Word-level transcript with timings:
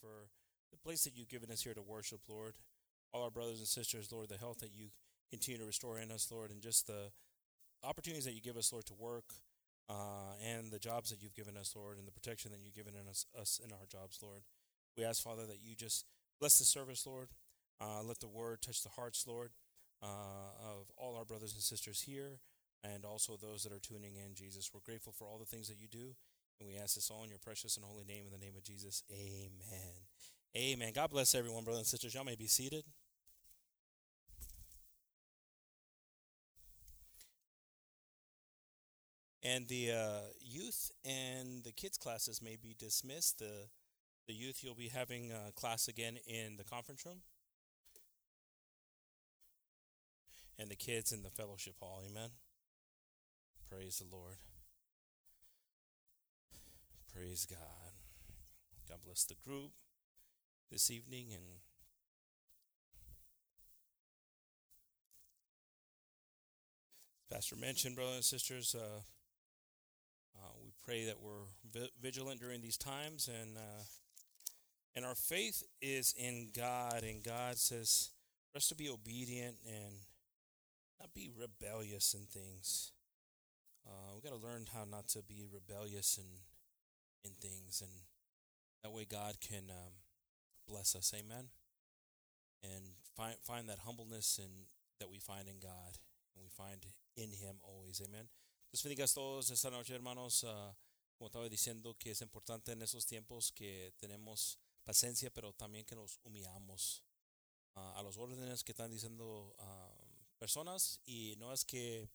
for 0.00 0.28
the 0.70 0.78
place 0.78 1.04
that 1.04 1.16
you've 1.16 1.28
given 1.28 1.50
us 1.50 1.62
here 1.62 1.74
to 1.74 1.82
worship, 1.82 2.20
Lord. 2.28 2.54
All 3.12 3.24
our 3.24 3.30
brothers 3.30 3.58
and 3.58 3.68
sisters, 3.68 4.12
Lord, 4.12 4.28
the 4.28 4.36
health 4.36 4.58
that 4.60 4.74
you 4.74 4.88
continue 5.30 5.60
to 5.60 5.66
restore 5.66 5.98
in 5.98 6.10
us, 6.10 6.30
Lord, 6.30 6.50
and 6.50 6.60
just 6.60 6.86
the 6.86 7.10
opportunities 7.82 8.24
that 8.24 8.34
you 8.34 8.40
give 8.40 8.56
us, 8.56 8.72
Lord, 8.72 8.84
to 8.86 8.94
work, 8.94 9.24
uh, 9.88 10.34
and 10.44 10.70
the 10.70 10.78
jobs 10.78 11.10
that 11.10 11.22
you've 11.22 11.34
given 11.34 11.56
us, 11.56 11.74
Lord, 11.76 11.98
and 11.98 12.06
the 12.06 12.12
protection 12.12 12.50
that 12.52 12.60
you've 12.62 12.74
given 12.74 12.94
in 12.94 13.08
us, 13.08 13.26
us 13.38 13.60
in 13.64 13.72
our 13.72 13.86
jobs, 13.88 14.18
Lord. 14.22 14.42
We 14.96 15.04
ask, 15.04 15.22
Father, 15.22 15.46
that 15.46 15.62
you 15.62 15.74
just 15.74 16.04
bless 16.40 16.58
the 16.58 16.64
service, 16.64 17.06
Lord. 17.06 17.28
Uh, 17.80 18.02
let 18.02 18.20
the 18.20 18.28
word 18.28 18.62
touch 18.62 18.82
the 18.82 18.88
hearts, 18.90 19.26
Lord, 19.26 19.50
uh, 20.02 20.06
of 20.60 20.90
all 20.96 21.16
our 21.16 21.24
brothers 21.24 21.52
and 21.52 21.62
sisters 21.62 22.02
here 22.02 22.40
and 22.92 23.04
also 23.04 23.36
those 23.36 23.62
that 23.62 23.72
are 23.72 23.80
tuning 23.80 24.16
in, 24.16 24.34
Jesus. 24.34 24.70
We're 24.72 24.80
grateful 24.84 25.12
for 25.12 25.26
all 25.26 25.38
the 25.38 25.44
things 25.44 25.68
that 25.68 25.80
you 25.80 25.88
do, 25.88 26.14
and 26.60 26.68
we 26.68 26.76
ask 26.76 26.94
this 26.94 27.10
all 27.10 27.24
in 27.24 27.30
your 27.30 27.38
precious 27.38 27.76
and 27.76 27.84
holy 27.84 28.04
name, 28.04 28.24
in 28.26 28.32
the 28.32 28.44
name 28.44 28.54
of 28.56 28.64
Jesus. 28.64 29.02
Amen. 29.10 29.94
Amen. 30.56 30.92
God 30.94 31.10
bless 31.10 31.34
everyone, 31.34 31.64
brothers 31.64 31.80
and 31.80 31.86
sisters. 31.86 32.14
Y'all 32.14 32.24
may 32.24 32.36
be 32.36 32.46
seated. 32.46 32.84
And 39.42 39.68
the 39.68 39.92
uh, 39.92 40.20
youth 40.40 40.90
and 41.04 41.62
the 41.62 41.72
kids 41.72 41.98
classes 41.98 42.42
may 42.42 42.56
be 42.56 42.74
dismissed. 42.78 43.38
The 43.38 43.68
the 44.26 44.34
youth 44.34 44.64
you'll 44.64 44.74
be 44.74 44.88
having 44.88 45.30
a 45.30 45.52
class 45.52 45.86
again 45.86 46.18
in 46.26 46.56
the 46.56 46.64
conference 46.64 47.06
room, 47.06 47.18
and 50.58 50.68
the 50.68 50.74
kids 50.74 51.12
in 51.12 51.22
the 51.22 51.30
fellowship 51.30 51.74
hall. 51.78 52.02
Amen. 52.04 52.30
Praise 53.70 53.98
the 53.98 54.16
Lord. 54.16 54.38
Praise 57.16 57.46
God. 57.48 57.92
God 58.86 58.98
bless 59.02 59.24
the 59.24 59.36
group 59.42 59.70
this 60.70 60.90
evening 60.90 61.28
and 61.32 61.44
Pastor 67.32 67.56
mentioned, 67.56 67.96
brothers 67.96 68.16
and 68.16 68.24
sisters, 68.24 68.74
uh, 68.78 69.00
uh, 70.36 70.52
we 70.62 70.72
pray 70.84 71.06
that 71.06 71.16
we're 71.22 71.88
vigilant 72.02 72.40
during 72.40 72.60
these 72.60 72.76
times, 72.76 73.28
and 73.28 73.56
uh, 73.56 73.82
and 74.94 75.04
our 75.06 75.14
faith 75.14 75.62
is 75.80 76.14
in 76.18 76.50
God. 76.54 77.02
And 77.02 77.24
God 77.24 77.56
says 77.56 78.10
for 78.52 78.58
us 78.58 78.68
to 78.68 78.74
be 78.74 78.90
obedient 78.90 79.56
and 79.66 79.94
not 81.00 81.14
be 81.14 81.30
rebellious 81.34 82.12
in 82.12 82.26
things. 82.26 82.92
Uh, 83.86 84.14
we 84.14 84.20
got 84.20 84.38
to 84.38 84.46
learn 84.46 84.66
how 84.72 84.84
not 84.84 85.08
to 85.08 85.22
be 85.22 85.44
rebellious 85.50 86.18
in 86.18 86.24
in 87.26 87.34
things, 87.34 87.82
and 87.82 87.90
that 88.82 88.92
way 88.92 89.04
God 89.04 89.40
can 89.40 89.70
um, 89.70 89.92
bless 90.66 90.94
us. 90.94 91.12
Amen. 91.14 91.48
And 92.62 92.94
find 93.14 93.36
find 93.42 93.68
that 93.68 93.80
humbleness 93.80 94.38
and 94.38 94.66
that 95.00 95.10
we 95.10 95.18
find 95.18 95.48
in 95.48 95.58
God, 95.60 95.98
and 96.34 96.42
we 96.42 96.48
find 96.48 96.86
in 97.16 97.30
Him 97.30 97.56
always. 97.62 98.00
Amen. 98.00 98.28
Los 98.72 98.82
bendigas 98.82 99.14
todos 99.14 99.50
esta 99.50 99.70
noche, 99.70 99.94
hermanos. 99.94 100.44
Uh, 100.44 100.72
como 101.16 101.28
estaba 101.28 101.48
diciendo, 101.48 101.96
que 101.98 102.10
es 102.10 102.20
importante 102.20 102.72
en 102.72 102.82
esos 102.82 103.06
tiempos 103.06 103.50
que 103.50 103.94
tenemos 103.98 104.58
paciencia, 104.84 105.30
pero 105.32 105.52
también 105.54 105.86
que 105.86 105.96
nos 105.96 106.20
humillamos 106.24 107.02
uh, 107.74 107.98
a 107.98 108.02
los 108.02 108.18
órdenes 108.18 108.62
que 108.62 108.72
están 108.72 108.90
diciendo 108.90 109.54
uh, 109.58 110.38
personas. 110.38 111.00
Y 111.06 111.34
no 111.38 111.52
es 111.52 111.64
que 111.64 112.10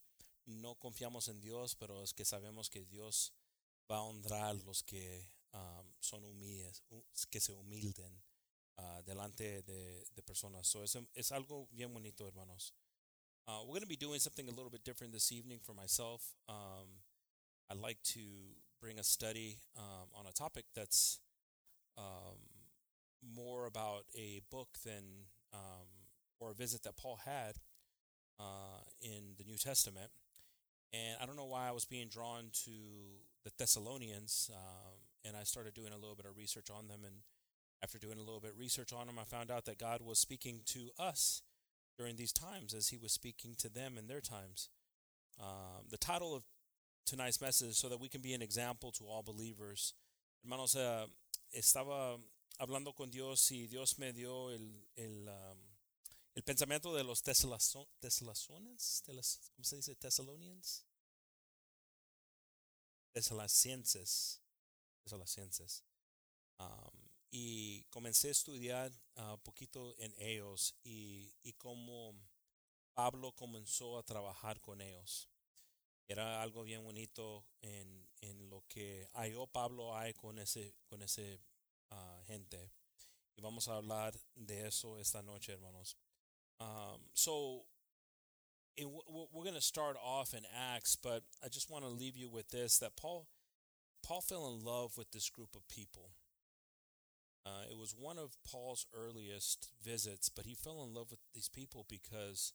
no 0.45 0.75
confiamos 0.75 1.27
en 1.29 1.41
Dios, 1.41 1.75
pero 1.75 2.03
es 2.03 2.13
que 2.13 2.25
sabemos 2.25 2.69
que 2.69 2.85
Dios 2.85 3.33
va 3.91 3.97
a 3.97 4.03
honrar 4.03 4.55
los 4.65 4.83
que 4.83 5.27
um, 5.53 5.85
son 5.99 6.23
humildes, 6.23 6.81
que 7.29 7.39
se 7.39 7.51
humilden 7.51 8.21
uh, 8.77 9.01
delante 9.05 9.61
de, 9.63 10.05
de 10.15 10.23
personas. 10.23 10.67
So 10.67 10.83
es, 10.83 10.97
es 11.13 11.31
algo 11.31 11.67
bien 11.71 11.93
bonito, 11.93 12.25
hermanos. 12.25 12.73
Uh, 13.47 13.59
we're 13.63 13.73
going 13.73 13.81
to 13.81 13.87
be 13.87 13.97
doing 13.97 14.19
something 14.19 14.47
a 14.47 14.51
little 14.51 14.69
bit 14.69 14.83
different 14.83 15.11
this 15.11 15.31
evening 15.31 15.59
for 15.61 15.73
myself. 15.73 16.35
Um, 16.47 16.87
I'd 17.69 17.77
like 17.77 18.01
to 18.13 18.21
bring 18.79 18.99
a 18.99 19.03
study 19.03 19.57
um, 19.77 20.07
on 20.15 20.25
a 20.25 20.31
topic 20.31 20.65
that's 20.75 21.19
um, 21.97 22.37
more 23.21 23.65
about 23.65 24.05
a 24.15 24.41
book 24.49 24.69
than 24.85 25.03
um, 25.53 25.87
or 26.39 26.51
a 26.51 26.53
visit 26.53 26.83
that 26.83 26.95
Paul 26.95 27.19
had 27.25 27.55
uh, 28.39 28.83
in 29.01 29.35
the 29.37 29.43
New 29.43 29.57
Testament. 29.57 30.11
And 30.93 31.17
I 31.21 31.25
don't 31.25 31.35
know 31.35 31.45
why 31.45 31.67
I 31.67 31.71
was 31.71 31.85
being 31.85 32.07
drawn 32.07 32.51
to 32.65 32.71
the 33.43 33.51
Thessalonians, 33.57 34.49
um, 34.53 34.93
and 35.25 35.35
I 35.35 35.43
started 35.43 35.73
doing 35.73 35.93
a 35.93 35.97
little 35.97 36.15
bit 36.15 36.25
of 36.25 36.37
research 36.37 36.69
on 36.69 36.87
them. 36.87 37.01
And 37.05 37.15
after 37.83 37.97
doing 37.97 38.17
a 38.17 38.21
little 38.21 38.39
bit 38.39 38.51
of 38.51 38.59
research 38.59 38.93
on 38.93 39.07
them, 39.07 39.17
I 39.19 39.23
found 39.23 39.51
out 39.51 39.65
that 39.65 39.77
God 39.79 40.01
was 40.01 40.19
speaking 40.19 40.61
to 40.67 40.91
us 40.99 41.41
during 41.97 42.15
these 42.15 42.31
times 42.31 42.73
as 42.73 42.89
he 42.89 42.97
was 42.97 43.11
speaking 43.11 43.55
to 43.59 43.69
them 43.69 43.97
in 43.97 44.07
their 44.07 44.21
times. 44.21 44.69
Um, 45.39 45.85
the 45.89 45.97
title 45.97 46.35
of 46.35 46.43
tonight's 47.05 47.41
message 47.41 47.75
so 47.75 47.89
that 47.89 47.99
we 47.99 48.09
can 48.09 48.21
be 48.21 48.33
an 48.33 48.41
example 48.41 48.91
to 48.93 49.05
all 49.05 49.23
believers. 49.23 49.93
Hermanos, 50.43 50.75
uh, 50.75 51.07
estaba 51.55 52.19
hablando 52.59 52.95
con 52.95 53.09
Dios 53.09 53.51
y 53.51 53.67
Dios 53.69 53.97
me 53.97 54.11
dio 54.11 54.49
el, 54.49 54.85
el, 54.97 55.27
um, 55.27 55.57
el 56.35 56.43
pensamiento 56.43 56.95
de 56.95 57.03
los 57.03 57.21
tesalonians, 57.21 59.03
¿cómo 59.05 59.63
se 59.63 59.75
dice? 59.75 59.95
Thessalonians. 59.95 60.83
Tesalonicenses. 63.13 64.41
Tesalonicenses. 65.03 65.83
Um, 66.59 67.09
y 67.31 67.83
comencé 67.89 68.27
a 68.27 68.31
estudiar 68.31 68.91
un 69.15 69.23
uh, 69.23 69.37
poquito 69.39 69.95
en 69.97 70.13
ellos 70.17 70.75
y, 70.83 71.33
y 71.43 71.53
cómo 71.53 72.13
Pablo 72.93 73.33
comenzó 73.33 73.97
a 73.97 74.03
trabajar 74.03 74.59
con 74.59 74.81
ellos. 74.81 75.29
Era 76.07 76.41
algo 76.41 76.63
bien 76.63 76.83
bonito 76.83 77.45
en, 77.61 78.09
en 78.19 78.49
lo 78.49 78.65
que 78.67 79.07
halló 79.13 79.47
Pablo 79.47 79.95
hay 79.95 80.13
con 80.13 80.39
ese, 80.39 80.75
con 80.85 81.01
ese 81.01 81.39
uh, 81.89 82.21
gente. 82.25 82.71
Y 83.37 83.41
vamos 83.41 83.69
a 83.69 83.77
hablar 83.77 84.19
de 84.35 84.67
eso 84.67 84.99
esta 84.99 85.21
noche, 85.21 85.53
hermanos. 85.53 85.97
So, 87.13 87.65
it, 88.77 88.87
we're 88.87 89.43
going 89.43 89.55
to 89.55 89.61
start 89.61 89.97
off 90.03 90.33
in 90.33 90.43
Acts, 90.73 90.95
but 90.95 91.23
I 91.43 91.49
just 91.49 91.69
want 91.69 91.83
to 91.83 91.89
leave 91.89 92.15
you 92.15 92.29
with 92.29 92.49
this 92.49 92.77
that 92.79 92.95
Paul, 92.95 93.27
Paul 94.05 94.21
fell 94.21 94.47
in 94.47 94.63
love 94.63 94.97
with 94.97 95.11
this 95.11 95.29
group 95.29 95.55
of 95.55 95.67
people. 95.67 96.11
Uh, 97.45 97.63
it 97.69 97.77
was 97.77 97.95
one 97.97 98.19
of 98.19 98.37
Paul's 98.49 98.85
earliest 98.95 99.69
visits, 99.83 100.29
but 100.29 100.45
he 100.45 100.53
fell 100.53 100.83
in 100.83 100.93
love 100.93 101.09
with 101.09 101.19
these 101.33 101.49
people 101.49 101.85
because 101.89 102.53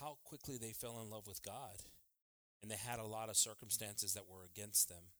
how 0.00 0.18
quickly 0.24 0.58
they 0.58 0.72
fell 0.72 1.00
in 1.02 1.10
love 1.10 1.26
with 1.26 1.42
God. 1.42 1.82
And 2.60 2.70
they 2.70 2.76
had 2.76 2.98
a 2.98 3.04
lot 3.04 3.28
of 3.28 3.36
circumstances 3.36 4.14
that 4.14 4.28
were 4.28 4.44
against 4.44 4.88
them, 4.88 5.14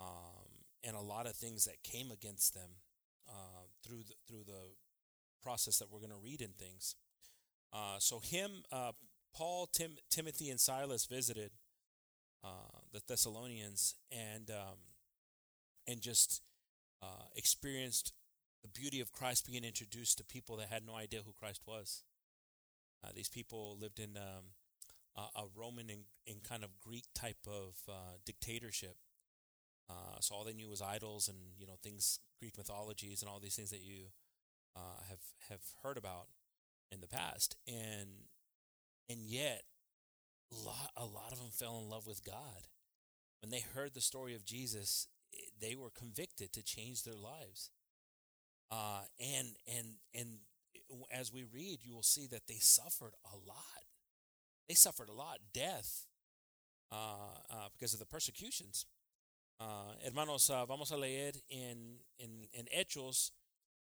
um, 0.00 0.64
and 0.82 0.96
a 0.96 1.00
lot 1.00 1.26
of 1.26 1.36
things 1.36 1.66
that 1.66 1.82
came 1.82 2.10
against 2.10 2.54
them 2.54 2.80
uh, 3.28 3.68
through 3.86 4.04
the, 4.08 4.14
through 4.26 4.44
the 4.46 4.72
process 5.42 5.78
that 5.78 5.90
we're 5.92 5.98
going 5.98 6.08
to 6.08 6.16
read 6.16 6.40
in 6.40 6.52
things. 6.58 6.96
Uh, 7.74 7.98
so 7.98 8.20
him, 8.20 8.62
uh, 8.70 8.92
Paul, 9.34 9.66
Tim, 9.66 9.96
Timothy, 10.08 10.48
and 10.48 10.60
Silas 10.60 11.06
visited 11.06 11.50
uh, 12.44 12.78
the 12.92 13.00
Thessalonians, 13.08 13.96
and 14.12 14.48
um, 14.50 14.78
and 15.88 16.00
just 16.00 16.42
uh, 17.02 17.24
experienced 17.34 18.12
the 18.62 18.68
beauty 18.68 19.00
of 19.00 19.10
Christ 19.10 19.46
being 19.46 19.64
introduced 19.64 20.18
to 20.18 20.24
people 20.24 20.56
that 20.56 20.68
had 20.68 20.86
no 20.86 20.94
idea 20.94 21.20
who 21.26 21.32
Christ 21.32 21.62
was. 21.66 22.04
Uh, 23.02 23.08
these 23.14 23.28
people 23.28 23.76
lived 23.78 23.98
in 23.98 24.16
um, 24.16 24.54
a, 25.16 25.44
Roman 25.54 25.90
and, 25.90 26.04
and, 26.26 26.42
kind 26.42 26.64
of 26.64 26.70
Greek 26.80 27.04
type 27.14 27.46
of 27.46 27.76
uh, 27.88 28.16
dictatorship. 28.24 28.96
So 30.20 30.34
all 30.34 30.44
they 30.44 30.54
knew 30.54 30.70
was 30.70 30.80
idols 30.80 31.28
and 31.28 31.36
you 31.58 31.66
know 31.66 31.74
things, 31.82 32.20
Greek 32.38 32.56
mythologies, 32.56 33.20
and 33.20 33.28
all 33.28 33.40
these 33.40 33.56
things 33.56 33.70
that 33.70 33.82
you 33.82 34.06
have 34.74 35.18
have 35.50 35.60
heard 35.82 35.98
about 35.98 36.28
in 36.90 37.00
the 37.00 37.08
past, 37.08 37.56
and 37.66 38.28
and 39.08 39.20
yet 39.20 39.62
a 40.52 40.56
lot, 40.56 40.90
a 40.96 41.04
lot 41.04 41.32
of 41.32 41.38
them 41.38 41.50
fell 41.52 41.78
in 41.78 41.88
love 41.88 42.06
with 42.06 42.24
God 42.24 42.68
when 43.42 43.50
they 43.50 43.60
heard 43.60 43.94
the 43.94 44.00
story 44.00 44.34
of 44.34 44.44
Jesus 44.44 45.08
they 45.60 45.74
were 45.74 45.90
convicted 45.90 46.52
to 46.52 46.62
change 46.62 47.02
their 47.02 47.14
lives. 47.14 47.70
Uh, 48.70 49.02
and 49.20 49.48
and 49.66 49.86
and 50.14 50.38
as 51.12 51.32
we 51.32 51.44
read, 51.44 51.80
you 51.82 51.94
will 51.94 52.02
see 52.02 52.26
that 52.26 52.46
they 52.48 52.58
suffered 52.58 53.14
a 53.24 53.36
lot. 53.36 53.84
They 54.68 54.74
suffered 54.74 55.08
a 55.08 55.12
lot, 55.12 55.38
death, 55.52 56.06
uh, 56.90 57.36
uh, 57.50 57.68
because 57.72 57.92
of 57.92 58.00
the 58.00 58.06
persecutions. 58.06 58.86
Uh, 59.60 59.94
hermanos, 60.02 60.50
uh, 60.50 60.64
vamos 60.66 60.90
a 60.90 60.96
leer 60.96 61.32
en, 61.50 61.98
en, 62.18 62.48
en 62.52 62.66
Hechos 62.74 63.30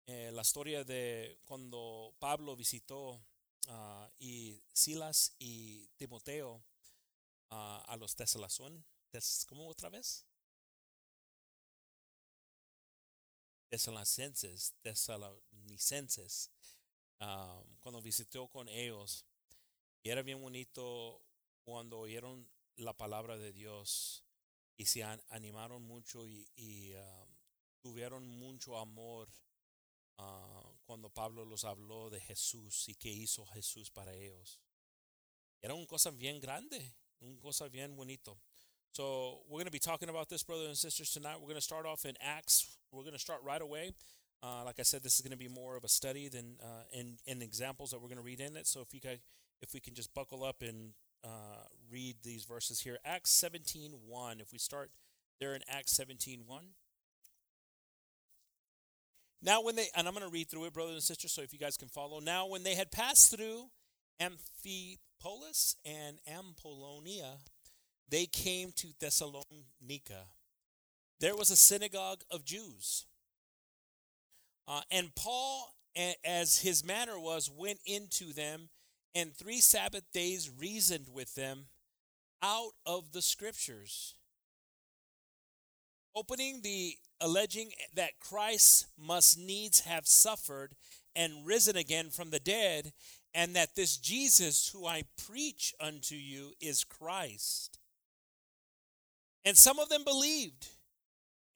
eh, 0.06 0.30
la 0.32 0.42
historia 0.42 0.84
de 0.84 1.38
cuando 1.44 2.14
Pablo 2.18 2.56
visitó 2.56 3.20
uh, 3.68 4.08
y 4.18 4.62
Silas 4.72 5.34
y 5.38 5.86
Timoteo 5.96 6.62
a 7.50 7.96
los 7.98 8.16
Tesalonicenses. 8.16 9.46
¿Cómo 9.46 9.68
otra 9.68 9.88
vez? 9.88 10.26
tesalonicenses, 13.74 14.72
tesalonicenses 14.82 16.50
um, 17.20 17.64
cuando 17.80 18.00
visitó 18.00 18.46
con 18.46 18.68
ellos. 18.68 19.24
Y 20.04 20.10
era 20.10 20.22
bien 20.22 20.40
bonito 20.40 21.20
cuando 21.64 21.98
oyeron 21.98 22.48
la 22.76 22.92
palabra 22.92 23.36
de 23.36 23.52
Dios 23.52 24.24
y 24.76 24.86
se 24.86 25.02
animaron 25.02 25.82
mucho 25.82 26.24
y, 26.26 26.94
tuvieron 27.80 28.26
mucho 28.26 28.78
amor 28.78 29.28
uh, 30.18 30.68
cuando 30.86 31.08
Pablo 31.08 31.44
los 31.44 31.64
habló 31.64 32.10
de 32.10 32.20
Jesús 32.20 32.88
y 32.88 32.94
qué 32.94 33.10
hizo 33.10 33.44
Jesús 33.46 33.90
para 33.90 34.12
ellos. 34.12 34.58
Era 35.62 35.74
una 35.74 35.86
cosa 35.86 36.10
bien 36.10 36.40
grande, 36.40 36.94
una 37.20 37.40
cosa 37.40 37.68
bien 37.68 37.96
bonito. 37.96 38.38
So 38.92 39.40
we're 39.48 39.56
going 39.58 39.66
to 39.66 39.72
be 39.72 39.78
talking 39.78 40.08
about 40.08 40.28
this, 40.28 40.44
brothers 40.44 40.68
and 40.68 40.76
sisters, 40.76 41.10
tonight. 41.10 41.36
We're 41.40 41.48
going 41.48 41.56
to 41.56 41.60
start 41.60 41.84
off 41.86 42.04
in 42.04 42.14
Acts. 42.20 42.76
We're 42.92 43.02
going 43.02 43.14
to 43.14 43.18
start 43.18 43.40
right 43.42 43.60
away. 43.60 43.92
Uh, 44.42 44.62
like 44.64 44.78
I 44.78 44.82
said, 44.82 45.02
this 45.02 45.14
is 45.14 45.20
going 45.22 45.32
to 45.32 45.38
be 45.38 45.48
more 45.48 45.76
of 45.76 45.84
a 45.84 45.88
study 45.88 46.28
than 46.28 46.58
uh, 46.62 46.84
in, 46.92 47.16
in 47.26 47.42
examples 47.42 47.90
that 47.90 48.00
we're 48.00 48.08
going 48.08 48.18
to 48.18 48.24
read 48.24 48.40
in 48.40 48.56
it. 48.56 48.66
So 48.66 48.80
if 48.82 48.92
you 48.92 49.00
can, 49.00 49.18
if 49.62 49.72
we 49.72 49.80
can 49.80 49.94
just 49.94 50.14
buckle 50.14 50.44
up 50.44 50.62
and 50.62 50.92
uh, 51.24 51.64
read 51.90 52.16
these 52.22 52.44
verses 52.44 52.80
here, 52.80 52.98
Acts 53.04 53.30
17, 53.30 53.92
1. 54.06 54.40
If 54.40 54.52
we 54.52 54.58
start 54.58 54.90
there 55.40 55.54
in 55.54 55.62
Acts 55.68 55.92
17, 55.92 56.42
1. 56.46 56.64
Now, 59.44 59.60
when 59.60 59.76
they, 59.76 59.88
and 59.94 60.08
I'm 60.08 60.14
going 60.14 60.26
to 60.26 60.32
read 60.32 60.48
through 60.48 60.64
it, 60.64 60.72
brothers 60.72 60.94
and 60.94 61.02
sisters, 61.02 61.32
so 61.32 61.42
if 61.42 61.52
you 61.52 61.58
guys 61.58 61.76
can 61.76 61.88
follow. 61.88 62.18
Now, 62.18 62.46
when 62.46 62.62
they 62.62 62.74
had 62.74 62.90
passed 62.90 63.30
through 63.30 63.66
Amphipolis 64.18 65.76
and 65.84 66.18
Apollonia, 66.26 67.36
they 68.08 68.24
came 68.24 68.72
to 68.76 68.88
Thessalonica. 68.98 70.24
There 71.20 71.36
was 71.36 71.50
a 71.50 71.56
synagogue 71.56 72.22
of 72.30 72.46
Jews. 72.46 73.04
Uh, 74.66 74.80
and 74.90 75.14
Paul, 75.14 75.74
as 76.24 76.60
his 76.60 76.82
manner 76.82 77.20
was, 77.20 77.50
went 77.50 77.80
into 77.84 78.32
them 78.32 78.70
and 79.14 79.34
three 79.34 79.60
Sabbath 79.60 80.04
days 80.12 80.50
reasoned 80.58 81.08
with 81.12 81.34
them 81.34 81.66
out 82.42 82.72
of 82.86 83.12
the 83.12 83.22
scriptures, 83.22 84.14
opening 86.16 86.62
the 86.62 86.96
alleging 87.24 87.70
that 87.94 88.20
Christ 88.20 88.86
must 88.98 89.38
needs 89.38 89.80
have 89.80 90.06
suffered 90.06 90.74
and 91.16 91.46
risen 91.46 91.74
again 91.74 92.10
from 92.10 92.28
the 92.28 92.38
dead, 92.38 92.92
and 93.32 93.56
that 93.56 93.76
this 93.76 93.96
Jesus 93.96 94.68
who 94.68 94.86
I 94.86 95.04
preach 95.26 95.72
unto 95.80 96.16
you 96.16 96.52
is 96.60 96.84
Christ. 96.84 97.78
And 99.42 99.56
some 99.56 99.78
of 99.78 99.88
them 99.88 100.04
believed 100.04 100.68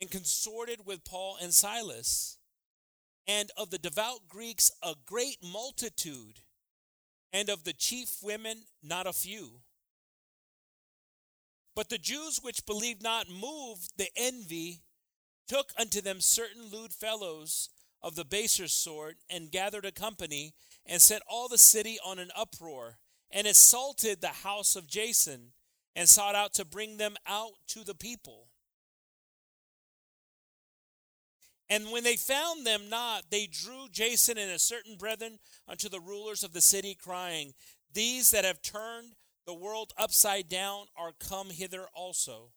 and 0.01 0.11
consorted 0.11 0.87
with 0.87 1.05
Paul 1.05 1.37
and 1.43 1.53
Silas, 1.53 2.39
and 3.27 3.51
of 3.59 3.69
the 3.69 3.79
devout 3.79 4.27
Greeks 4.27 4.71
a 4.83 4.95
great 5.05 5.37
multitude, 5.43 6.41
and 7.31 7.51
of 7.51 7.65
the 7.65 7.75
chief 7.75 8.17
women 8.23 8.63
not 8.83 9.07
a 9.07 9.13
few. 9.13 9.61
But 11.77 11.91
the 11.91 11.99
Jews 11.99 12.41
which 12.43 12.65
believed 12.65 13.03
not 13.03 13.29
moved 13.29 13.99
the 13.99 14.09
envy 14.17 14.81
took 15.49 15.73
unto 15.79 16.01
them 16.01 16.21
certain 16.21 16.71
lewd 16.71 16.93
fellows 16.93 17.71
of 18.03 18.15
the 18.15 18.25
baser 18.25 18.69
sort, 18.69 19.17
and 19.29 19.51
gathered 19.51 19.85
a 19.85 19.91
company, 19.91 20.55
and 20.87 21.03
set 21.03 21.23
all 21.29 21.49
the 21.49 21.59
city 21.59 21.99
on 22.05 22.19
an 22.19 22.31
uproar, 22.37 22.99
and 23.31 23.47
assaulted 23.47 24.21
the 24.21 24.29
house 24.29 24.77
of 24.77 24.87
Jason, 24.87 25.53
and 25.97 26.09
sought 26.09 26.37
out 26.37 26.55
to 26.55 26.65
bring 26.65 26.97
them 26.97 27.17
out 27.27 27.55
to 27.67 27.83
the 27.83 27.95
people. 27.95 28.49
And 31.69 31.91
when 31.91 32.05
they 32.05 32.17
found 32.17 32.67
them 32.67 32.89
not, 32.89 33.25
they 33.31 33.47
drew 33.47 33.89
Jason 33.91 34.39
and 34.39 34.51
a 34.51 34.59
certain 34.59 34.97
brethren 34.97 35.39
unto 35.67 35.89
the 35.89 36.01
rulers 36.01 36.45
of 36.45 36.53
the 36.53 36.61
city, 36.61 36.95
crying, 36.95 37.53
These 37.93 38.31
that 38.31 38.45
have 38.45 38.63
turned 38.63 39.17
the 39.45 39.55
world 39.55 39.93
upside 39.99 40.49
down 40.49 40.87
are 40.97 41.13
come 41.19 41.51
hither 41.51 41.87
also 41.95 42.53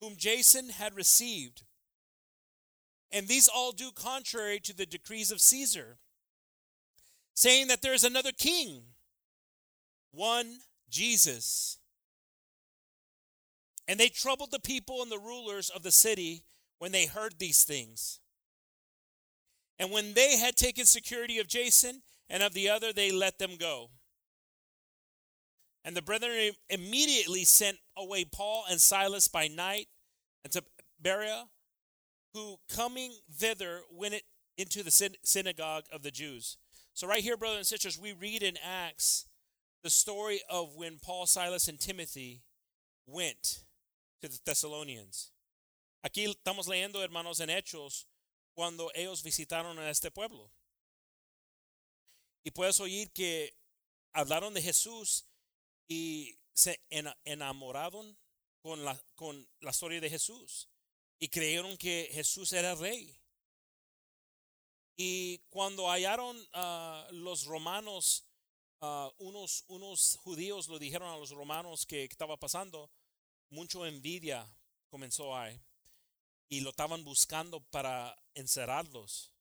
whom 0.00 0.16
Jason 0.16 0.68
had 0.70 0.94
received. 0.94 1.62
And 3.12 3.28
these 3.28 3.48
all 3.48 3.72
do 3.72 3.90
contrary 3.94 4.60
to 4.60 4.76
the 4.76 4.86
decrees 4.86 5.30
of 5.30 5.40
Caesar, 5.40 5.98
saying 7.34 7.68
that 7.68 7.82
there 7.82 7.94
is 7.94 8.04
another 8.04 8.32
king, 8.32 8.82
one 10.10 10.58
Jesus. 10.90 11.78
And 13.88 14.00
they 14.00 14.08
troubled 14.08 14.50
the 14.50 14.58
people 14.58 15.02
and 15.02 15.10
the 15.10 15.18
rulers 15.18 15.70
of 15.70 15.82
the 15.82 15.92
city 15.92 16.44
when 16.78 16.92
they 16.92 17.06
heard 17.06 17.38
these 17.38 17.64
things. 17.64 18.20
And 19.78 19.90
when 19.90 20.14
they 20.14 20.36
had 20.36 20.56
taken 20.56 20.86
security 20.86 21.38
of 21.38 21.46
Jason 21.46 22.02
and 22.28 22.42
of 22.42 22.54
the 22.54 22.68
other, 22.68 22.92
they 22.92 23.12
let 23.12 23.38
them 23.38 23.56
go. 23.58 23.90
And 25.86 25.96
the 25.96 26.02
brethren 26.02 26.50
immediately 26.68 27.44
sent 27.44 27.78
away 27.96 28.24
Paul 28.24 28.64
and 28.68 28.80
Silas 28.80 29.28
by 29.28 29.46
night 29.46 29.86
unto 30.44 30.60
Berea, 31.00 31.44
who 32.34 32.56
coming 32.68 33.12
thither 33.32 33.82
went 33.92 34.20
into 34.58 34.82
the 34.82 34.90
synagogue 35.22 35.84
of 35.92 36.02
the 36.02 36.10
Jews. 36.10 36.58
So, 36.92 37.06
right 37.06 37.22
here, 37.22 37.36
brothers 37.36 37.58
and 37.58 37.66
sisters, 37.66 38.00
we 38.00 38.12
read 38.12 38.42
in 38.42 38.58
Acts 38.64 39.26
the 39.84 39.90
story 39.90 40.40
of 40.50 40.74
when 40.74 40.98
Paul, 41.00 41.24
Silas, 41.24 41.68
and 41.68 41.78
Timothy 41.78 42.42
went 43.06 43.62
to 44.22 44.28
the 44.28 44.40
Thessalonians. 44.44 45.30
Aquí 46.04 46.26
estamos 46.26 46.66
leyendo, 46.66 47.00
hermanos, 47.00 47.40
en 47.40 47.48
Hechos, 47.48 48.06
cuando 48.56 48.90
ellos 48.96 49.22
visitaron 49.22 49.78
a 49.78 49.88
este 49.88 50.10
pueblo. 50.10 50.50
Y 52.44 52.50
puedes 52.50 52.80
oír 52.80 53.12
que 53.14 53.50
hablaron 54.16 54.52
de 54.52 54.62
Jesús 54.62 55.22
y 55.88 56.38
se 56.52 56.80
enamoraron 57.24 58.16
con 58.60 58.84
la, 58.84 59.00
con 59.14 59.48
la 59.60 59.70
historia 59.70 60.00
de 60.00 60.10
Jesús 60.10 60.68
y 61.18 61.28
creyeron 61.28 61.76
que 61.76 62.10
Jesús 62.12 62.52
era 62.52 62.74
rey. 62.74 63.18
Y 64.96 65.38
cuando 65.50 65.88
hallaron 65.88 66.36
uh, 66.54 67.12
los 67.12 67.44
romanos, 67.44 68.26
unos, 69.18 69.64
unos 69.68 70.16
judíos 70.22 70.68
lo 70.68 70.78
dijeron 70.78 71.08
a 71.08 71.16
los 71.16 71.30
romanos 71.30 71.86
que, 71.86 72.04
estaba 72.04 72.36
pasando, 72.36 72.90
mucho 73.50 73.86
envidia 73.86 74.46
comenzó 74.88 75.36
ahí 75.36 75.60
y 76.48 76.60
lo 76.60 76.70
estaban 76.70 77.04
buscando 77.04 77.60
para 77.60 78.16
encerrarlos. 78.34 79.32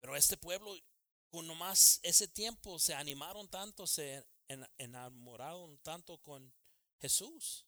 Pero 0.00 0.16
este 0.16 0.36
pueblo, 0.36 0.76
con 1.30 1.46
nomás 1.46 2.00
ese 2.02 2.28
tiempo, 2.28 2.78
se 2.78 2.94
animaron 2.94 3.48
tanto, 3.48 3.86
se 3.86 4.24
enamoraron 4.78 5.78
tanto 5.82 6.18
con 6.18 6.52
Jesús. 7.00 7.64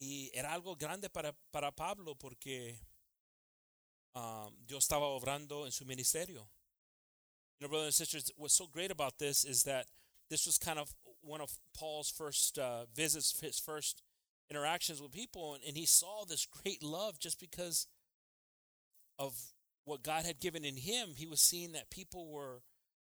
Y 0.00 0.30
era 0.32 0.52
algo 0.54 0.76
grande 0.76 1.10
para, 1.10 1.34
para 1.52 1.72
Pablo 1.72 2.14
porque 2.14 2.80
um, 4.14 4.56
Dios 4.66 4.84
estaba 4.84 5.06
obrando 5.06 5.66
en 5.66 5.72
su 5.72 5.84
ministerio. 5.84 6.48
You 7.58 7.66
know, 7.66 7.68
brothers 7.68 8.00
and 8.00 8.08
sisters, 8.08 8.32
what's 8.36 8.54
so 8.54 8.66
great 8.66 8.90
about 8.90 9.18
this 9.18 9.44
is 9.44 9.64
that 9.64 9.86
this 10.30 10.46
was 10.46 10.56
kind 10.56 10.78
of 10.78 10.94
one 11.20 11.42
of 11.42 11.50
Paul's 11.76 12.10
first 12.10 12.58
uh, 12.58 12.86
visits, 12.94 13.38
his 13.40 13.58
first 13.58 14.02
interactions 14.48 15.02
with 15.02 15.12
people, 15.12 15.54
and, 15.54 15.62
and 15.64 15.76
he 15.76 15.84
saw 15.84 16.24
this 16.24 16.46
great 16.46 16.82
love 16.82 17.18
just 17.18 17.38
because 17.38 17.86
of 19.18 19.34
what 19.84 20.02
God 20.02 20.24
had 20.24 20.40
given 20.40 20.64
in 20.64 20.76
him. 20.76 21.10
He 21.16 21.26
was 21.26 21.40
seeing 21.40 21.72
that 21.72 21.90
people 21.90 22.30
were 22.30 22.62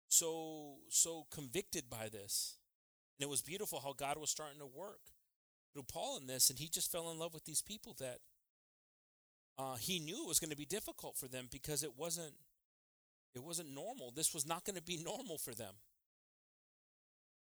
so 0.09 0.77
so 0.89 1.27
convicted 1.31 1.91
by 1.91 2.09
this, 2.11 2.57
and 3.19 3.27
it 3.27 3.31
was 3.31 3.43
beautiful 3.43 3.81
how 3.81 3.93
God 3.93 4.19
was 4.19 4.31
starting 4.31 4.59
to 4.59 4.67
work 4.67 5.01
through 5.73 5.85
Paul 5.85 6.19
in 6.19 6.27
this, 6.27 6.51
and 6.51 6.59
he 6.59 6.69
just 6.69 6.91
fell 6.91 7.11
in 7.11 7.19
love 7.19 7.35
with 7.35 7.45
these 7.45 7.63
people 7.63 7.95
that 7.99 8.19
uh, 9.59 9.77
he 9.77 9.99
knew 9.99 10.25
it 10.25 10.29
was 10.29 10.39
going 10.39 10.51
to 10.51 10.57
be 10.57 10.67
difficult 10.67 11.17
for 11.17 11.29
them 11.29 11.49
because 11.51 11.83
it 11.83 11.97
wasn't 11.97 12.35
it 13.35 13.43
wasn't 13.43 13.75
normal. 13.75 14.11
This 14.11 14.33
was 14.33 14.47
not 14.47 14.65
going 14.65 14.77
to 14.77 14.83
be 14.83 14.97
normal 14.97 15.37
for 15.37 15.55
them. 15.55 15.75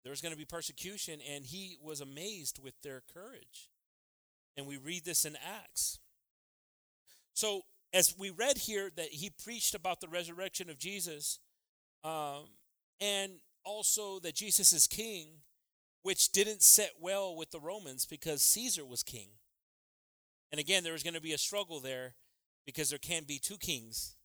There 0.04 0.10
was 0.10 0.20
going 0.20 0.32
to 0.32 0.38
be 0.38 0.44
persecution, 0.44 1.20
and 1.28 1.44
he 1.44 1.76
was 1.82 2.00
amazed 2.00 2.60
with 2.62 2.74
their 2.82 3.02
courage. 3.12 3.70
And 4.56 4.66
we 4.66 4.76
read 4.76 5.04
this 5.04 5.24
in 5.24 5.36
Acts. 5.36 5.98
So, 7.34 7.62
as 7.92 8.14
we 8.18 8.30
read 8.30 8.58
here, 8.58 8.90
that 8.96 9.08
he 9.08 9.30
preached 9.30 9.74
about 9.74 10.00
the 10.00 10.08
resurrection 10.08 10.70
of 10.70 10.78
Jesus, 10.78 11.38
um, 12.04 12.44
and 13.00 13.32
also 13.64 14.18
that 14.20 14.34
Jesus 14.34 14.72
is 14.72 14.86
King 14.86 15.42
which 16.02 16.32
didn't 16.32 16.62
sit 16.62 16.90
well 17.00 17.34
with 17.34 17.50
the 17.50 17.60
Romans 17.60 18.06
because 18.06 18.42
Caesar 18.42 18.84
was 18.84 19.02
king. 19.02 19.28
And 20.50 20.60
again, 20.60 20.82
there 20.84 20.92
was 20.92 21.02
going 21.02 21.14
to 21.14 21.20
be 21.20 21.32
a 21.32 21.38
struggle 21.38 21.80
there 21.80 22.14
because 22.66 22.90
there 22.90 22.98
can 22.98 23.24
be 23.24 23.38
two 23.38 23.56
kings 23.56 24.16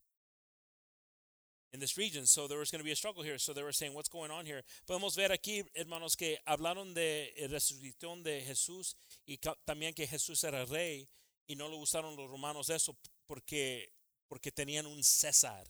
in 1.72 1.80
this 1.80 1.96
region. 1.96 2.26
So 2.26 2.46
there 2.46 2.58
was 2.58 2.70
going 2.70 2.80
to 2.80 2.84
be 2.84 2.92
a 2.92 2.96
struggle 2.96 3.22
here. 3.22 3.38
So 3.38 3.52
they 3.52 3.62
were 3.62 3.72
saying, 3.72 3.94
what's 3.94 4.08
going 4.08 4.30
on 4.30 4.44
here? 4.44 4.62
Podemos 4.88 5.16
ver 5.16 5.28
aquí, 5.30 5.64
hermanos, 5.74 6.16
que 6.16 6.36
hablaron 6.46 6.94
de 6.94 7.30
resurrección 7.50 8.22
de 8.22 8.42
Jesús 8.42 8.96
y 9.26 9.38
también 9.66 9.94
que 9.94 10.06
Jesús 10.06 10.44
era 10.44 10.66
rey. 10.66 11.08
Y 11.48 11.54
no 11.54 11.68
le 11.68 11.76
gustaron 11.76 12.14
los 12.16 12.30
romanos 12.30 12.68
eso 12.68 12.94
porque, 13.26 13.88
porque 14.28 14.52
tenían 14.52 14.84
un 14.84 15.02
César, 15.02 15.66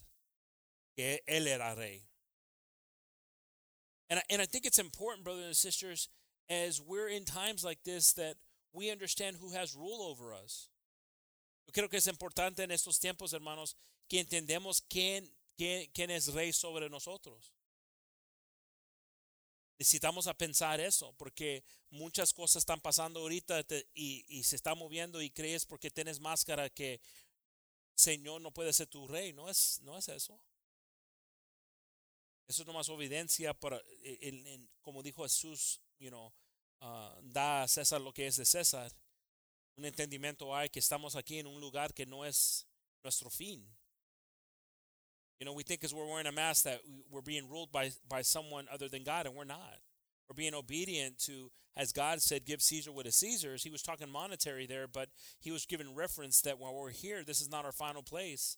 que 0.99 1.23
él 1.29 1.47
era 1.47 1.77
rey. 1.77 2.03
And 4.11 4.19
I, 4.19 4.23
and 4.31 4.43
I 4.43 4.47
think 4.47 4.67
it's 4.67 4.81
important, 4.81 5.23
brothers 5.23 5.47
and 5.47 5.57
sisters, 5.57 6.09
as 6.51 6.81
we're 6.81 7.09
in 7.09 7.25
times 7.25 7.65
like 7.65 7.79
this, 7.85 8.15
that 8.15 8.35
we 8.73 8.91
understand 8.91 9.37
who 9.37 9.53
has 9.53 9.77
rule 9.77 10.03
over 10.03 10.35
us. 10.35 10.71
Yo 11.67 11.73
creo 11.73 11.89
que 11.89 11.99
es 11.99 12.09
importante 12.09 12.65
en 12.65 12.71
estos 12.71 12.99
tiempos, 12.99 13.33
hermanos, 13.33 13.77
que 14.09 14.19
entendemos 14.19 14.83
quién, 14.91 15.31
quién, 15.57 15.87
quién 15.95 16.11
es 16.11 16.35
rey 16.35 16.51
sobre 16.53 16.89
nosotros. 16.89 17.53
Necesitamos 19.79 20.27
a 20.27 20.35
pensar 20.35 20.81
eso, 20.81 21.15
porque 21.17 21.63
muchas 21.91 22.33
cosas 22.33 22.63
están 22.63 22.81
pasando 22.81 23.21
ahorita 23.21 23.65
y, 23.95 24.25
y, 24.27 24.43
se 24.43 24.57
está 24.57 24.75
moviendo 24.75 25.23
y 25.23 25.31
crees 25.31 25.65
porque 25.65 25.93
tienes 25.93 26.19
máscara 26.19 26.69
que 26.69 27.01
Señor 27.95 28.41
no 28.41 28.51
puede 28.51 28.73
ser 28.73 28.89
tu 28.89 29.07
rey. 29.07 29.33
No 29.33 29.49
es, 29.49 29.81
no 29.83 29.97
es 29.97 30.09
eso. 30.09 30.41
Eso 32.49 32.63
es 32.63 32.67
nomás 32.67 32.89
evidencia 32.89 33.53
para, 33.53 33.81
el, 34.03 34.69
como 34.81 35.03
dijo 35.03 35.23
Jesús, 35.23 35.81
you 35.99 36.09
know, 36.09 36.33
uh, 36.81 37.21
da 37.23 37.65
a 37.65 37.69
César 37.69 38.01
lo 38.01 38.13
que 38.13 38.27
es 38.27 38.37
de 38.37 38.45
César. 38.45 38.91
Un 39.77 39.85
entendimiento 39.85 40.57
hay 40.57 40.71
que 40.71 40.81
estamos 40.81 41.15
aquí 41.15 41.39
en 41.39 41.47
un 41.47 41.61
lugar 41.61 41.93
que 41.93 42.07
no 42.07 42.25
es 42.25 42.67
nuestro 43.05 43.29
fin. 43.29 43.69
You 45.39 45.45
know, 45.45 45.53
we 45.53 45.63
think 45.63 45.85
as 45.85 45.95
we're 45.95 46.07
wearing 46.07 46.27
a 46.27 46.33
mask 46.33 46.65
that 46.65 46.81
we're 47.11 47.21
being 47.21 47.49
ruled 47.49 47.71
by, 47.71 47.93
by 48.09 48.23
someone 48.23 48.67
other 48.73 48.89
than 48.89 49.05
God, 49.05 49.27
and 49.27 49.37
we're 49.37 49.45
not. 49.45 49.79
We're 50.29 50.35
being 50.35 50.55
obedient 50.55 51.19
to, 51.27 51.51
as 51.77 51.93
God 51.93 52.21
said, 52.21 52.45
give 52.45 52.61
Caesar 52.61 52.91
what 52.91 53.07
is 53.07 53.17
Caesar's. 53.17 53.63
He 53.63 53.71
was 53.71 53.83
talking 53.83 54.11
monetary 54.11 54.67
there, 54.67 54.89
but 54.89 55.11
he 55.39 55.53
was 55.53 55.65
giving 55.65 55.95
reference 55.95 56.41
that 56.41 56.59
while 56.59 56.75
we're 56.75 56.91
here, 56.91 57.23
this 57.23 57.41
is 57.41 57.51
not 57.51 57.65
our 57.65 57.73
final 57.73 58.03
place. 58.03 58.57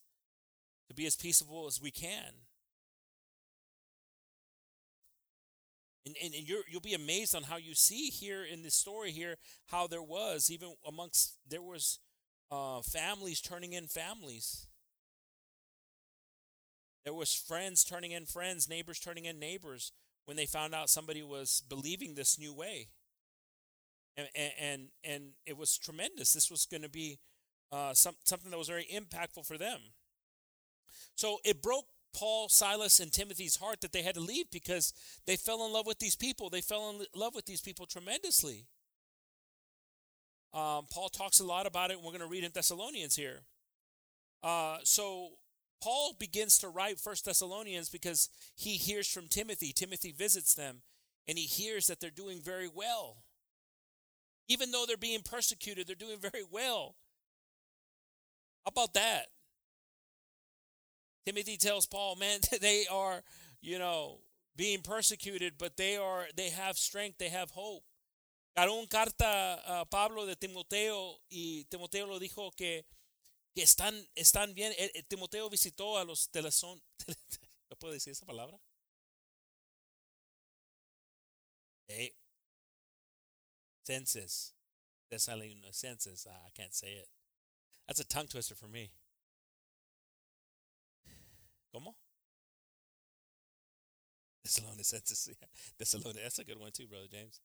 To 0.87 0.95
be 0.95 1.05
as 1.05 1.15
peaceable 1.15 1.67
as 1.67 1.81
we 1.81 1.91
can. 1.91 2.33
And, 6.05 6.15
and, 6.23 6.33
you 6.33 6.63
will 6.73 6.79
be 6.79 6.95
amazed 6.95 7.35
on 7.35 7.43
how 7.43 7.57
you 7.57 7.75
see 7.75 8.07
here 8.07 8.43
in 8.43 8.63
this 8.63 8.73
story 8.73 9.11
here 9.11 9.35
how 9.67 9.85
there 9.85 10.01
was 10.01 10.49
even 10.49 10.73
amongst 10.87 11.37
there 11.47 11.61
was 11.61 11.99
uh, 12.49 12.81
families 12.81 13.39
turning 13.39 13.73
in 13.73 13.85
families 13.85 14.65
there 17.03 17.13
was 17.13 17.33
friends 17.33 17.83
turning 17.83 18.11
in 18.11 18.25
friends, 18.25 18.69
neighbors 18.69 18.99
turning 18.99 19.25
in 19.25 19.39
neighbors 19.39 19.91
when 20.25 20.37
they 20.37 20.45
found 20.45 20.75
out 20.75 20.89
somebody 20.89 21.23
was 21.23 21.63
believing 21.67 22.13
this 22.13 22.37
new 22.37 22.53
way. 22.53 22.89
And 24.17 24.27
and 24.59 24.87
and 25.03 25.23
it 25.45 25.57
was 25.57 25.77
tremendous. 25.77 26.33
This 26.33 26.51
was 26.51 26.65
going 26.65 26.83
to 26.83 26.89
be 26.89 27.19
uh, 27.71 27.93
some, 27.93 28.15
something 28.25 28.51
that 28.51 28.57
was 28.57 28.67
very 28.67 28.85
impactful 28.93 29.45
for 29.45 29.57
them. 29.57 29.79
So 31.15 31.37
it 31.45 31.61
broke 31.61 31.85
Paul, 32.13 32.49
Silas, 32.49 32.99
and 32.99 33.11
Timothy's 33.11 33.55
heart 33.55 33.81
that 33.81 33.93
they 33.93 34.01
had 34.01 34.15
to 34.15 34.21
leave 34.21 34.51
because 34.51 34.93
they 35.25 35.35
fell 35.35 35.65
in 35.65 35.73
love 35.73 35.87
with 35.87 35.99
these 35.99 36.15
people. 36.15 36.49
They 36.49 36.61
fell 36.61 36.89
in 36.89 37.05
love 37.15 37.35
with 37.35 37.45
these 37.45 37.61
people 37.61 37.85
tremendously. 37.85 38.65
Um, 40.53 40.85
Paul 40.91 41.09
talks 41.09 41.39
a 41.39 41.45
lot 41.45 41.65
about 41.65 41.91
it, 41.91 41.95
and 41.95 42.03
we're 42.03 42.11
going 42.11 42.21
to 42.21 42.27
read 42.27 42.43
in 42.43 42.51
Thessalonians 42.53 43.15
here. 43.15 43.41
Uh, 44.43 44.77
so 44.83 45.29
Paul 45.81 46.15
begins 46.19 46.57
to 46.59 46.69
write 46.69 46.99
First 46.99 47.25
Thessalonians 47.25 47.89
because 47.89 48.29
he 48.55 48.71
hears 48.71 49.07
from 49.07 49.27
Timothy. 49.27 49.73
Timothy 49.73 50.11
visits 50.11 50.53
them 50.53 50.81
and 51.27 51.37
he 51.37 51.45
hears 51.45 51.87
that 51.87 51.99
they're 51.99 52.09
doing 52.09 52.41
very 52.41 52.69
well. 52.73 53.23
Even 54.47 54.71
though 54.71 54.85
they're 54.85 54.97
being 54.97 55.21
persecuted, 55.21 55.87
they're 55.87 55.95
doing 55.95 56.19
very 56.19 56.43
well. 56.49 56.95
How 58.65 58.69
about 58.69 58.93
that? 58.93 59.27
Timothy 61.25 61.57
tells 61.57 61.85
Paul, 61.85 62.15
man, 62.15 62.39
they 62.61 62.85
are, 62.91 63.23
you 63.61 63.77
know, 63.79 64.19
being 64.55 64.81
persecuted, 64.81 65.53
but 65.57 65.77
they 65.77 65.97
are 65.97 66.25
they 66.35 66.49
have 66.49 66.77
strength, 66.77 67.17
they 67.17 67.29
have 67.29 67.51
hope. 67.51 67.83
Caró 68.57 68.79
un 68.79 68.87
carta 68.87 69.59
a 69.65 69.85
Pablo 69.85 70.25
de 70.25 70.35
Timoteo 70.35 71.19
y 71.29 71.65
Timoteo 71.69 72.05
lo 72.05 72.19
dijo 72.19 72.51
que 72.55 72.83
que 73.55 73.63
están, 73.63 73.93
están 74.15 74.53
bien. 74.53 74.73
El, 74.77 74.91
el 74.95 75.05
Timoteo 75.07 75.49
visitó 75.49 75.97
a 75.97 76.05
los 76.05 76.29
telesón. 76.29 76.81
¿No 77.69 77.75
puedo 77.77 77.93
decir 77.93 78.11
esa 78.11 78.25
palabra? 78.25 78.59
Hey. 81.87 82.13
Census. 83.85 84.53
Census. 85.71 86.27
Ah, 86.27 86.47
I 86.47 86.51
can't 86.51 86.73
say 86.73 86.93
it. 86.93 87.09
That's 87.87 87.99
a 87.99 88.05
tongue 88.05 88.27
twister 88.27 88.55
for 88.55 88.67
me. 88.67 88.91
¿Cómo? 91.71 91.95
Thessalonicenses. 94.43 95.37
Thessalonians. 95.77 96.15
That's 96.23 96.39
a 96.39 96.43
good 96.43 96.59
one 96.59 96.71
too, 96.71 96.87
Brother 96.87 97.07
James. 97.09 97.41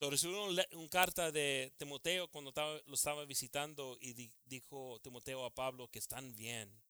So, 0.00 0.10
recibió 0.10 0.44
una 0.44 0.64
un 0.72 0.88
carta 0.88 1.30
de 1.30 1.72
Timoteo 1.78 2.28
cuando 2.28 2.50
estaba, 2.50 2.80
lo 2.86 2.94
estaba 2.94 3.24
visitando 3.24 3.96
y 4.00 4.12
di, 4.12 4.32
dijo 4.44 4.98
Timoteo 5.00 5.44
a 5.44 5.54
Pablo 5.54 5.88
que 5.88 6.00
están 6.00 6.34
bien, 6.34 6.82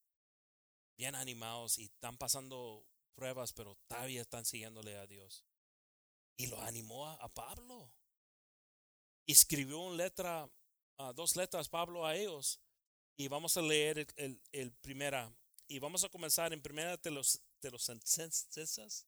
bien 0.97 1.15
animados 1.15 1.79
y 1.79 1.85
están 1.85 2.17
pasando 2.17 2.87
pruebas, 3.15 3.53
pero 3.53 3.77
todavía 3.87 4.23
están 4.23 4.45
siguiéndole 4.45 4.97
a 4.97 5.07
Dios. 5.07 5.45
Y 6.37 6.47
lo 6.47 6.61
animó 6.63 7.07
a, 7.07 7.15
a 7.15 7.29
Pablo. 7.29 7.93
Escribió 9.27 9.81
una 9.81 9.97
letra, 9.97 10.51
uh, 10.99 11.13
dos 11.13 11.37
letras 11.37 11.69
Pablo 11.69 12.07
a 12.07 12.17
ellos. 12.17 12.59
Y 13.17 13.29
vamos 13.29 13.57
a 13.57 13.63
leer 13.63 13.99
el, 13.99 14.09
el, 14.17 14.41
el 14.51 14.73
primera. 14.73 15.33
Y 15.71 15.79
vamos 15.79 16.05
a 16.05 16.09
comenzar 16.09 16.53
en 16.53 16.61
primera 16.61 16.97
de 17.03 17.11
los, 17.11 17.39
de 17.63 17.71
los 17.71 17.89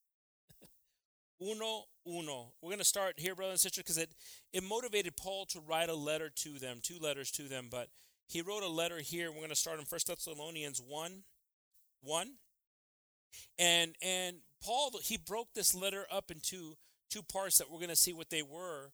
uno. 2.06 2.52
We're 2.62 2.70
going 2.70 2.78
to 2.78 2.84
start 2.84 3.18
here, 3.18 3.34
brothers 3.34 3.52
and 3.52 3.60
sisters, 3.60 3.82
because 3.82 3.98
it, 3.98 4.10
it 4.52 4.62
motivated 4.62 5.16
Paul 5.16 5.44
to 5.46 5.60
write 5.60 5.90
a 5.90 5.94
letter 5.94 6.30
to 6.30 6.58
them, 6.58 6.78
two 6.82 6.98
letters 6.98 7.30
to 7.32 7.42
them, 7.42 7.68
but 7.70 7.88
he 8.26 8.40
wrote 8.40 8.62
a 8.62 8.68
letter 8.68 9.00
here. 9.00 9.30
We're 9.30 9.38
going 9.38 9.50
to 9.50 9.56
start 9.56 9.78
in 9.78 9.84
First 9.84 10.06
Thessalonians 10.06 10.80
1, 10.80 11.24
1. 12.02 12.32
And, 13.58 13.94
and 14.00 14.38
Paul, 14.64 14.92
he 15.02 15.18
broke 15.18 15.48
this 15.54 15.74
letter 15.74 16.06
up 16.10 16.30
into 16.30 16.76
two 17.10 17.22
parts 17.22 17.58
that 17.58 17.70
we're 17.70 17.78
going 17.78 17.90
to 17.90 17.96
see 17.96 18.14
what 18.14 18.30
they 18.30 18.42
were. 18.42 18.92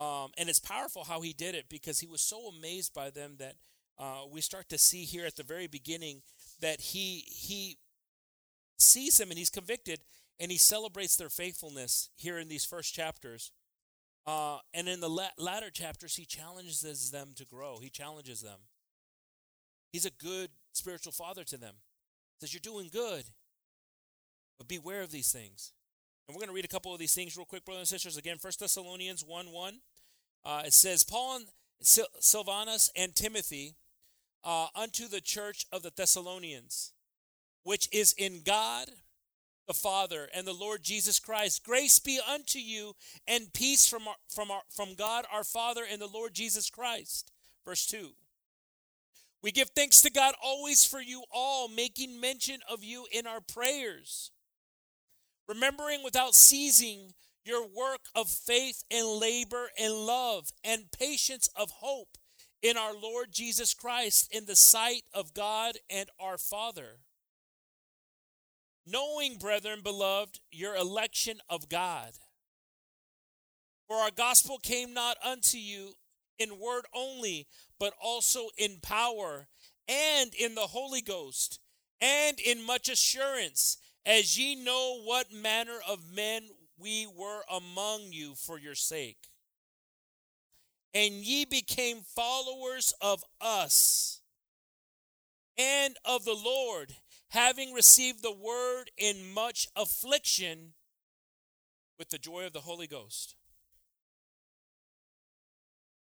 Um, 0.00 0.30
and 0.38 0.48
it's 0.48 0.60
powerful 0.60 1.04
how 1.04 1.20
he 1.20 1.32
did 1.32 1.54
it 1.54 1.66
because 1.68 2.00
he 2.00 2.06
was 2.06 2.20
so 2.20 2.48
amazed 2.48 2.94
by 2.94 3.10
them 3.10 3.36
that 3.38 3.54
uh, 3.98 4.22
we 4.30 4.40
start 4.40 4.68
to 4.70 4.78
see 4.78 5.04
here 5.04 5.26
at 5.26 5.36
the 5.36 5.42
very 5.42 5.66
beginning 5.66 6.22
that 6.62 6.80
he 6.80 7.24
he 7.28 7.78
sees 8.78 9.20
him 9.20 9.30
and 9.30 9.38
he's 9.38 9.50
convicted 9.50 10.00
and 10.40 10.50
he 10.50 10.58
celebrates 10.58 11.16
their 11.16 11.28
faithfulness 11.28 12.08
here 12.16 12.38
in 12.38 12.48
these 12.48 12.64
first 12.64 12.94
chapters. 12.94 13.52
Uh, 14.26 14.58
and 14.72 14.88
in 14.88 15.00
the 15.00 15.10
la- 15.10 15.36
latter 15.36 15.70
chapters, 15.70 16.16
he 16.16 16.24
challenges 16.24 17.10
them 17.10 17.32
to 17.36 17.44
grow. 17.44 17.78
He 17.80 17.90
challenges 17.90 18.40
them. 18.40 18.60
He's 19.92 20.06
a 20.06 20.10
good 20.10 20.50
spiritual 20.72 21.12
father 21.12 21.44
to 21.44 21.56
them. 21.56 21.74
He 22.38 22.46
says, 22.46 22.54
You're 22.54 22.60
doing 22.60 22.88
good, 22.90 23.24
but 24.58 24.68
beware 24.68 25.02
of 25.02 25.10
these 25.10 25.30
things. 25.30 25.72
And 26.26 26.34
we're 26.34 26.40
going 26.40 26.48
to 26.48 26.54
read 26.54 26.64
a 26.64 26.68
couple 26.68 26.92
of 26.92 27.00
these 27.00 27.14
things 27.14 27.36
real 27.36 27.46
quick, 27.46 27.64
brothers 27.64 27.92
and 27.92 28.00
sisters. 28.00 28.16
Again, 28.16 28.38
First 28.38 28.60
Thessalonians 28.60 29.24
1 29.24 29.52
1. 29.52 29.80
Uh, 30.44 30.62
it 30.66 30.72
says, 30.72 31.04
Paul 31.04 31.36
and 31.36 31.46
Sil- 31.82 32.14
Silvanus 32.18 32.90
and 32.96 33.14
Timothy 33.14 33.76
uh, 34.44 34.66
unto 34.74 35.08
the 35.08 35.20
church 35.20 35.66
of 35.72 35.82
the 35.82 35.92
Thessalonians, 35.94 36.92
which 37.62 37.88
is 37.92 38.14
in 38.16 38.42
God 38.44 38.88
the 39.66 39.74
Father 39.74 40.28
and 40.34 40.46
the 40.46 40.52
Lord 40.52 40.82
Jesus 40.82 41.18
Christ. 41.18 41.64
Grace 41.64 41.98
be 41.98 42.20
unto 42.28 42.58
you 42.58 42.94
and 43.26 43.52
peace 43.52 43.88
from, 43.88 44.08
our, 44.08 44.16
from, 44.28 44.50
our, 44.50 44.62
from 44.74 44.94
God 44.94 45.24
our 45.32 45.44
Father 45.44 45.82
and 45.90 46.00
the 46.00 46.08
Lord 46.08 46.34
Jesus 46.34 46.68
Christ. 46.68 47.30
Verse 47.64 47.86
2. 47.86 48.10
We 49.42 49.50
give 49.50 49.70
thanks 49.70 50.00
to 50.02 50.10
God 50.10 50.34
always 50.42 50.84
for 50.84 51.00
you 51.00 51.24
all, 51.32 51.68
making 51.68 52.20
mention 52.20 52.60
of 52.70 52.84
you 52.84 53.06
in 53.10 53.26
our 53.26 53.40
prayers, 53.40 54.30
remembering 55.48 56.04
without 56.04 56.34
ceasing 56.34 57.14
your 57.44 57.66
work 57.66 58.02
of 58.14 58.28
faith 58.28 58.84
and 58.88 59.20
labor 59.20 59.70
and 59.76 59.92
love 59.92 60.50
and 60.62 60.92
patience 60.96 61.48
of 61.56 61.70
hope 61.70 62.18
in 62.62 62.76
our 62.76 62.94
Lord 62.94 63.32
Jesus 63.32 63.74
Christ 63.74 64.34
in 64.34 64.46
the 64.46 64.56
sight 64.56 65.02
of 65.12 65.34
God 65.34 65.76
and 65.90 66.08
our 66.20 66.38
Father 66.38 67.00
knowing, 68.86 69.36
brethren, 69.36 69.80
beloved, 69.82 70.40
your 70.50 70.74
election 70.74 71.38
of 71.48 71.68
God. 71.68 72.12
For 73.86 73.96
our 73.96 74.10
gospel 74.10 74.58
came 74.58 74.94
not 74.94 75.16
unto 75.24 75.58
you 75.58 75.94
in 76.38 76.58
word 76.58 76.84
only, 76.94 77.46
but 77.78 77.94
also 78.02 78.48
in 78.56 78.78
power 78.82 79.48
and 79.88 80.32
in 80.34 80.54
the 80.54 80.62
Holy 80.62 81.02
Ghost 81.02 81.60
and 82.00 82.40
in 82.40 82.64
much 82.64 82.88
assurance, 82.88 83.78
as 84.04 84.36
ye 84.36 84.56
know 84.56 85.00
what 85.04 85.32
manner 85.32 85.78
of 85.88 86.12
men 86.12 86.48
we 86.76 87.06
were 87.06 87.42
among 87.50 88.08
you 88.10 88.34
for 88.34 88.58
your 88.58 88.74
sake. 88.74 89.28
And 90.94 91.14
ye 91.14 91.44
became 91.44 92.00
followers 92.02 92.92
of 93.00 93.24
us 93.40 94.20
and 95.58 95.96
of 96.04 96.24
the 96.24 96.34
Lord, 96.34 96.94
having 97.28 97.72
received 97.72 98.22
the 98.22 98.32
word 98.32 98.90
in 98.96 99.32
much 99.32 99.68
affliction 99.76 100.72
with 101.98 102.10
the 102.10 102.18
joy 102.18 102.46
of 102.46 102.52
the 102.52 102.60
Holy 102.60 102.86
Ghost. 102.86 103.36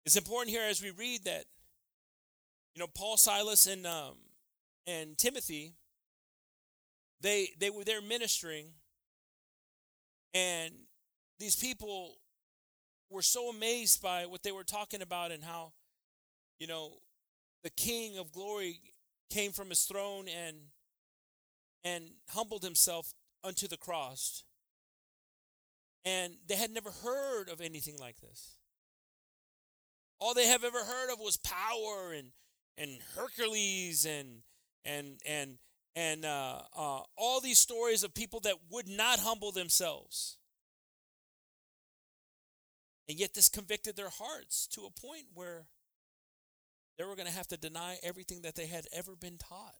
It's 0.05 0.15
important 0.15 0.49
here 0.49 0.63
as 0.63 0.81
we 0.81 0.91
read 0.91 1.25
that, 1.25 1.45
you 2.73 2.79
know, 2.79 2.87
Paul, 2.87 3.17
Silas, 3.17 3.67
and 3.67 3.85
um, 3.85 4.15
and 4.87 5.17
Timothy, 5.17 5.73
they 7.21 7.49
they 7.59 7.69
were 7.69 7.83
there 7.83 8.01
ministering, 8.01 8.67
and 10.33 10.73
these 11.39 11.55
people 11.55 12.15
were 13.09 13.21
so 13.21 13.49
amazed 13.49 14.01
by 14.01 14.25
what 14.25 14.43
they 14.43 14.51
were 14.51 14.63
talking 14.63 15.01
about 15.01 15.31
and 15.31 15.43
how, 15.43 15.73
you 16.59 16.67
know, 16.67 16.93
the 17.63 17.69
King 17.69 18.17
of 18.17 18.31
Glory 18.31 18.79
came 19.29 19.51
from 19.51 19.69
his 19.69 19.83
throne 19.83 20.27
and 20.27 20.57
and 21.83 22.03
humbled 22.29 22.63
himself 22.63 23.13
unto 23.43 23.67
the 23.67 23.77
cross. 23.77 24.43
And 26.05 26.33
they 26.47 26.55
had 26.55 26.71
never 26.71 26.91
heard 26.91 27.49
of 27.49 27.61
anything 27.61 27.97
like 27.97 28.19
this. 28.21 28.57
All 30.19 30.33
they 30.33 30.47
have 30.47 30.63
ever 30.63 30.83
heard 30.83 31.11
of 31.11 31.19
was 31.19 31.37
power 31.37 32.13
and 32.13 32.29
and 32.77 32.99
Hercules 33.15 34.05
and 34.05 34.41
and 34.85 35.19
and 35.25 35.57
and 35.95 36.25
uh, 36.25 36.61
uh, 36.75 37.01
all 37.17 37.41
these 37.41 37.59
stories 37.59 38.03
of 38.03 38.13
people 38.13 38.39
that 38.41 38.55
would 38.69 38.87
not 38.87 39.19
humble 39.19 39.51
themselves. 39.51 40.37
And 43.09 43.19
yet, 43.19 43.33
this 43.33 43.49
convicted 43.49 43.95
their 43.95 44.09
hearts 44.09 44.67
to 44.67 44.81
a 44.81 45.01
point 45.01 45.25
where 45.33 45.65
they 46.97 47.03
were 47.05 47.15
going 47.15 47.27
to 47.27 47.33
have 47.33 47.47
to 47.47 47.57
deny 47.57 47.97
everything 48.03 48.43
that 48.43 48.53
they 48.53 48.67
had 48.67 48.85
ever 48.93 49.15
been 49.15 49.39
taught 49.39 49.73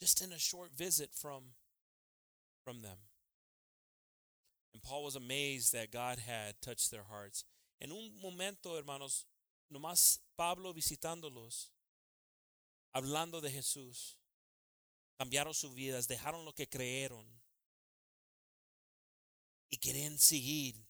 just 0.00 0.20
in 0.20 0.32
a 0.32 0.38
short 0.40 0.72
visit 0.76 1.10
from, 1.14 1.42
from 2.64 2.82
them. 2.82 2.98
And 4.74 4.82
Paul 4.82 5.04
was 5.04 5.14
amazed 5.14 5.72
that 5.72 5.92
God 5.92 6.18
had 6.18 6.60
touched 6.60 6.90
their 6.90 7.04
hearts. 7.08 7.44
En 7.80 7.92
un 7.92 8.10
momento, 8.20 8.76
hermanos, 8.76 9.24
nomás 9.72 10.18
Pablo 10.36 10.72
visitándolos, 10.72 11.68
hablando 12.92 13.40
de 13.40 13.50
Jesús, 13.50 14.16
cambiaron 15.20 15.54
sus 15.54 15.74
vidas, 15.74 16.08
dejaron 16.08 16.44
lo 16.44 16.52
que 16.52 16.66
creyeron 16.66 17.24
y 19.70 19.76
querían 19.76 20.18
seguir 20.18 20.87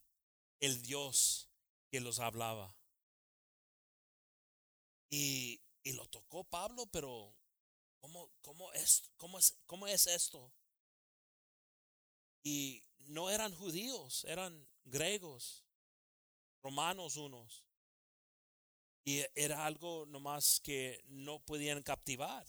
el 0.61 0.83
Dios 0.83 1.49
que 1.91 2.01
los 2.01 2.19
hablaba. 2.19 2.75
Y, 5.11 5.61
y 5.83 5.93
lo 5.93 6.07
tocó 6.09 6.45
Pablo, 6.45 6.87
pero 6.87 7.35
¿cómo, 8.01 8.31
cómo, 8.43 8.73
es, 8.73 9.03
cómo, 9.17 9.39
es, 9.39 9.57
¿cómo 9.67 9.87
es 9.87 10.07
esto? 10.07 10.53
Y 12.43 12.83
no 13.07 13.31
eran 13.31 13.55
judíos, 13.55 14.25
eran 14.25 14.67
griegos, 14.85 15.65
romanos 16.63 17.17
unos. 17.17 17.65
Y 19.05 19.25
era 19.35 19.65
algo 19.65 20.05
nomás 20.07 20.61
que 20.61 21.03
no 21.07 21.41
podían 21.41 21.83
captivar. 21.83 22.47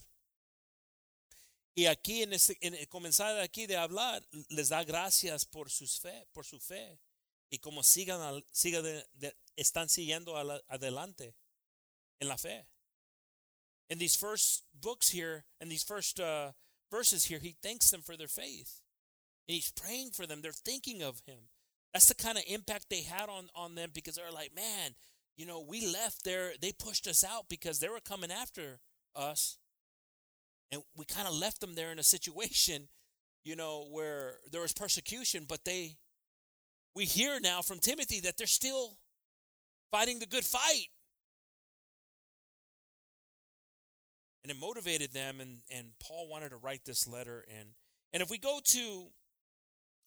Y 1.73 1.85
aquí 1.85 2.23
en, 2.23 2.33
este, 2.33 2.57
en 2.59 2.85
comenzar 2.87 3.39
aquí 3.39 3.65
de 3.65 3.77
hablar, 3.77 4.27
les 4.49 4.67
da 4.67 4.83
gracias 4.83 5.45
por, 5.45 5.69
sus 5.69 5.97
fe, 5.99 6.27
por 6.33 6.45
su 6.45 6.59
fe. 6.59 6.99
Y 7.51 7.57
como 7.57 7.81
sigan, 7.81 8.43
sigan 8.51 8.83
de, 8.83 9.33
están 9.57 9.89
siguiendo 9.89 10.35
adelante 10.67 11.33
en 12.21 12.27
la 12.27 12.37
fe. 12.37 12.65
In 13.89 13.97
these 13.97 14.15
first 14.15 14.63
books 14.79 15.09
here, 15.09 15.45
and 15.59 15.71
these 15.71 15.83
first 15.83 16.19
uh, 16.19 16.51
verses 16.91 17.25
here, 17.25 17.39
he 17.39 17.55
thanks 17.61 17.89
them 17.89 18.01
for 18.01 18.15
their 18.15 18.27
faith. 18.27 18.81
And 19.47 19.55
he's 19.55 19.71
praying 19.71 20.11
for 20.11 20.27
them. 20.27 20.41
They're 20.41 20.51
thinking 20.51 21.01
of 21.01 21.21
him. 21.25 21.49
That's 21.93 22.05
the 22.05 22.15
kind 22.15 22.37
of 22.37 22.43
impact 22.47 22.85
they 22.89 23.01
had 23.01 23.29
on, 23.29 23.49
on 23.55 23.73
them 23.73 23.89
because 23.93 24.15
they're 24.15 24.31
like, 24.31 24.53
man, 24.55 24.91
you 25.37 25.45
know, 25.45 25.59
we 25.59 25.87
left 25.87 26.23
there. 26.23 26.51
They 26.61 26.71
pushed 26.71 27.07
us 27.07 27.23
out 27.23 27.49
because 27.49 27.79
they 27.79 27.89
were 27.89 27.99
coming 27.99 28.31
after 28.31 28.79
us. 29.15 29.57
And 30.71 30.83
we 30.95 31.05
kind 31.05 31.27
of 31.27 31.33
left 31.33 31.61
them 31.61 31.73
there 31.73 31.91
in 31.91 31.97
a 31.97 32.03
situation, 32.03 32.89
you 33.43 33.55
know, 33.55 33.87
where 33.89 34.35
there 34.51 34.61
was 34.61 34.71
persecution, 34.71 35.45
but 35.47 35.65
they, 35.65 35.95
we 36.99 37.05
hear 37.05 37.39
now 37.39 37.61
from 37.61 37.79
Timothy 37.79 38.19
that 38.19 38.35
they're 38.37 38.45
still 38.45 38.97
fighting 39.89 40.19
the 40.19 40.25
good 40.25 40.43
fight. 40.43 40.87
and 44.43 44.51
it 44.51 44.59
motivated 44.59 45.13
them 45.13 45.39
and 45.41 45.57
and 45.69 45.91
paul 45.99 46.27
wanted 46.27 46.49
to 46.49 46.55
write 46.55 46.83
this 46.85 47.07
letter 47.07 47.45
and 47.59 47.69
and 48.13 48.23
if 48.23 48.31
we 48.31 48.37
go 48.37 48.59
to 48.63 49.07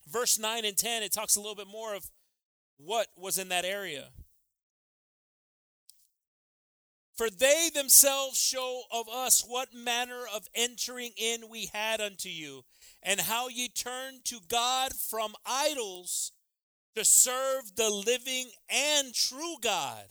verse 0.08 0.38
9 0.38 0.64
and 0.64 0.76
10 0.76 1.02
it 1.02 1.12
talks 1.12 1.36
a 1.36 1.40
little 1.40 1.54
bit 1.54 1.68
more 1.68 1.94
of 1.94 2.10
what 2.78 3.06
was 3.16 3.38
in 3.38 3.50
that 3.50 3.64
area 3.64 4.08
for 7.14 7.30
they 7.30 7.70
themselves 7.72 8.36
show 8.36 8.82
of 8.90 9.06
us 9.08 9.44
what 9.46 9.68
manner 9.72 10.24
of 10.34 10.48
entering 10.54 11.10
in 11.16 11.48
we 11.48 11.68
had 11.72 12.00
unto 12.00 12.30
you 12.30 12.62
and 13.02 13.20
how 13.20 13.48
ye 13.48 13.68
turned 13.68 14.24
to 14.24 14.38
god 14.48 14.92
from 14.94 15.34
idols 15.46 16.32
to 16.94 17.04
serve 17.04 17.76
the 17.76 17.90
living 17.90 18.50
and 18.68 19.14
true 19.14 19.56
god 19.60 20.04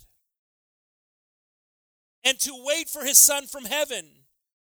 and 2.23 2.39
to 2.39 2.51
wait 2.65 2.89
for 2.89 3.03
his 3.03 3.19
son 3.19 3.47
from 3.47 3.65
heaven 3.65 4.05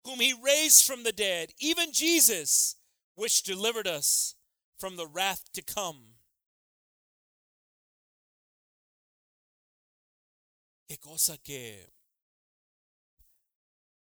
whom 0.05 0.19
he 0.19 0.33
raised 0.33 0.85
from 0.85 1.03
the 1.03 1.11
dead, 1.11 1.53
even 1.59 1.93
Jesus, 1.93 2.75
which 3.15 3.43
delivered 3.43 3.87
us 3.87 4.35
from 4.77 4.97
the 4.97 5.07
wrath 5.07 5.43
to 5.53 5.61
come. 5.61 6.15
Qué 10.89 10.99
cosa 10.99 11.37
que 11.43 11.87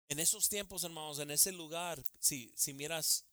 en 0.09 0.17
esos 0.17 0.49
tiempos, 0.49 0.83
hermanos, 0.83 1.19
en 1.19 1.29
ese 1.29 1.51
lugar, 1.55 1.97
si, 2.19 2.51
si 2.55 2.73
miras 2.73 3.23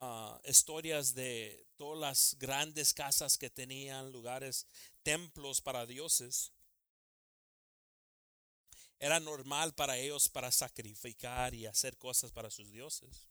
uh, 0.00 0.38
historias 0.44 1.14
de 1.14 1.66
todas 1.76 1.98
las 2.00 2.38
grandes 2.38 2.92
casas 2.92 3.38
que 3.38 3.50
tenían, 3.50 4.12
lugares, 4.12 4.66
templos 5.02 5.60
para 5.60 5.86
dioses, 5.86 6.52
era 8.98 9.20
normal 9.20 9.74
para 9.74 9.98
ellos 9.98 10.28
para 10.28 10.50
sacrificar 10.50 11.54
y 11.54 11.66
hacer 11.66 11.98
cosas 11.98 12.32
para 12.32 12.50
sus 12.50 12.70
dioses, 12.70 13.28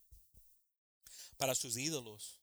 para 1.38 1.56
sus 1.56 1.76
ídolos. 1.76 2.42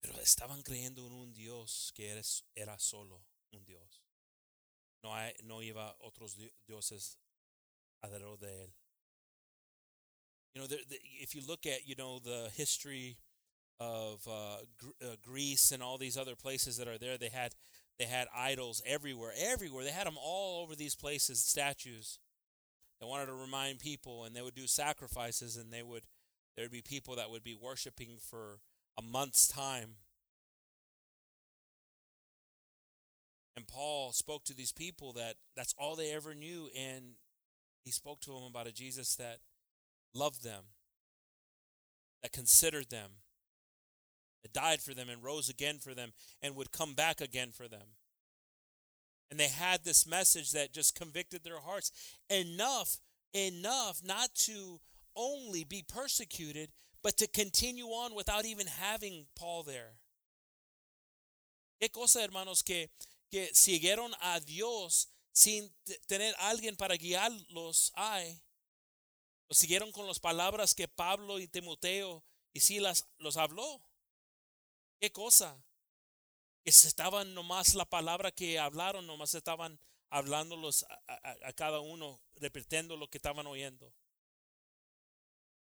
Pero 0.00 0.20
estaban 0.20 0.62
creyendo 0.62 1.06
en 1.06 1.12
un 1.12 1.32
Dios 1.32 1.92
que 1.94 2.10
era, 2.10 2.22
era 2.54 2.78
solo 2.78 3.24
un 3.50 3.64
Dios. 3.64 4.02
No, 5.02 5.14
hay, 5.14 5.34
no 5.42 5.62
iba 5.62 5.96
otros 6.00 6.36
dioses 6.66 7.18
alrededor 8.00 8.38
de 8.38 8.64
él. 8.64 8.74
You 10.54 10.62
know, 10.62 10.66
the, 10.68 10.78
the, 10.88 10.96
if 11.20 11.34
you 11.34 11.42
look 11.46 11.66
at, 11.66 11.86
you 11.86 11.96
know, 11.96 12.20
the 12.20 12.48
history 12.54 13.16
of 13.80 14.26
uh, 14.28 14.58
uh, 15.02 15.16
Greece 15.22 15.72
and 15.72 15.82
all 15.82 15.98
these 15.98 16.16
other 16.16 16.36
places 16.36 16.76
that 16.76 16.86
are 16.86 16.98
there, 16.98 17.18
they 17.18 17.28
had 17.28 17.54
they 17.98 18.04
had 18.06 18.26
idols 18.34 18.82
everywhere, 18.86 19.32
everywhere. 19.36 19.84
They 19.84 19.90
had 19.90 20.06
them 20.06 20.18
all 20.20 20.62
over 20.62 20.74
these 20.74 20.94
places, 20.96 21.42
statues. 21.42 22.18
They 23.00 23.06
wanted 23.06 23.26
to 23.26 23.34
remind 23.34 23.78
people, 23.78 24.24
and 24.24 24.34
they 24.34 24.42
would 24.42 24.54
do 24.54 24.66
sacrifices, 24.66 25.56
and 25.56 25.72
they 25.72 25.82
would 25.82 26.02
there 26.56 26.64
would 26.64 26.72
be 26.72 26.82
people 26.82 27.16
that 27.16 27.30
would 27.30 27.44
be 27.44 27.56
worshiping 27.60 28.16
for 28.20 28.60
a 28.96 29.02
month's 29.02 29.48
time. 29.48 29.96
And 33.56 33.66
Paul 33.66 34.12
spoke 34.12 34.44
to 34.44 34.54
these 34.54 34.72
people 34.72 35.12
that 35.14 35.34
that's 35.56 35.74
all 35.78 35.96
they 35.96 36.12
ever 36.12 36.34
knew, 36.34 36.68
and 36.76 37.14
he 37.84 37.90
spoke 37.90 38.20
to 38.22 38.32
them 38.32 38.44
about 38.48 38.66
a 38.66 38.72
Jesus 38.72 39.16
that 39.16 39.38
loved 40.14 40.42
them, 40.42 40.64
that 42.22 42.32
considered 42.32 42.90
them, 42.90 43.10
that 44.42 44.52
died 44.52 44.80
for 44.80 44.94
them 44.94 45.08
and 45.08 45.22
rose 45.22 45.48
again 45.48 45.78
for 45.78 45.94
them 45.94 46.12
and 46.42 46.54
would 46.56 46.72
come 46.72 46.94
back 46.94 47.20
again 47.20 47.50
for 47.52 47.68
them. 47.68 47.96
And 49.30 49.40
they 49.40 49.48
had 49.48 49.84
this 49.84 50.06
message 50.06 50.52
that 50.52 50.72
just 50.72 50.94
convicted 50.94 51.42
their 51.42 51.60
hearts 51.60 51.90
enough, 52.30 52.98
enough 53.32 54.00
not 54.04 54.34
to 54.46 54.80
only 55.16 55.64
be 55.64 55.84
persecuted, 55.86 56.70
but 57.02 57.16
to 57.18 57.26
continue 57.26 57.86
on 57.86 58.14
without 58.14 58.44
even 58.44 58.66
having 58.66 59.26
Paul 59.34 59.62
there. 59.62 59.94
Qué 61.82 61.92
cosa, 61.92 62.20
hermanos, 62.20 62.62
que, 62.62 62.88
que 63.30 63.48
siguieron 63.52 64.12
a 64.22 64.40
Dios 64.40 65.08
sin 65.32 65.68
tener 66.06 66.32
alguien 66.40 66.76
para 66.78 66.96
guiarlos 66.96 67.90
hay. 67.96 68.40
Lo 69.48 69.54
siguieron 69.54 69.92
con 69.92 70.06
las 70.06 70.20
palabras 70.20 70.74
que 70.74 70.88
Pablo 70.88 71.38
y 71.38 71.48
Timoteo 71.48 72.24
y 72.52 72.60
Silas 72.60 73.06
los 73.18 73.36
habló. 73.36 73.82
¿Qué 75.00 75.12
cosa? 75.12 75.62
que 76.64 76.70
estaban 76.70 77.34
nomás 77.34 77.74
la 77.74 77.84
palabra 77.84 78.32
que 78.32 78.58
hablaron, 78.58 79.06
nomás 79.06 79.34
estaban 79.34 79.78
hablándolos 80.08 80.84
a, 80.84 80.94
a, 81.06 81.48
a 81.48 81.52
cada 81.52 81.80
uno, 81.80 82.22
repitiendo 82.36 82.96
lo 82.96 83.10
que 83.10 83.18
estaban 83.18 83.46
oyendo. 83.46 83.92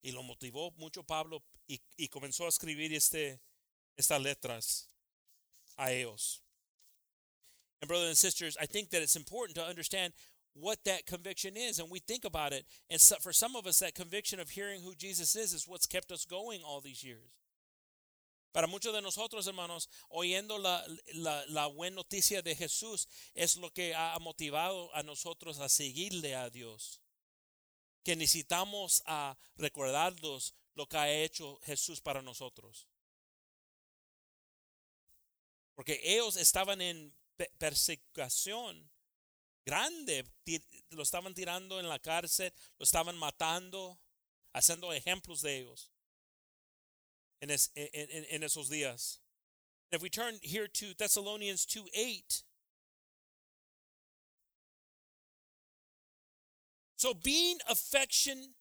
Y 0.01 0.11
lo 0.11 0.23
motivó 0.23 0.71
mucho 0.71 1.03
Pablo 1.03 1.43
y, 1.67 1.81
y 1.97 2.07
comenzó 2.07 2.45
a 2.45 2.49
escribir 2.49 2.93
este, 2.93 3.41
estas 3.97 4.21
letras 4.21 4.89
a 5.75 5.91
ellos. 5.91 6.41
And 7.81 7.89
brothers 7.89 8.09
and 8.09 8.17
sisters, 8.17 8.57
I 8.59 8.65
think 8.65 8.89
that 8.91 9.01
it's 9.01 9.17
important 9.17 9.55
to 9.57 9.65
understand 9.65 10.13
what 10.59 10.83
that 10.85 11.05
conviction 11.05 11.55
is 11.55 11.79
and 11.79 11.89
we 11.89 11.99
think 11.99 12.25
about 12.25 12.53
it 12.53 12.65
and 12.89 12.99
so 12.99 13.15
for 13.21 13.33
some 13.33 13.55
of 13.55 13.67
us 13.67 13.79
that 13.79 13.95
conviction 13.95 14.39
of 14.39 14.49
hearing 14.49 14.81
who 14.81 14.93
Jesus 14.95 15.35
is 15.35 15.53
is 15.53 15.67
what's 15.67 15.85
kept 15.85 16.11
us 16.11 16.25
going 16.25 16.61
all 16.63 16.81
these 16.81 17.03
years. 17.03 17.31
Para 18.57 18.65
muchos 18.65 18.91
de 18.91 19.01
nosotros, 19.01 19.45
hermanos, 19.45 19.87
oyendo 20.09 20.57
la, 20.57 20.83
la, 21.13 21.43
la 21.49 21.67
buena 21.67 21.97
noticia 21.97 22.41
de 22.41 22.55
Jesús 22.55 23.07
es 23.35 23.55
lo 23.57 23.69
que 23.69 23.93
ha 23.93 24.17
motivado 24.19 24.89
a 24.95 25.03
nosotros 25.03 25.59
a 25.59 25.69
seguirle 25.69 26.35
a 26.35 26.49
Dios. 26.49 26.99
Que 28.03 28.15
necesitamos 28.15 29.03
a 29.05 29.37
recordarnos 29.57 30.55
lo 30.73 30.87
que 30.87 30.97
ha 30.97 31.11
hecho 31.11 31.59
Jesús 31.65 32.01
para 32.01 32.23
nosotros. 32.23 32.87
Porque 35.75 35.99
ellos 36.03 36.35
estaban 36.37 36.81
en 36.81 37.13
persecución 37.59 38.89
grande, 39.67 40.23
lo 40.91 41.03
estaban 41.03 41.33
tirando 41.33 41.79
en 41.79 41.87
la 41.87 41.99
cárcel, 41.99 42.51
lo 42.79 42.85
estaban 42.85 43.17
matando, 43.17 43.99
haciendo 44.53 44.93
ejemplos 44.93 45.41
de 45.41 45.57
ellos 45.57 45.91
en, 47.41 47.51
es, 47.51 47.69
en, 47.75 48.25
en, 48.29 48.43
esos 48.43 48.69
días. 48.69 49.19
If 49.91 50.01
we 50.01 50.09
turn 50.09 50.39
here 50.41 50.67
to 50.67 50.93
Thessalonians 50.97 51.65
2 51.65 51.87
8. 51.93 52.43
So, 56.97 57.13
being 57.13 57.59
affectionately 57.69 58.55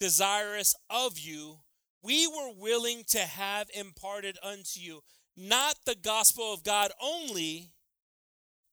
desirous 0.00 0.74
of 0.90 1.18
you, 1.18 1.60
we 2.02 2.26
were 2.26 2.52
willing 2.56 3.04
to 3.08 3.20
have 3.20 3.68
imparted 3.72 4.36
unto 4.42 4.80
you 4.80 5.02
not 5.36 5.76
the 5.86 5.94
gospel 5.94 6.52
of 6.52 6.64
God 6.64 6.90
only, 7.00 7.70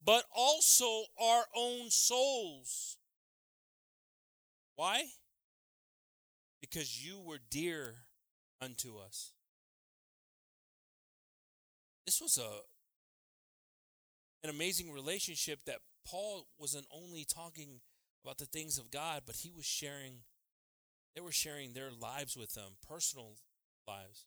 but 0.05 0.23
also 0.33 1.05
our 1.19 1.45
own 1.55 1.89
souls. 1.89 2.97
Why? 4.75 5.05
Because 6.61 7.03
you 7.03 7.19
were 7.19 7.39
dear 7.49 7.95
unto 8.61 8.97
us. 8.97 9.31
This 12.05 12.21
was 12.21 12.37
a 12.37 12.49
an 14.43 14.53
amazing 14.53 14.91
relationship 14.91 15.61
that 15.65 15.79
Paul 16.07 16.45
wasn't 16.59 16.85
only 16.93 17.25
talking 17.25 17.79
about 18.23 18.37
the 18.37 18.45
things 18.45 18.77
of 18.77 18.91
God, 18.91 19.23
but 19.25 19.37
he 19.37 19.51
was 19.51 19.65
sharing 19.65 20.19
they 21.15 21.21
were 21.21 21.31
sharing 21.31 21.73
their 21.73 21.89
lives 21.91 22.35
with 22.37 22.53
them, 22.53 22.73
personal 22.87 23.37
lives. 23.87 24.25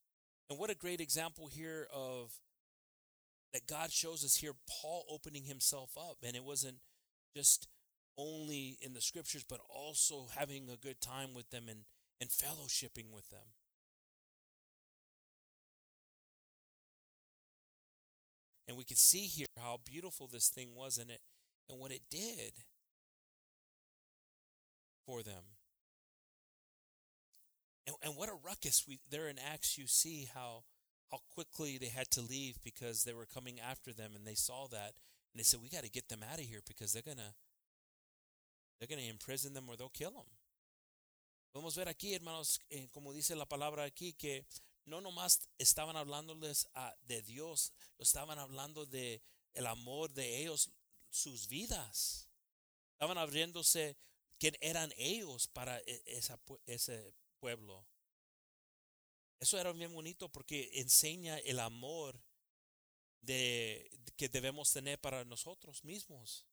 And 0.51 0.59
what 0.59 0.71
a 0.71 0.75
great 0.75 1.01
example 1.01 1.47
here 1.47 1.87
of 1.95 2.33
that 3.53 3.67
God 3.67 3.93
shows 3.93 4.25
us 4.25 4.37
here 4.37 4.53
Paul 4.69 5.05
opening 5.11 5.45
himself 5.45 5.91
up. 5.97 6.19
And 6.23 6.37
it 6.37 6.45
wasn't 6.45 6.79
just 7.37 7.69
only 8.17 8.79
in 8.83 8.95
the 8.95 9.01
scriptures, 9.01 9.45
but 9.49 9.61
also 9.69 10.27
having 10.37 10.69
a 10.69 10.77
good 10.77 11.01
time 11.01 11.35
with 11.35 11.51
them 11.51 11.65
and, 11.69 11.81
and 12.21 12.31
fellowshipping 12.31 13.13
with 13.13 13.31
them. 13.31 13.55
And 18.67 18.77
we 18.77 18.85
could 18.85 18.99
see 18.99 19.27
here 19.27 19.47
how 19.59 19.81
beautiful 19.83 20.27
this 20.27 20.49
thing 20.49 20.75
was 20.75 20.99
in 20.99 21.09
it 21.09 21.21
and 21.71 21.79
what 21.79 21.91
it 21.91 22.03
did 22.11 22.53
for 25.07 25.23
them. 25.23 25.43
And, 27.87 27.97
and 28.03 28.15
what 28.15 28.29
a 28.29 28.37
ruckus 28.45 28.85
we 28.87 29.01
there 29.11 29.29
in 29.29 29.37
Acts 29.39 29.79
you 29.79 29.87
see 29.87 30.29
how 30.35 30.65
how 31.11 31.21
quickly 31.35 31.79
they 31.79 31.89
had 31.89 32.11
to 32.11 32.21
leave 32.21 32.57
because 32.63 33.05
they 33.05 33.13
were 33.13 33.27
coming 33.27 33.61
after 33.61 33.93
them 33.93 34.13
and 34.15 34.27
they 34.27 34.35
saw 34.35 34.67
that 34.69 34.93
and 35.33 35.39
they 35.39 35.43
said 35.43 35.61
we 35.63 35.69
got 35.69 35.85
to 35.85 35.91
get 35.91 36.09
them 36.09 36.23
out 36.23 36.39
of 36.39 36.45
here 36.45 36.61
because 36.67 36.93
they're 36.93 37.03
going 37.03 37.17
to 37.17 37.35
they're 38.79 38.89
going 38.89 39.03
to 39.03 39.11
imprison 39.11 39.55
them 39.55 39.69
or 39.69 39.77
they'll 39.77 39.89
kill 39.89 40.13
them. 40.13 40.27
Podemos 41.53 41.75
ver 41.75 41.89
aquí, 41.89 42.15
hermanos, 42.15 42.61
eh, 42.71 42.89
como 42.93 43.13
dice 43.13 43.35
la 43.35 43.47
palabra 43.47 43.85
aquí, 43.85 44.13
que 44.13 44.47
no 44.85 45.01
nomás 45.01 45.49
estaban 45.59 45.97
hablándoles 45.97 46.69
a, 46.75 46.95
de 47.07 47.23
Dios, 47.23 47.73
estaban 47.99 48.39
hablando 48.39 48.87
de 48.87 49.23
el 49.55 49.67
amor 49.67 50.13
de 50.13 50.43
ellos, 50.43 50.71
sus 51.11 51.49
vidas. 51.49 52.29
Estaban 52.93 53.19
abriéndose 53.19 53.97
quién 54.39 54.57
eran 54.61 54.93
ellos 54.97 55.49
para 55.49 55.79
esa, 56.07 56.39
ese 56.67 57.13
pueblo. 57.41 57.87
Eso 59.41 59.59
era 59.59 59.73
bien 59.73 59.93
bonito 59.93 60.29
porque 60.29 60.71
enseña 60.75 61.39
el 61.39 61.61
amor 61.61 62.21
de, 63.21 63.89
que 64.17 64.29
debemos 64.29 64.73
tener 64.73 65.01
para 65.01 65.25
nosotros 65.25 65.85
mismos. 65.85 66.47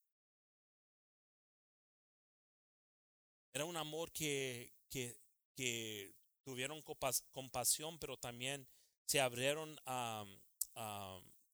Era 3.53 3.65
un 3.65 3.77
amor 3.77 4.11
que, 4.11 4.73
que, 4.89 5.17
que 5.55 6.13
tuvieron 6.43 6.83
compasión, 7.31 7.97
pero 7.97 8.17
también 8.17 8.67
se 9.05 9.19
abrieron 9.19 9.77
a, 9.85 10.25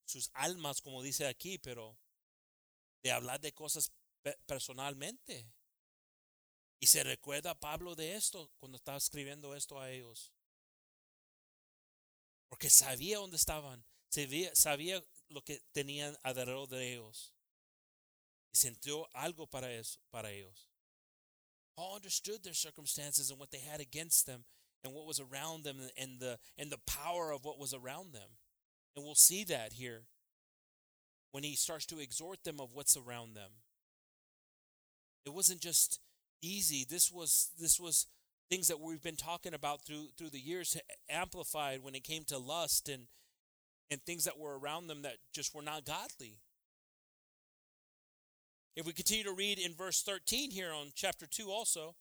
sus 0.04 0.30
almas, 0.34 0.82
como 0.82 1.00
dice 1.02 1.26
aquí, 1.26 1.58
pero 1.58 1.96
de 3.02 3.12
hablar 3.12 3.40
de 3.40 3.54
cosas 3.54 3.90
personalmente. 4.46 5.50
Y 6.80 6.86
se 6.88 7.04
recuerda 7.04 7.58
Pablo 7.58 7.94
de 7.94 8.16
esto 8.16 8.50
cuando 8.58 8.76
estaba 8.76 8.98
escribiendo 8.98 9.54
esto 9.54 9.80
a 9.80 9.90
ellos. 9.90 10.32
Porque 12.52 12.68
sabía 12.68 13.16
dónde 13.16 13.38
estaban, 13.38 13.82
sabía, 14.10 14.54
sabía 14.54 15.02
lo 15.30 15.40
que 15.40 15.62
tenían 15.72 16.14
alrededor 16.22 16.68
de 16.68 16.92
ellos. 16.92 17.32
Y 18.52 18.58
sintió 18.58 19.08
algo 19.14 19.46
para, 19.46 19.72
eso, 19.72 19.98
para 20.10 20.30
ellos. 20.30 20.68
Paul 21.74 21.96
understood 21.96 22.42
their 22.42 22.52
circumstances 22.52 23.30
and 23.30 23.40
what 23.40 23.50
they 23.50 23.60
had 23.60 23.80
against 23.80 24.26
them 24.26 24.44
and 24.84 24.92
what 24.92 25.06
was 25.06 25.18
around 25.18 25.64
them 25.64 25.78
and 25.96 26.20
the 26.20 26.38
and 26.58 26.70
the 26.70 26.76
power 26.86 27.32
of 27.32 27.42
what 27.42 27.58
was 27.58 27.72
around 27.72 28.12
them. 28.12 28.36
And 28.94 29.02
we'll 29.02 29.14
see 29.14 29.44
that 29.44 29.72
here 29.72 30.02
when 31.30 31.42
he 31.42 31.56
starts 31.56 31.86
to 31.86 32.00
exhort 32.00 32.44
them 32.44 32.60
of 32.60 32.74
what's 32.74 32.98
around 32.98 33.32
them. 33.32 33.62
It 35.24 35.32
wasn't 35.32 35.62
just 35.62 36.00
easy. 36.42 36.84
This 36.84 37.10
was 37.10 37.50
this 37.58 37.80
was 37.80 38.08
things 38.52 38.68
that 38.68 38.80
we've 38.80 39.02
been 39.02 39.16
talking 39.16 39.54
about 39.54 39.80
through 39.80 40.08
through 40.18 40.28
the 40.28 40.38
years 40.38 40.76
amplified 41.08 41.82
when 41.82 41.94
it 41.94 42.04
came 42.04 42.22
to 42.22 42.36
lust 42.36 42.86
and 42.86 43.04
and 43.90 44.02
things 44.02 44.24
that 44.24 44.38
were 44.38 44.58
around 44.58 44.88
them 44.88 45.00
that 45.00 45.14
just 45.32 45.54
were 45.54 45.62
not 45.62 45.86
godly. 45.86 46.34
If 48.76 48.86
we 48.86 48.92
continue 48.92 49.24
to 49.24 49.32
read 49.32 49.58
in 49.58 49.72
verse 49.72 50.02
13 50.02 50.50
here 50.50 50.70
on 50.70 50.88
chapter 50.94 51.24
2 51.26 51.50
also, 51.50 51.94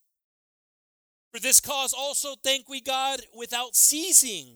for 1.31 1.39
this 1.39 1.61
cause 1.61 1.93
also 1.97 2.35
thank 2.43 2.67
we 2.67 2.81
God 2.81 3.21
without 3.33 3.73
ceasing, 3.73 4.47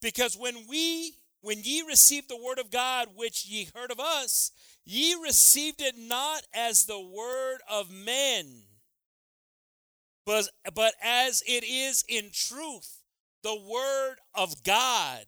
because 0.00 0.38
when 0.38 0.66
we 0.70 1.12
when 1.42 1.58
ye 1.62 1.82
received 1.86 2.30
the 2.30 2.42
word 2.42 2.58
of 2.58 2.70
God 2.70 3.08
which 3.14 3.44
ye 3.44 3.68
heard 3.74 3.90
of 3.90 4.00
us, 4.00 4.52
ye 4.86 5.14
received 5.22 5.82
it 5.82 5.98
not 5.98 6.44
as 6.54 6.86
the 6.86 6.98
word 6.98 7.58
of 7.70 7.90
men 7.90 8.62
but, 10.28 10.46
but 10.74 10.92
as 11.02 11.42
it 11.46 11.64
is 11.64 12.04
in 12.06 12.28
truth, 12.30 13.02
the 13.42 13.54
word 13.54 14.16
of 14.34 14.62
God, 14.62 15.24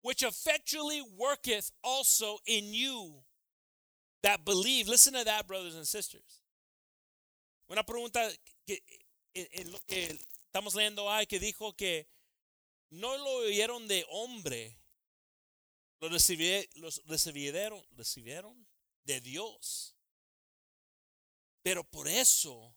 which 0.00 0.22
effectually 0.22 1.02
worketh 1.18 1.70
also 1.82 2.38
in 2.46 2.72
you 2.72 3.12
that 4.22 4.46
believe. 4.46 4.88
Listen 4.88 5.12
to 5.12 5.24
that, 5.24 5.46
brothers 5.46 5.74
and 5.74 5.86
sisters. 5.86 6.40
Una 7.70 7.82
pregunta 7.82 8.34
que 8.66 8.78
en 9.34 9.70
lo 9.70 9.78
que 9.86 10.16
estamos 10.50 10.74
leyendo 10.74 11.06
hay 11.06 11.26
que 11.26 11.38
dijo 11.38 11.76
que 11.76 12.06
no 12.90 13.18
lo 13.18 13.46
oyeron 13.46 13.86
de 13.86 14.02
hombre, 14.10 14.78
lo 16.00 16.08
recibieron, 16.08 17.82
recibieron 17.96 18.66
de 19.04 19.20
Dios. 19.20 19.94
Pero 21.62 21.84
por 21.84 22.08
eso 22.08 22.73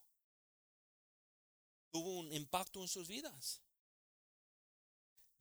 tuvo 1.93 2.19
un 2.19 2.31
impacto 2.31 2.81
en 2.81 2.87
sus 2.87 3.07
vidas. 3.07 3.59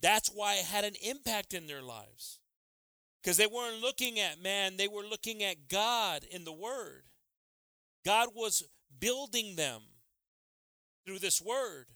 That's 0.01 0.29
why 0.29 0.55
it 0.57 0.65
had 0.67 0.85
an 0.85 0.95
impact 1.03 1.55
in 1.55 1.67
their 1.67 1.83
lives. 1.83 2.39
Because 3.23 3.37
they 3.37 3.47
weren't 3.47 3.81
looking 3.81 4.21
at 4.21 4.41
man, 4.41 4.77
they 4.77 4.89
were 4.89 5.03
looking 5.03 5.43
at 5.43 5.69
God 5.69 6.25
in 6.31 6.45
the 6.45 6.53
Word. 6.53 7.03
God 8.05 8.29
was 8.35 8.63
building 9.01 9.57
them 9.57 9.83
through 11.05 11.19
this 11.19 11.43
Word. 11.43 11.87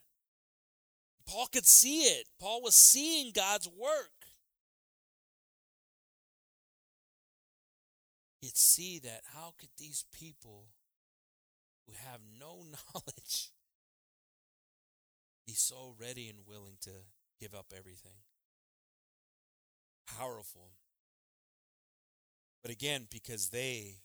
Paul 1.27 1.47
could 1.47 1.67
see 1.67 2.03
it. 2.03 2.27
Paul 2.41 2.63
was 2.63 2.75
seeing 2.75 3.33
God's 3.33 3.69
work. 3.69 4.11
You'd 8.41 8.57
see 8.57 8.99
that 9.01 9.21
how 9.35 9.55
could 9.59 9.69
these 9.79 10.05
people 10.19 10.65
who 11.87 11.93
have 11.93 12.21
no 12.41 12.65
knowledge 12.95 13.51
be 15.51 15.55
so 15.55 15.95
ready 16.01 16.29
and 16.29 16.39
willing 16.47 16.77
to 16.81 16.91
give 17.41 17.55
up 17.55 17.73
everything? 17.77 18.23
Powerful. 20.07 20.71
But 22.63 22.71
again, 22.71 23.09
because 23.11 23.49
they 23.49 23.97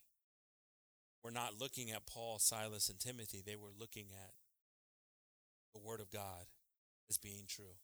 were 1.24 1.30
not 1.30 1.60
looking 1.60 1.92
at 1.92 2.08
Paul, 2.08 2.40
Silas, 2.40 2.90
and 2.90 3.00
Timothy, 3.00 3.44
they 3.46 3.56
were 3.56 3.70
looking 3.78 4.08
at 4.12 4.32
the 5.76 5.80
Word 5.80 6.00
of 6.00 6.10
God 6.10 6.46
as 7.12 7.20
being 7.20 7.44
true. 7.48 7.78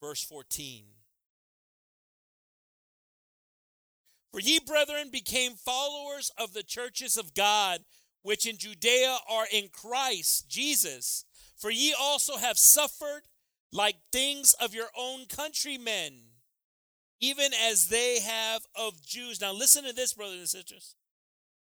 Verse 0.00 0.24
14 0.24 0.84
For 4.32 4.40
ye, 4.40 4.58
brethren, 4.58 5.10
became 5.12 5.52
followers 5.52 6.32
of 6.36 6.54
the 6.54 6.64
churches 6.64 7.16
of 7.16 7.34
God, 7.34 7.82
which 8.22 8.46
in 8.46 8.56
Judea 8.58 9.18
are 9.30 9.46
in 9.52 9.68
Christ 9.68 10.48
Jesus. 10.48 11.24
For 11.64 11.70
ye 11.70 11.94
also 11.98 12.36
have 12.36 12.58
suffered 12.58 13.22
like 13.72 13.96
things 14.12 14.52
of 14.60 14.74
your 14.74 14.88
own 14.94 15.24
countrymen, 15.24 16.12
even 17.20 17.52
as 17.54 17.88
they 17.88 18.20
have 18.20 18.66
of 18.78 19.02
Jews. 19.02 19.40
Now, 19.40 19.54
listen 19.54 19.84
to 19.84 19.94
this, 19.94 20.12
brothers 20.12 20.40
and 20.40 20.48
sisters. 20.50 20.94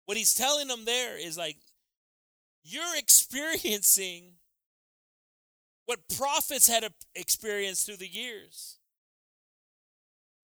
What 0.07 0.17
he's 0.17 0.33
telling 0.33 0.67
them 0.67 0.85
there 0.85 1.15
is 1.15 1.37
like, 1.37 1.57
you're 2.63 2.95
experiencing 2.97 4.37
what 5.85 6.09
prophets 6.17 6.67
had 6.67 6.91
experienced 7.13 7.85
through 7.85 7.97
the 7.97 8.07
years 8.07 8.79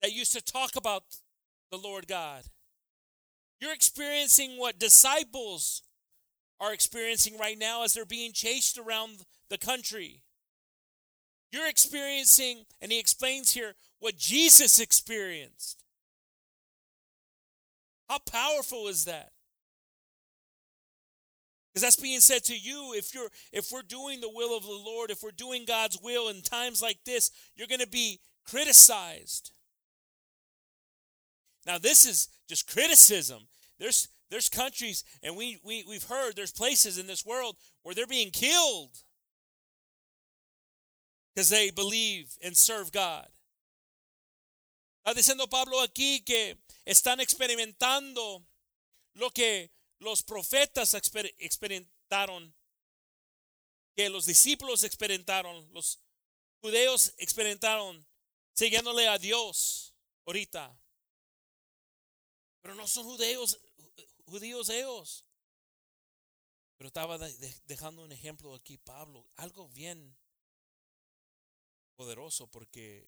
that 0.03 0.13
used 0.13 0.33
to 0.33 0.43
talk 0.43 0.75
about 0.75 1.05
the 1.71 1.77
Lord 1.79 2.07
God. 2.07 2.43
You're 3.59 3.73
experiencing 3.73 4.59
what 4.59 4.77
disciples 4.77 5.81
are 6.61 6.71
experiencing 6.71 7.35
right 7.39 7.57
now 7.57 7.83
as 7.83 7.95
they're 7.95 8.05
being 8.05 8.31
chased 8.31 8.77
around 8.77 9.25
the 9.49 9.57
country. 9.57 10.23
You're 11.51 11.67
experiencing, 11.67 12.65
and 12.81 12.91
he 12.91 12.99
explains 12.99 13.51
here, 13.51 13.73
what 13.99 14.17
Jesus 14.17 14.79
experienced. 14.79 15.83
How 18.07 18.19
powerful 18.19 18.87
is 18.87 19.05
that? 19.05 19.31
Because 21.69 21.83
that's 21.83 21.95
being 22.01 22.19
said 22.19 22.43
to 22.45 22.57
you 22.57 22.93
if 22.95 23.13
you're 23.13 23.29
if 23.51 23.71
we're 23.71 23.83
doing 23.83 24.21
the 24.21 24.29
will 24.29 24.57
of 24.57 24.63
the 24.63 24.71
Lord, 24.71 25.11
if 25.11 25.21
we're 25.21 25.31
doing 25.31 25.65
God's 25.65 25.99
will 26.01 26.29
in 26.29 26.41
times 26.41 26.81
like 26.81 27.03
this, 27.05 27.29
you're 27.55 27.67
going 27.67 27.79
to 27.79 27.87
be 27.87 28.19
criticized. 28.45 29.51
Now, 31.67 31.77
this 31.77 32.05
is 32.05 32.29
just 32.47 32.67
criticism. 32.71 33.47
There's 33.79 34.07
there's 34.31 34.49
countries, 34.49 35.03
and 35.21 35.35
we, 35.35 35.59
we 35.63 35.83
we've 35.87 36.03
heard 36.03 36.35
there's 36.35 36.51
places 36.51 36.97
in 36.97 37.05
this 37.05 37.25
world 37.25 37.55
where 37.83 37.93
they're 37.93 38.07
being 38.07 38.31
killed 38.31 39.03
because 41.33 41.49
they 41.49 41.71
believe 41.71 42.37
and 42.43 42.55
serve 42.55 42.91
God. 42.91 43.27
Está 45.05 45.13
diciendo 45.13 45.49
Pablo 45.49 45.81
aquí 45.81 46.21
que 46.21 46.57
están 46.85 47.19
experimentando 47.19 48.45
lo 49.15 49.31
que 49.31 49.71
los 49.99 50.21
profetas 50.23 50.93
experimentaron, 50.93 52.53
que 53.95 54.09
los 54.09 54.25
discípulos 54.25 54.83
experimentaron, 54.83 55.67
los 55.73 55.99
judeos 56.61 57.13
experimentaron, 57.17 58.05
siguiéndole 58.53 59.07
a 59.07 59.17
Dios 59.17 59.95
ahorita. 60.25 60.77
Pero 62.61 62.75
no 62.75 62.87
son 62.87 63.05
judíos, 63.05 63.59
judíos 64.25 64.69
ellos. 64.69 65.25
Pero 66.77 66.89
estaba 66.89 67.17
dejando 67.65 68.03
un 68.03 68.11
ejemplo 68.11 68.53
aquí, 68.53 68.77
Pablo, 68.77 69.27
algo 69.35 69.67
bien 69.69 70.18
poderoso 71.99 72.47
porque 72.47 73.05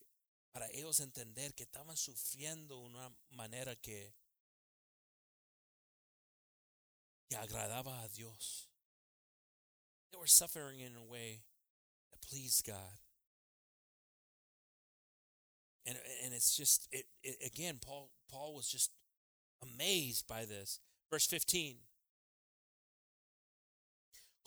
para 0.52 0.68
ellos 0.72 1.00
entender 1.00 1.54
que 1.54 1.64
estaban 1.64 1.96
sufriendo 1.96 2.78
una 2.80 3.10
manera 3.30 3.74
que, 3.78 4.14
que 7.30 7.38
agradaba 7.38 8.02
a 8.04 8.10
Dios. 8.10 8.68
They 10.12 10.18
were 10.18 10.28
suffering 10.28 10.82
in 10.82 10.98
a 10.98 11.04
way 11.06 11.46
that 12.12 12.20
pleased 12.20 12.66
God. 12.66 13.00
And, 15.86 15.98
and 16.26 16.34
it's 16.34 16.54
just, 16.54 16.90
it, 16.92 17.06
it, 17.24 17.38
again, 17.46 17.80
Paul, 17.80 18.12
Paul 18.30 18.54
was 18.56 18.68
just 18.68 18.92
amazed 19.64 20.28
by 20.28 20.44
this. 20.44 20.82
Verse 21.10 21.26
15 21.28 21.78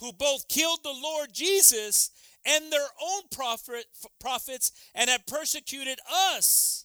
who 0.00 0.12
both 0.12 0.48
killed 0.48 0.80
the 0.82 0.94
Lord 0.94 1.32
Jesus 1.32 2.10
and 2.44 2.72
their 2.72 2.86
own 3.02 3.22
prophet, 3.30 3.86
prophets 4.20 4.72
and 4.94 5.08
have 5.08 5.26
persecuted 5.26 5.98
us. 6.12 6.84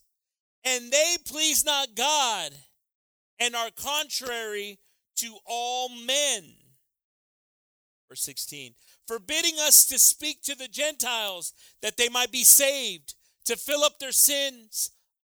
And 0.63 0.91
they 0.91 1.15
please 1.25 1.65
not 1.65 1.95
God 1.95 2.51
and 3.39 3.55
are 3.55 3.71
contrary 3.71 4.79
to 5.17 5.37
all 5.45 5.89
men. 5.89 6.53
Verse 8.07 8.21
16 8.21 8.73
forbidding 9.07 9.55
us 9.59 9.85
to 9.85 9.97
speak 9.97 10.43
to 10.43 10.53
the 10.53 10.67
Gentiles 10.67 11.53
that 11.81 11.97
they 11.97 12.09
might 12.09 12.31
be 12.31 12.43
saved, 12.43 13.15
to 13.45 13.55
fill 13.55 13.83
up 13.83 13.97
their 13.97 14.11
sins 14.11 14.91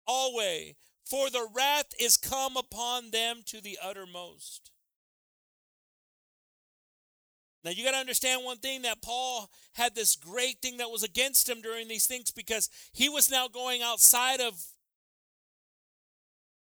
always 0.05 0.75
for 1.13 1.29
the 1.29 1.47
wrath 1.53 1.93
is 1.99 2.17
come 2.17 2.57
upon 2.57 3.11
them 3.11 3.43
to 3.45 3.61
the 3.61 3.77
uttermost. 3.81 4.71
Now 7.63 7.71
you 7.71 7.83
got 7.83 7.91
to 7.91 7.97
understand 7.97 8.43
one 8.43 8.57
thing 8.57 8.81
that 8.81 9.01
Paul 9.01 9.49
had 9.73 9.95
this 9.95 10.15
great 10.15 10.61
thing 10.61 10.77
that 10.77 10.89
was 10.89 11.03
against 11.03 11.47
him 11.47 11.61
during 11.61 11.87
these 11.87 12.05
things 12.05 12.31
because 12.31 12.69
he 12.91 13.07
was 13.07 13.31
now 13.31 13.47
going 13.47 13.81
outside 13.81 14.41
of 14.41 14.61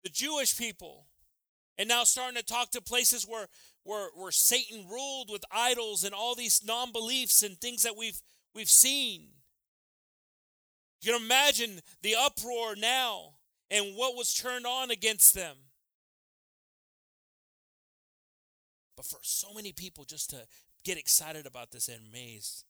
the 0.03 0.09
Jewish 0.09 0.57
people 0.57 1.07
and 1.77 1.89
now 1.89 2.03
starting 2.03 2.37
to 2.37 2.45
talk 2.45 2.71
to 2.71 2.81
places 2.81 3.25
where 3.27 3.47
where, 3.85 4.07
where 4.15 4.31
Satan 4.31 4.87
ruled 4.89 5.29
with 5.29 5.43
idols 5.51 6.05
and 6.05 6.13
all 6.13 6.35
these 6.35 6.63
non-beliefs 6.65 7.43
and 7.43 7.59
things 7.59 7.83
that 7.83 7.97
we've 7.97 8.21
we've 8.55 8.69
seen. 8.69 9.27
You 11.01 11.11
can 11.11 11.21
imagine 11.21 11.81
the 12.01 12.15
uproar 12.17 12.75
now 12.77 13.33
and 13.69 13.95
what 13.95 14.15
was 14.15 14.33
turned 14.33 14.65
on 14.65 14.89
against 14.89 15.33
them. 15.33 15.57
But 18.95 19.05
for 19.05 19.19
so 19.21 19.53
many 19.53 19.73
people 19.73 20.05
just 20.05 20.29
to 20.29 20.45
get 20.83 20.97
excited 20.97 21.45
about 21.45 21.71
this 21.71 21.87
and 21.87 21.99
amazed. 22.09 22.63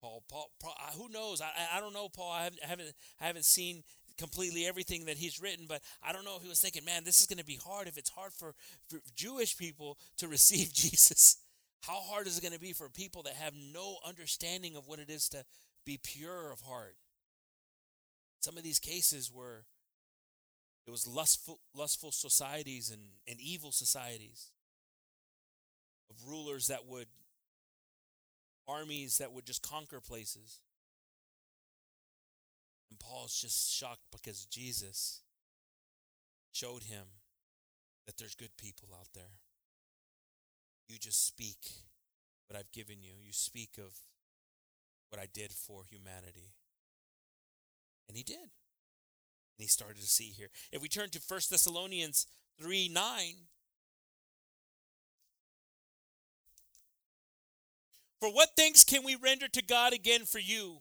Paul, 0.00 0.22
Paul, 0.28 0.50
Paul 0.60 0.74
who 0.96 1.08
knows? 1.08 1.40
I, 1.40 1.76
I 1.76 1.80
don't 1.80 1.94
know, 1.94 2.08
Paul. 2.08 2.30
I 2.30 2.44
haven't, 2.62 2.92
I 3.20 3.26
haven't, 3.26 3.44
seen 3.44 3.82
completely 4.18 4.66
everything 4.66 5.06
that 5.06 5.16
he's 5.16 5.40
written, 5.40 5.66
but 5.68 5.82
I 6.02 6.12
don't 6.12 6.24
know 6.24 6.36
if 6.36 6.42
he 6.42 6.48
was 6.48 6.60
thinking, 6.60 6.84
man, 6.84 7.04
this 7.04 7.20
is 7.20 7.26
going 7.26 7.38
to 7.38 7.44
be 7.44 7.58
hard 7.62 7.86
if 7.88 7.98
it's 7.98 8.10
hard 8.10 8.32
for, 8.32 8.54
for 8.88 9.00
Jewish 9.14 9.56
people 9.56 9.98
to 10.18 10.28
receive 10.28 10.72
Jesus. 10.72 11.38
How 11.82 12.00
hard 12.00 12.26
is 12.26 12.38
it 12.38 12.42
going 12.42 12.54
to 12.54 12.60
be 12.60 12.72
for 12.72 12.88
people 12.88 13.22
that 13.24 13.34
have 13.34 13.52
no 13.54 13.96
understanding 14.06 14.76
of 14.76 14.86
what 14.86 14.98
it 14.98 15.10
is 15.10 15.28
to 15.30 15.44
be 15.84 15.98
pure 16.02 16.50
of 16.50 16.60
heart? 16.62 16.96
Some 18.40 18.56
of 18.56 18.62
these 18.62 18.78
cases 18.78 19.30
were 19.32 19.64
it 20.86 20.90
was 20.90 21.06
lustful, 21.06 21.58
lustful 21.74 22.12
societies 22.12 22.90
and, 22.90 23.02
and 23.26 23.40
evil 23.40 23.72
societies 23.72 24.52
of 26.08 26.16
rulers 26.28 26.68
that 26.68 26.86
would, 26.86 27.08
armies 28.68 29.18
that 29.18 29.32
would 29.32 29.46
just 29.46 29.62
conquer 29.62 30.00
places. 30.00 30.60
And 32.90 32.98
Paul's 32.98 33.40
just 33.40 33.72
shocked 33.72 34.04
because 34.12 34.44
Jesus 34.46 35.20
showed 36.52 36.84
him 36.84 37.06
that 38.06 38.16
there's 38.16 38.34
good 38.34 38.56
people 38.56 38.88
out 38.98 39.08
there. 39.14 39.40
You 40.88 40.98
just 40.98 41.26
speak 41.26 41.68
what 42.48 42.58
I've 42.58 42.70
given 42.72 43.02
you. 43.02 43.12
You 43.22 43.32
speak 43.32 43.70
of 43.78 43.92
what 45.10 45.20
I 45.20 45.26
did 45.32 45.52
for 45.52 45.84
humanity. 45.84 46.54
And 48.08 48.16
he 48.16 48.22
did. 48.22 48.36
And 48.38 49.64
he 49.64 49.66
started 49.66 50.00
to 50.00 50.06
see 50.08 50.30
here. 50.36 50.48
If 50.70 50.80
we 50.80 50.88
turn 50.88 51.10
to 51.10 51.20
1 51.26 51.40
Thessalonians 51.50 52.26
3 52.60 52.88
9, 52.88 53.02
For 58.26 58.32
what 58.32 58.56
thanks 58.56 58.82
can 58.82 59.04
we 59.04 59.14
render 59.14 59.46
to 59.46 59.62
God 59.62 59.92
again 59.92 60.24
for 60.24 60.40
you? 60.40 60.78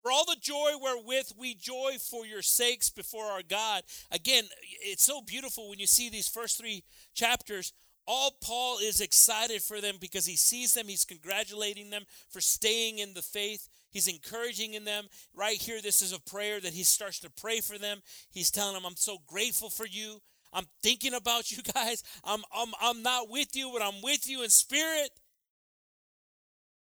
For 0.00 0.12
all 0.12 0.24
the 0.24 0.36
joy 0.40 0.74
wherewith 0.80 1.32
we 1.36 1.56
joy 1.56 1.96
for 1.98 2.24
your 2.24 2.40
sakes 2.40 2.88
before 2.88 3.24
our 3.24 3.42
God. 3.42 3.82
Again, 4.12 4.44
it's 4.82 5.02
so 5.02 5.20
beautiful 5.20 5.68
when 5.68 5.80
you 5.80 5.88
see 5.88 6.08
these 6.08 6.28
first 6.28 6.56
three 6.56 6.84
chapters. 7.14 7.72
All 8.06 8.30
Paul 8.40 8.78
is 8.78 9.00
excited 9.00 9.60
for 9.60 9.80
them 9.80 9.96
because 10.00 10.24
he 10.24 10.36
sees 10.36 10.74
them, 10.74 10.86
he's 10.86 11.04
congratulating 11.04 11.90
them 11.90 12.04
for 12.30 12.40
staying 12.40 13.00
in 13.00 13.12
the 13.12 13.22
faith. 13.22 13.68
He's 13.90 14.06
encouraging 14.06 14.74
in 14.74 14.84
them. 14.84 15.06
Right 15.34 15.60
here, 15.60 15.82
this 15.82 16.00
is 16.00 16.12
a 16.12 16.20
prayer 16.20 16.60
that 16.60 16.74
he 16.74 16.84
starts 16.84 17.18
to 17.20 17.30
pray 17.30 17.58
for 17.58 17.76
them. 17.76 18.02
He's 18.30 18.52
telling 18.52 18.74
them, 18.74 18.86
I'm 18.86 18.94
so 18.94 19.16
grateful 19.26 19.68
for 19.68 19.84
you. 19.84 20.20
I'm 20.52 20.66
thinking 20.80 21.14
about 21.14 21.50
you 21.50 21.60
guys. 21.74 22.04
I'm, 22.22 22.44
I'm, 22.54 22.68
I'm 22.80 23.02
not 23.02 23.28
with 23.28 23.56
you, 23.56 23.68
but 23.72 23.82
I'm 23.82 24.00
with 24.00 24.30
you 24.30 24.44
in 24.44 24.50
spirit. 24.50 25.10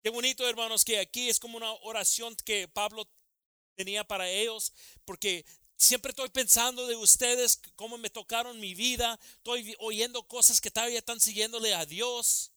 Qué 0.04 0.10
bonito, 0.10 0.46
hermanos, 0.46 0.84
que 0.84 0.98
aquí 0.98 1.30
es 1.30 1.40
como 1.40 1.56
una 1.56 1.72
oración 1.72 2.36
que 2.44 2.68
Pablo 2.68 3.08
tenía 3.74 4.04
para 4.04 4.28
ellos, 4.28 4.70
porque 5.06 5.46
siempre 5.78 6.10
estoy 6.10 6.28
pensando 6.28 6.86
de 6.86 6.94
ustedes, 6.94 7.58
cómo 7.74 7.96
me 7.96 8.10
tocaron 8.10 8.60
mi 8.60 8.74
vida, 8.74 9.18
estoy 9.36 9.74
oyendo 9.78 10.28
cosas 10.28 10.60
que 10.60 10.70
todavía 10.70 10.98
están 10.98 11.20
siguiéndole 11.20 11.72
a 11.72 11.86
Dios. 11.86 12.52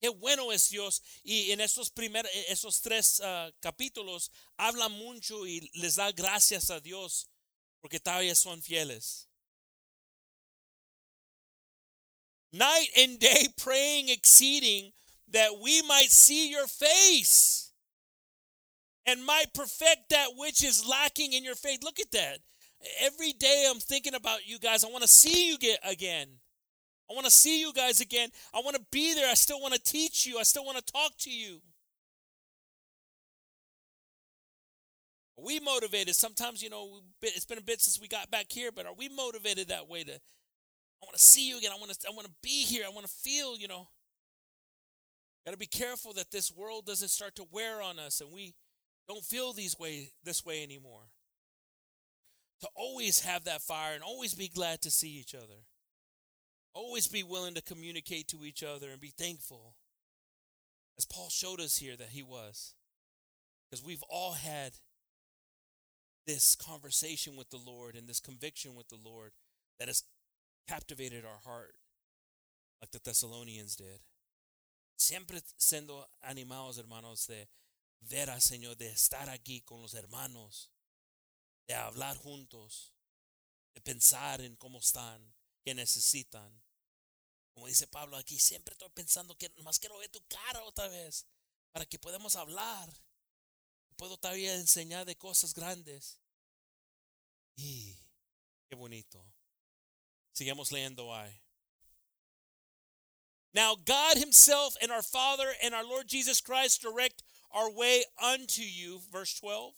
Qué 0.00 0.10
bueno 0.10 0.52
es 0.52 0.68
Dios. 0.68 1.02
Y 1.24 1.50
en 1.50 1.60
estos, 1.60 1.90
primer, 1.90 2.24
esos 2.46 2.80
tres 2.80 3.18
uh, 3.18 3.52
capítulos 3.58 4.30
habla 4.56 4.88
mucho 4.88 5.44
y 5.44 5.68
les 5.74 5.96
da 5.96 6.12
gracias 6.12 6.70
a 6.70 6.78
Dios 6.78 7.28
porque 7.80 7.98
todavía 7.98 8.36
son 8.36 8.62
fieles. 8.62 9.28
Night 12.52 12.96
and 12.96 13.18
day 13.18 13.48
praying 13.56 14.08
exceeding 14.08 14.94
that 15.30 15.50
we 15.62 15.82
might 15.82 16.10
see 16.10 16.50
your 16.50 16.66
face 16.66 17.72
and 19.06 19.24
might 19.24 19.54
perfect 19.54 20.10
that 20.10 20.28
which 20.36 20.62
is 20.62 20.86
lacking 20.86 21.32
in 21.32 21.44
your 21.44 21.54
faith. 21.54 21.80
Look 21.82 22.00
at 22.00 22.12
that. 22.12 22.38
Every 23.00 23.32
day 23.32 23.66
I'm 23.68 23.80
thinking 23.80 24.14
about 24.14 24.46
you 24.46 24.58
guys. 24.58 24.84
I 24.84 24.88
want 24.88 25.02
to 25.02 25.08
see 25.08 25.48
you 25.48 25.58
get 25.58 25.78
again. 25.84 26.28
I 27.10 27.14
want 27.14 27.26
to 27.26 27.32
see 27.32 27.60
you 27.60 27.72
guys 27.72 28.00
again. 28.00 28.30
I 28.54 28.60
want 28.60 28.76
to 28.76 28.82
be 28.90 29.14
there. 29.14 29.30
I 29.30 29.34
still 29.34 29.60
want 29.60 29.74
to 29.74 29.80
teach 29.80 30.26
you. 30.26 30.38
I 30.38 30.42
still 30.42 30.64
want 30.64 30.78
to 30.78 30.92
talk 30.92 31.12
to 31.20 31.30
you. 31.30 31.60
Are 35.38 35.44
we 35.44 35.60
motivated? 35.60 36.14
Sometimes, 36.14 36.62
you 36.62 36.70
know, 36.70 37.00
it's 37.22 37.44
been 37.44 37.58
a 37.58 37.62
bit 37.62 37.80
since 37.80 38.00
we 38.00 38.08
got 38.08 38.30
back 38.30 38.46
here, 38.48 38.70
but 38.72 38.86
are 38.86 38.94
we 38.94 39.08
motivated 39.08 39.68
that 39.68 39.88
way 39.88 40.04
to 40.04 40.12
I 41.02 41.04
want 41.04 41.16
to 41.16 41.22
see 41.22 41.48
you 41.48 41.58
again. 41.58 41.72
I 41.74 41.80
want 41.80 41.90
to 41.92 41.98
I 42.08 42.14
want 42.14 42.26
to 42.26 42.32
be 42.42 42.62
here. 42.62 42.84
I 42.86 42.90
want 42.90 43.06
to 43.06 43.12
feel, 43.12 43.58
you 43.58 43.66
know. 43.66 43.88
Got 45.44 45.52
to 45.52 45.58
be 45.58 45.66
careful 45.66 46.12
that 46.14 46.30
this 46.30 46.52
world 46.52 46.86
doesn't 46.86 47.08
start 47.08 47.34
to 47.36 47.46
wear 47.50 47.82
on 47.82 47.98
us 47.98 48.20
and 48.20 48.30
we 48.32 48.54
don't 49.08 49.24
feel 49.24 49.52
these 49.52 49.78
way 49.78 50.10
this 50.24 50.44
way 50.44 50.62
anymore. 50.62 51.10
To 52.60 52.68
always 52.76 53.20
have 53.20 53.44
that 53.44 53.60
fire 53.60 53.94
and 53.94 54.04
always 54.04 54.34
be 54.34 54.48
glad 54.48 54.82
to 54.82 54.90
see 54.90 55.08
each 55.08 55.34
other. 55.34 55.66
Always 56.74 57.08
be 57.08 57.24
willing 57.24 57.54
to 57.54 57.62
communicate 57.62 58.28
to 58.28 58.44
each 58.44 58.62
other 58.62 58.90
and 58.90 59.00
be 59.00 59.12
thankful. 59.18 59.74
As 60.96 61.04
Paul 61.04 61.28
showed 61.28 61.60
us 61.60 61.78
here 61.78 61.96
that 61.96 62.10
he 62.10 62.22
was. 62.22 62.74
Because 63.68 63.84
we've 63.84 64.04
all 64.08 64.34
had 64.34 64.74
this 66.26 66.54
conversation 66.54 67.36
with 67.36 67.50
the 67.50 67.58
Lord 67.58 67.96
and 67.96 68.06
this 68.06 68.20
conviction 68.20 68.76
with 68.76 68.88
the 68.88 68.98
Lord 69.04 69.32
that 69.78 69.88
has 69.88 70.04
captivated 70.68 71.24
our 71.24 71.40
heart, 71.44 71.74
like 72.80 72.92
the 72.92 73.00
Thessalonians 73.04 73.74
did. 73.74 74.00
Siempre 75.02 75.42
siendo 75.56 76.08
animados, 76.20 76.78
hermanos, 76.78 77.26
de 77.26 77.50
ver 78.02 78.30
al 78.30 78.40
Señor, 78.40 78.76
de 78.76 78.88
estar 78.90 79.28
aquí 79.30 79.60
con 79.62 79.82
los 79.82 79.94
hermanos, 79.94 80.70
de 81.66 81.74
hablar 81.74 82.16
juntos, 82.18 82.94
de 83.74 83.80
pensar 83.80 84.40
en 84.42 84.54
cómo 84.54 84.78
están, 84.78 85.34
qué 85.64 85.74
necesitan. 85.74 86.62
Como 87.52 87.66
dice 87.66 87.88
Pablo 87.88 88.16
aquí, 88.16 88.38
siempre 88.38 88.74
estoy 88.74 88.90
pensando 88.90 89.36
que 89.36 89.48
más 89.64 89.80
quiero 89.80 89.98
ver 89.98 90.08
tu 90.08 90.24
cara 90.28 90.62
otra 90.62 90.86
vez 90.86 91.26
para 91.72 91.84
que 91.84 91.98
podamos 91.98 92.36
hablar. 92.36 92.88
Puedo 93.96 94.16
todavía 94.18 94.54
enseñar 94.54 95.04
de 95.04 95.18
cosas 95.18 95.52
grandes. 95.52 96.20
Y 97.56 97.98
qué 98.68 98.76
bonito. 98.76 99.26
Sigamos 100.32 100.70
leyendo 100.70 101.12
ahí. 101.12 101.42
Now, 103.54 103.76
God 103.84 104.16
Himself 104.16 104.74
and 104.80 104.90
our 104.90 105.02
Father 105.02 105.48
and 105.62 105.74
our 105.74 105.84
Lord 105.84 106.08
Jesus 106.08 106.40
Christ 106.40 106.82
direct 106.82 107.22
our 107.54 107.70
way 107.70 108.04
unto 108.22 108.62
you. 108.62 109.00
Verse 109.12 109.38
12. 109.38 109.74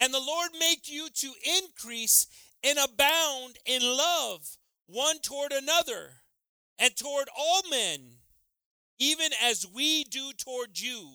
And 0.00 0.12
the 0.12 0.20
Lord 0.20 0.50
make 0.58 0.88
you 0.88 1.08
to 1.08 1.32
increase 1.58 2.26
and 2.62 2.78
abound 2.78 3.58
in 3.66 3.82
love 3.82 4.58
one 4.86 5.18
toward 5.20 5.52
another 5.52 6.12
and 6.78 6.94
toward 6.96 7.28
all 7.36 7.62
men, 7.70 8.00
even 8.98 9.30
as 9.42 9.66
we 9.66 10.04
do 10.04 10.32
toward 10.32 10.78
you. 10.78 11.10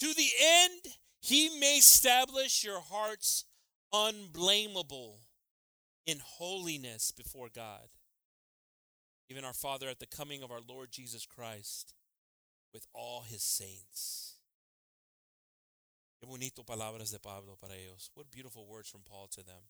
To 0.00 0.12
the 0.14 0.28
end 0.42 0.80
he 1.20 1.58
may 1.58 1.78
establish 1.78 2.64
your 2.64 2.80
hearts 2.80 3.44
unblameable 3.92 5.20
in 6.06 6.18
holiness 6.22 7.10
before 7.10 7.48
God. 7.54 7.88
Even 9.36 9.44
our 9.44 9.52
Father 9.52 9.90
at 9.90 9.98
the 9.98 10.06
coming 10.06 10.42
of 10.42 10.50
our 10.50 10.62
Lord 10.66 10.90
Jesus 10.90 11.26
Christ 11.26 11.92
with 12.72 12.86
all 12.94 13.24
his 13.28 13.42
saints. 13.42 14.36
Qué 16.18 16.26
bonito 16.26 16.62
palabras 16.62 17.12
de 17.12 17.18
Pablo 17.18 17.58
para 17.60 17.74
ellos. 17.74 18.08
What 18.14 18.30
beautiful 18.30 18.66
words 18.66 18.88
from 18.88 19.02
Paul 19.04 19.28
to 19.32 19.44
them. 19.44 19.68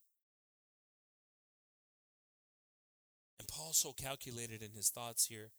And 3.41 3.49
Paul 3.49 3.73
so 3.73 3.93
calculated 3.93 4.63
in 4.63 4.71
his 4.71 4.89
thoughts 4.89 5.27
here, 5.27 5.51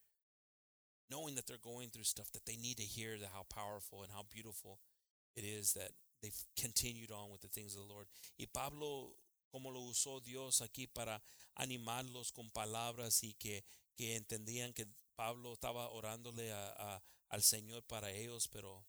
knowing 1.12 1.36
that 1.36 1.46
they're 1.46 1.58
going 1.62 1.90
through 1.90 2.04
stuff 2.04 2.32
that 2.32 2.46
they 2.46 2.56
need 2.56 2.78
to 2.78 2.84
hear 2.84 3.18
the 3.18 3.28
how 3.34 3.46
powerful 3.54 4.04
and 4.04 4.12
how 4.14 4.24
beautiful 4.32 4.80
it 5.36 5.44
is 5.44 5.74
that 5.74 5.92
they've 6.24 6.46
continued 6.58 7.12
on 7.12 7.30
with 7.30 7.42
the 7.42 7.50
things 7.50 7.76
of 7.76 7.82
the 7.86 7.94
Lord. 7.94 8.06
Y 8.40 8.46
Pablo, 8.54 9.10
como 9.52 9.70
lo 9.70 9.82
usó 9.82 10.24
Dios 10.24 10.62
aquí 10.62 10.88
para 10.88 11.20
animarlos 11.60 12.32
con 12.34 12.50
palabras 12.56 13.22
y 13.22 13.36
que, 13.38 13.64
que 13.98 14.16
entendían 14.16 14.74
que 14.74 14.88
Pablo 15.16 15.54
estaba 15.54 15.90
orándole 15.90 16.54
al 16.54 17.44
Señor 17.44 17.84
para 17.88 18.12
ellos, 18.12 18.48
pero 18.48 18.86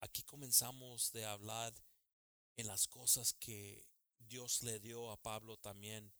aquí 0.00 0.22
comenzamos 0.22 1.12
de 1.12 1.26
hablar 1.26 1.72
en 2.56 2.66
las 2.66 2.88
cosas 2.88 3.34
que 3.34 3.86
Dios 4.18 4.62
le 4.62 4.80
dio 4.80 5.10
a 5.10 5.22
Pablo 5.22 5.58
también, 5.58 6.12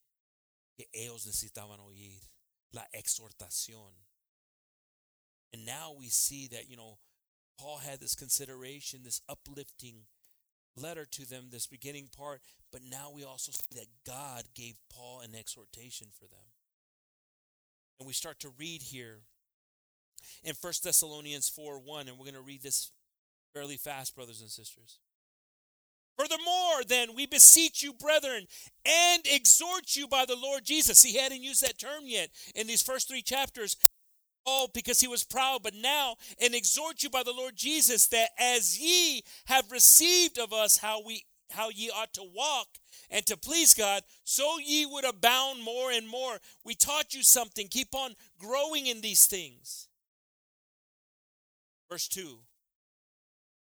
que 0.77 0.89
ellos 0.93 1.25
necesitaban 1.27 1.81
oír, 1.81 2.21
la 2.71 2.87
exhortación. 2.93 3.95
And 5.53 5.65
now 5.65 5.93
we 5.93 6.09
see 6.11 6.49
that, 6.49 6.69
you 6.69 6.77
know, 6.77 6.99
Paul 7.59 7.79
had 7.79 8.01
this 8.01 8.15
consideration, 8.15 9.03
this 9.03 9.23
uplifting 9.29 10.07
letter 10.77 11.07
to 11.07 11.27
them, 11.27 11.51
this 11.51 11.67
beginning 11.67 12.09
part, 12.09 12.43
but 12.71 12.83
now 12.83 13.11
we 13.11 13.25
also 13.25 13.53
see 13.53 13.79
that 13.79 13.89
God 14.05 14.55
gave 14.55 14.77
Paul 14.91 15.21
an 15.21 15.35
exhortation 15.35 16.09
for 16.13 16.27
them. 16.27 16.53
And 17.99 18.07
we 18.07 18.13
start 18.13 18.41
to 18.41 18.53
read 18.59 18.83
here 18.83 19.21
in 20.43 20.55
1 20.61 20.73
Thessalonians 20.83 21.49
4 21.49 21.79
1, 21.79 22.09
and 22.09 22.19
we're 22.19 22.25
going 22.25 22.35
to 22.35 22.41
read 22.41 22.63
this 22.63 22.91
fairly 23.55 23.77
fast, 23.77 24.15
brothers 24.15 24.41
and 24.41 24.51
sisters. 24.51 24.99
Furthermore, 26.19 26.85
then, 26.87 27.15
we 27.15 27.27
beseech 27.27 27.83
you, 27.83 27.93
brethren, 27.93 28.47
and 28.85 29.23
exhort 29.27 29.97
you 29.97 30.07
by 30.07 30.25
the 30.27 30.37
Lord 30.37 30.65
Jesus. 30.65 31.03
He 31.03 31.17
hadn't 31.17 31.43
used 31.43 31.63
that 31.63 31.79
term 31.79 32.03
yet 32.05 32.31
in 32.55 32.67
these 32.67 32.83
first 32.83 33.09
three 33.09 33.23
chapters. 33.23 33.77
Oh, 34.45 34.69
because 34.75 35.01
he 35.01 35.07
was 35.07 35.25
proud, 35.25 35.63
but 35.63 35.75
now, 35.75 36.17
and 36.43 36.55
exhort 36.55 37.03
you 37.03 37.11
by 37.11 37.23
the 37.23 37.33
Lord 37.33 37.55
Jesus, 37.57 38.09
that 38.09 38.31
as 38.39 38.79
ye 38.79 39.23
have 39.47 39.71
received 39.71 40.39
of 40.39 40.53
us 40.53 40.79
how 40.79 41.01
we 41.05 41.25
how 41.53 41.69
ye 41.71 41.91
ought 41.91 42.13
to 42.15 42.23
walk 42.23 42.69
and 43.11 43.25
to 43.27 43.37
please 43.37 43.75
God, 43.75 44.03
so 44.25 44.59
ye 44.59 44.87
would 44.87 45.05
abound 45.05 45.63
more 45.63 45.91
and 45.91 46.09
more. 46.09 46.39
We 46.65 46.75
taught 46.75 47.15
you 47.15 47.23
something. 47.23 47.69
Keep 47.69 47.95
on 47.95 48.15
growing 48.39 48.87
in 48.87 49.01
these 49.01 49.27
things. 49.27 49.89
Verse 51.91 52.09
2 52.09 52.39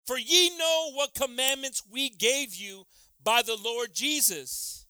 For 0.08 0.18
ye 0.18 0.58
know 0.58 0.92
what 0.94 1.14
commandments 1.14 1.84
we 1.92 2.10
gave 2.10 2.56
you 2.56 2.86
by 3.24 3.42
the 3.42 3.58
Lord 3.62 3.94
Jesus. 3.94 4.86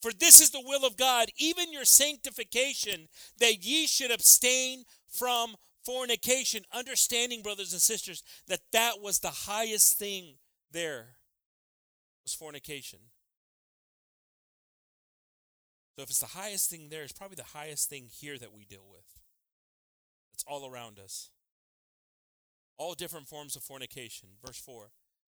For 0.00 0.12
this 0.12 0.40
is 0.40 0.50
the 0.50 0.62
will 0.64 0.86
of 0.86 0.96
God, 0.96 1.28
even 1.36 1.72
your 1.72 1.84
sanctification, 1.84 3.08
that 3.38 3.64
ye 3.64 3.86
should 3.86 4.10
abstain 4.10 4.84
from 5.08 5.56
fornication. 5.84 6.62
Understanding, 6.72 7.42
brothers 7.42 7.72
and 7.72 7.82
sisters, 7.82 8.22
that 8.46 8.60
that 8.72 9.00
was 9.02 9.18
the 9.18 9.28
highest 9.28 9.98
thing 9.98 10.36
there 10.72 11.16
fornication. 12.34 13.00
So 15.96 16.02
if 16.02 16.10
it's 16.10 16.20
the 16.20 16.26
highest 16.26 16.70
thing 16.70 16.88
there, 16.88 17.02
it's 17.02 17.12
probably 17.12 17.36
the 17.36 17.58
highest 17.58 17.88
thing 17.88 18.06
here 18.10 18.38
that 18.38 18.52
we 18.52 18.64
deal 18.64 18.86
with. 18.90 19.04
It's 20.32 20.44
all 20.46 20.68
around 20.68 20.98
us. 20.98 21.30
All 22.78 22.94
different 22.94 23.28
forms 23.28 23.56
of 23.56 23.62
fornication. 23.62 24.30
Verse 24.44 24.58
4 24.58 24.90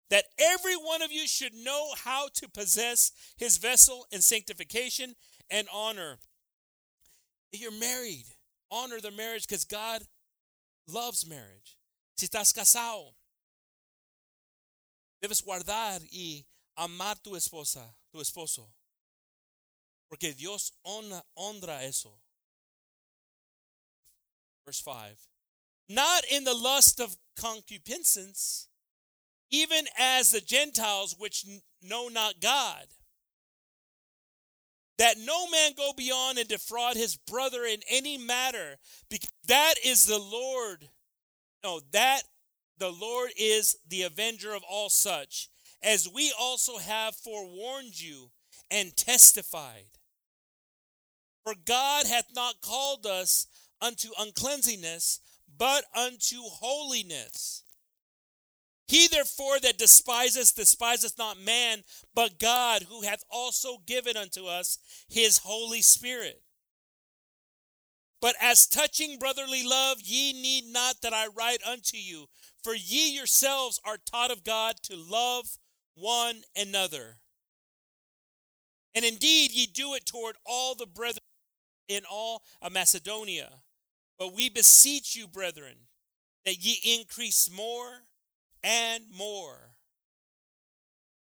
that 0.10 0.26
every 0.38 0.76
one 0.76 1.02
of 1.02 1.12
you 1.12 1.28
should 1.28 1.56
know 1.56 1.90
how 2.04 2.28
to 2.36 2.48
possess 2.48 3.12
his 3.36 3.58
vessel 3.58 4.06
in 4.12 4.22
sanctification 4.22 5.16
and 5.50 5.68
honor. 5.74 6.20
If 7.52 7.60
you're 7.62 7.72
married, 7.72 8.26
honor 8.70 9.00
the 9.02 9.10
marriage 9.10 9.48
because 9.48 9.66
God 9.66 10.04
loves 10.88 11.28
marriage. 11.28 11.78
Si 12.16 12.28
estás 12.28 12.54
casado, 12.54 13.16
debes 15.20 15.42
guardar 15.42 16.02
y 16.12 16.46
amar 16.78 17.16
tu 17.24 17.32
esposa, 17.32 17.84
tu 18.12 18.20
esposo. 18.20 18.66
Porque 20.10 20.34
Dios 20.38 20.72
honra, 20.86 21.22
honra 21.38 21.84
eso. 21.84 22.12
Verse 24.66 24.80
5. 24.80 25.28
Not 25.90 26.24
in 26.32 26.44
the 26.44 26.54
lust 26.54 27.00
of 27.00 27.18
concupiscence, 27.38 28.68
even 29.52 29.86
as 29.98 30.32
the 30.32 30.42
Gentiles 30.42 31.16
which 31.18 31.46
know 31.82 32.08
not 32.08 32.40
God. 32.40 32.86
That 35.00 35.18
no 35.18 35.50
man 35.50 35.72
go 35.76 35.92
beyond 35.98 36.38
and 36.38 36.48
defraud 36.48 36.96
his 36.96 37.18
brother 37.18 37.64
in 37.66 37.80
any 37.90 38.18
matter, 38.18 38.78
because 39.10 39.32
that 39.48 39.76
is 39.84 40.06
the 40.06 40.20
Lord. 40.20 40.90
No, 41.64 41.82
that 41.92 42.22
the 42.78 42.92
Lord 42.92 43.32
is 43.38 43.78
the 43.88 44.04
avenger 44.04 44.54
of 44.54 44.64
all 44.70 44.90
such, 44.90 45.50
as 45.84 46.10
we 46.12 46.34
also 46.40 46.78
have 46.78 47.16
forewarned 47.16 48.00
you 48.00 48.32
and 48.72 48.96
testified. 48.96 49.86
For 51.44 51.54
God 51.66 52.08
hath 52.08 52.28
not 52.34 52.62
called 52.62 53.06
us 53.06 53.48
unto 53.82 54.10
uncleanness, 54.18 55.20
but 55.58 55.84
unto 55.96 56.42
holiness. 56.44 57.64
He 58.88 59.08
therefore 59.08 59.60
that 59.60 59.78
despiseth 59.78 60.56
despiseth 60.56 61.18
not 61.18 61.40
man, 61.40 61.84
but 62.14 62.40
God, 62.40 62.84
who 62.84 63.02
hath 63.02 63.24
also 63.30 63.78
given 63.86 64.16
unto 64.18 64.46
us 64.46 64.78
his 65.10 65.40
Holy 65.40 65.82
Spirit. 65.82 66.42
But 68.22 68.36
as 68.42 68.68
touching 68.68 69.18
brotherly 69.20 69.64
love, 69.66 69.98
ye 70.02 70.32
need 70.32 70.66
not 70.72 71.02
that 71.02 71.14
I 71.14 71.28
write 71.28 71.62
unto 71.68 71.98
you, 71.98 72.28
for 72.64 72.74
ye 72.74 73.14
yourselves 73.14 73.82
are 73.86 73.98
taught 73.98 74.32
of 74.32 74.46
God 74.46 74.76
to 74.84 74.96
love 74.96 75.58
one 75.96 76.44
another. 76.56 77.18
And 78.96 79.04
indeed, 79.04 79.52
ye 79.52 79.66
do 79.66 79.96
it 79.96 80.06
toward 80.06 80.36
all 80.46 80.76
the 80.76 80.86
brethren 80.86 81.24
in 81.88 82.04
all 82.10 82.44
Macedonia. 82.72 83.50
But 84.20 84.34
we 84.34 84.50
beseech 84.50 85.16
you, 85.16 85.28
brethren, 85.28 85.76
that 86.46 86.64
ye 86.64 87.00
increase 87.00 87.50
more 87.52 88.04
and 88.64 89.04
more, 89.12 89.76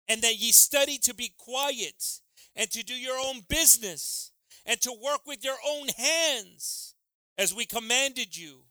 and 0.08 0.22
that 0.22 0.38
ye 0.38 0.52
study 0.52 0.98
to 1.00 1.14
be 1.14 1.34
quiet 1.38 2.22
and 2.56 2.72
to 2.72 2.84
do 2.84 2.94
your 2.94 3.18
own 3.20 3.42
business 3.50 4.32
and 4.66 4.80
to 4.82 4.92
work 5.04 5.22
with 5.26 5.44
your 5.44 5.58
own 5.68 5.88
hands 5.90 6.96
as 7.38 7.54
we 7.54 7.66
commanded 7.66 8.36
you. 8.36 8.67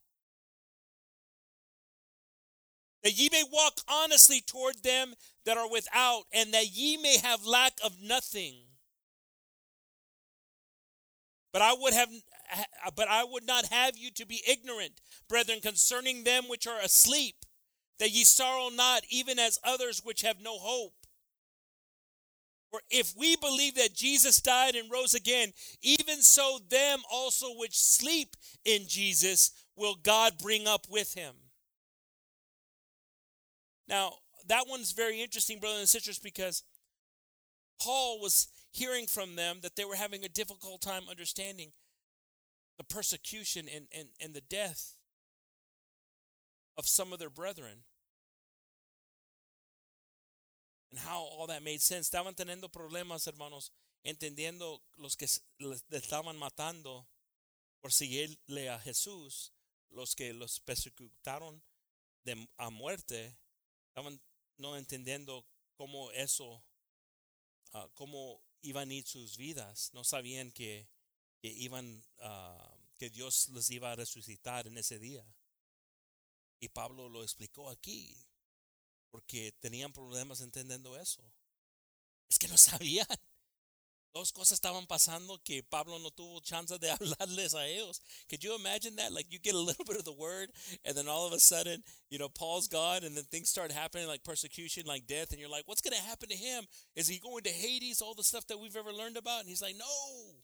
That 3.07 3.17
ye 3.17 3.29
may 3.31 3.45
walk 3.53 3.83
honestly 3.87 4.43
toward 4.45 4.83
them 4.83 5.15
that 5.45 5.57
are 5.57 5.71
without, 5.71 6.25
and 6.33 6.53
that 6.53 6.73
ye 6.73 6.97
may 6.97 7.19
have 7.19 7.47
lack 7.47 7.75
of 7.85 8.03
nothing. 8.03 8.55
But 11.53 11.63
I 11.63 11.73
would 11.73 11.95
have 11.95 12.09
but 12.97 13.07
I 13.07 13.23
would 13.23 13.47
not 13.47 13.67
have 13.67 13.97
you 13.97 14.11
to 14.11 14.27
be 14.27 14.43
ignorant, 14.45 15.01
brethren, 15.29 15.61
concerning 15.61 16.25
them 16.25 16.49
which 16.49 16.67
are 16.67 16.81
asleep, 16.81 17.37
that 18.01 18.11
ye 18.11 18.25
sorrow 18.25 18.71
not, 18.71 19.03
even 19.09 19.39
as 19.39 19.61
others 19.63 20.03
which 20.03 20.23
have 20.23 20.41
no 20.41 20.59
hope. 20.59 21.07
For 22.73 22.81
if 22.91 23.15
we 23.17 23.37
believe 23.37 23.77
that 23.77 23.95
Jesus 23.95 24.43
died 24.43 24.75
and 24.75 24.91
rose 24.91 25.15
again, 25.15 25.53
even 25.81 26.23
so 26.23 26.59
them 26.69 27.03
also 27.09 27.57
which 27.57 27.79
sleep 27.79 28.35
in 28.65 28.89
Jesus 28.89 29.53
will 29.77 29.95
God 29.95 30.39
bring 30.39 30.67
up 30.67 30.87
with 30.91 31.15
him. 31.15 31.46
Now, 33.89 34.15
that 34.49 34.67
one's 34.69 34.93
very 34.93 35.21
interesting, 35.21 35.59
brothers 35.59 35.81
and 35.81 35.89
sisters, 35.89 36.19
because 36.19 36.63
Paul 37.81 38.21
was 38.21 38.49
hearing 38.73 39.07
from 39.07 39.37
them 39.37 39.59
that 39.63 39.77
they 39.77 39.85
were 39.85 39.97
having 39.97 40.25
a 40.25 40.29
difficult 40.29 40.81
time 40.81 41.05
understanding 41.09 41.73
the 42.79 42.85
persecution 42.85 43.67
and, 43.75 43.87
and, 43.97 44.09
and 44.21 44.35
the 44.35 44.41
death 44.41 44.97
of 46.77 46.87
some 46.87 47.13
of 47.13 47.19
their 47.19 47.31
brethren. 47.31 47.85
And 50.91 51.01
how 51.01 51.21
all 51.21 51.47
that 51.49 51.63
made 51.63 51.81
sense. 51.81 52.09
Estaban 52.11 52.35
teniendo 52.35 52.71
problemas, 52.71 53.27
hermanos, 53.27 53.71
entendiendo 54.07 54.81
los 54.99 55.17
que 55.17 55.27
les 55.61 55.83
estaban 55.93 56.37
matando 56.37 57.07
por 57.83 57.91
seguirle 57.91 58.69
a 58.69 58.79
Jesús, 58.79 59.51
los 59.91 60.15
que 60.15 60.33
los 60.33 60.59
persecutaron 60.61 61.61
de, 62.25 62.47
a 62.59 62.71
muerte, 62.71 63.37
estaban 63.97 64.21
no 64.59 64.77
entendiendo 64.77 65.47
cómo 65.75 66.11
eso, 66.11 66.63
uh, 67.73 67.89
cómo 67.95 68.43
iban 68.61 68.91
a 68.91 68.95
ir 68.95 69.07
sus 69.07 69.39
vidas. 69.39 69.91
No 69.95 70.05
sabían 70.05 70.53
que, 70.53 70.87
que 71.41 71.49
iban, 71.49 72.05
uh, 72.19 72.77
que 72.99 73.09
Dios 73.09 73.49
los 73.49 73.71
iba 73.71 73.91
a 73.91 73.97
resucitar 73.97 74.67
en 74.67 74.77
ese 74.77 74.99
día. 74.99 75.25
Y 76.61 76.69
Pablo 76.69 77.09
lo 77.09 77.23
explicó 77.23 77.71
aquí, 77.71 78.15
porque 79.11 79.53
tenían 79.61 79.95
problemas 79.95 80.43
entendiendo 80.43 80.99
eso. 80.99 81.25
Es 82.29 82.39
que 82.39 82.49
no 82.49 82.59
sabían. 82.59 83.07
Dos 84.15 84.33
cosas 84.33 84.59
estaban 84.59 84.87
pasando 84.87 85.39
que 85.45 85.63
Pablo 85.63 85.99
no 85.99 86.11
tuvo 86.11 86.41
chance 86.43 86.79
de 86.79 86.89
hablarles 86.91 87.55
a 87.55 87.67
ellos. 87.67 88.01
Could 88.31 88.43
you 88.43 88.55
imagine 88.55 88.97
that? 88.97 89.13
Like 89.13 89.27
you 89.31 89.39
get 89.39 89.55
a 89.55 89.59
little 89.59 89.85
bit 89.87 89.99
of 89.99 90.05
the 90.05 90.13
word, 90.13 90.51
and 90.85 90.97
then 90.97 91.07
all 91.07 91.27
of 91.27 91.33
a 91.33 91.39
sudden, 91.39 91.83
you 92.09 92.19
know, 92.19 92.29
Paul's 92.29 92.69
gone, 92.69 93.05
and 93.05 93.17
then 93.17 93.25
things 93.25 93.51
start 93.51 93.71
happening 93.73 94.09
like 94.09 94.25
persecution, 94.25 94.85
like 94.87 95.07
death, 95.07 95.33
and 95.33 95.41
you're 95.41 95.51
like, 95.51 95.65
what's 95.67 95.83
going 95.83 95.97
to 95.97 96.09
happen 96.09 96.29
to 96.31 96.37
him? 96.37 96.65
Is 96.95 97.09
he 97.09 97.19
going 97.19 97.43
to 97.45 97.51
Hades? 97.51 98.01
All 98.01 98.15
the 98.15 98.25
stuff 98.25 98.47
that 98.47 98.59
we've 98.59 98.77
ever 98.77 98.93
learned 98.93 99.17
about? 99.17 99.41
And 99.41 99.49
he's 99.49 99.63
like, 99.63 99.77
no. 99.77 100.37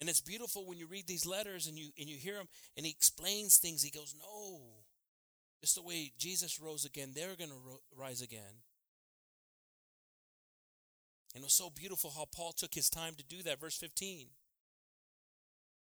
And 0.00 0.08
it's 0.08 0.20
beautiful 0.20 0.64
when 0.64 0.78
you 0.78 0.86
read 0.86 1.06
these 1.06 1.26
letters 1.26 1.66
and 1.66 1.76
you 1.76 1.90
and 1.98 2.08
you 2.08 2.16
hear 2.16 2.36
him 2.36 2.48
and 2.76 2.86
he 2.86 2.92
explains 2.92 3.58
things. 3.58 3.82
He 3.82 3.90
goes, 3.90 4.14
"No, 4.16 4.60
just 5.60 5.74
the 5.74 5.82
way 5.82 6.12
Jesus 6.18 6.60
rose 6.60 6.84
again, 6.84 7.10
they're 7.14 7.34
going 7.34 7.50
to 7.50 7.56
ro- 7.56 7.80
rise 7.96 8.22
again." 8.22 8.62
And 11.34 11.42
it 11.42 11.46
was 11.46 11.52
so 11.52 11.70
beautiful 11.70 12.10
how 12.10 12.26
Paul 12.34 12.52
took 12.52 12.74
his 12.74 12.90
time 12.90 13.14
to 13.16 13.24
do 13.24 13.42
that. 13.42 13.60
Verse 13.60 13.76
15. 13.76 14.28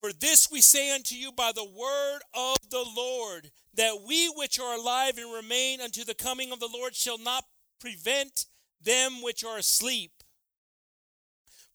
For 0.01 0.11
this 0.11 0.49
we 0.51 0.61
say 0.61 0.91
unto 0.93 1.15
you 1.15 1.31
by 1.31 1.51
the 1.53 1.63
word 1.63 2.19
of 2.33 2.57
the 2.69 2.83
Lord, 2.95 3.51
that 3.75 4.01
we 4.07 4.27
which 4.29 4.59
are 4.59 4.75
alive 4.75 5.17
and 5.17 5.31
remain 5.31 5.79
unto 5.79 6.03
the 6.03 6.15
coming 6.15 6.51
of 6.51 6.59
the 6.59 6.69
Lord 6.71 6.95
shall 6.95 7.19
not 7.19 7.45
prevent 7.79 8.45
them 8.83 9.21
which 9.21 9.43
are 9.43 9.57
asleep. 9.57 10.11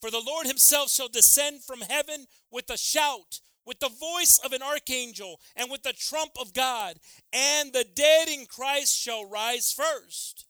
For 0.00 0.10
the 0.10 0.22
Lord 0.24 0.46
himself 0.46 0.90
shall 0.90 1.08
descend 1.08 1.62
from 1.62 1.80
heaven 1.80 2.26
with 2.50 2.68
a 2.68 2.76
shout, 2.76 3.40
with 3.64 3.78
the 3.78 3.88
voice 3.88 4.40
of 4.44 4.52
an 4.52 4.62
archangel, 4.62 5.40
and 5.54 5.70
with 5.70 5.84
the 5.84 5.92
trump 5.92 6.32
of 6.40 6.52
God, 6.52 6.96
and 7.32 7.72
the 7.72 7.84
dead 7.94 8.28
in 8.28 8.46
Christ 8.46 8.96
shall 8.96 9.24
rise 9.24 9.72
first. 9.72 10.46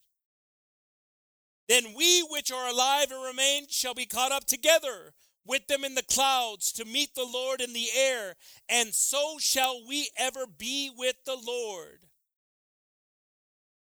Then 1.67 1.93
we 1.95 2.21
which 2.21 2.51
are 2.51 2.69
alive 2.69 3.11
and 3.11 3.23
remain 3.23 3.65
shall 3.69 3.93
be 3.93 4.05
caught 4.05 4.31
up 4.31 4.45
together 4.45 5.13
with 5.45 5.67
them 5.67 5.83
in 5.83 5.95
the 5.95 6.03
clouds 6.03 6.71
to 6.73 6.85
meet 6.85 7.15
the 7.15 7.25
Lord 7.25 7.61
in 7.61 7.73
the 7.73 7.87
air, 7.95 8.35
and 8.69 8.93
so 8.93 9.37
shall 9.39 9.81
we 9.87 10.09
ever 10.17 10.45
be 10.45 10.91
with 10.95 11.15
the 11.25 11.37
Lord. 11.41 11.99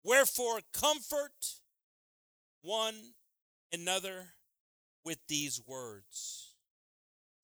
Wherefore, 0.03 0.59
comfort 0.73 1.59
one 2.61 2.95
another 3.73 4.33
with 5.03 5.19
these 5.27 5.61
words. 5.65 6.53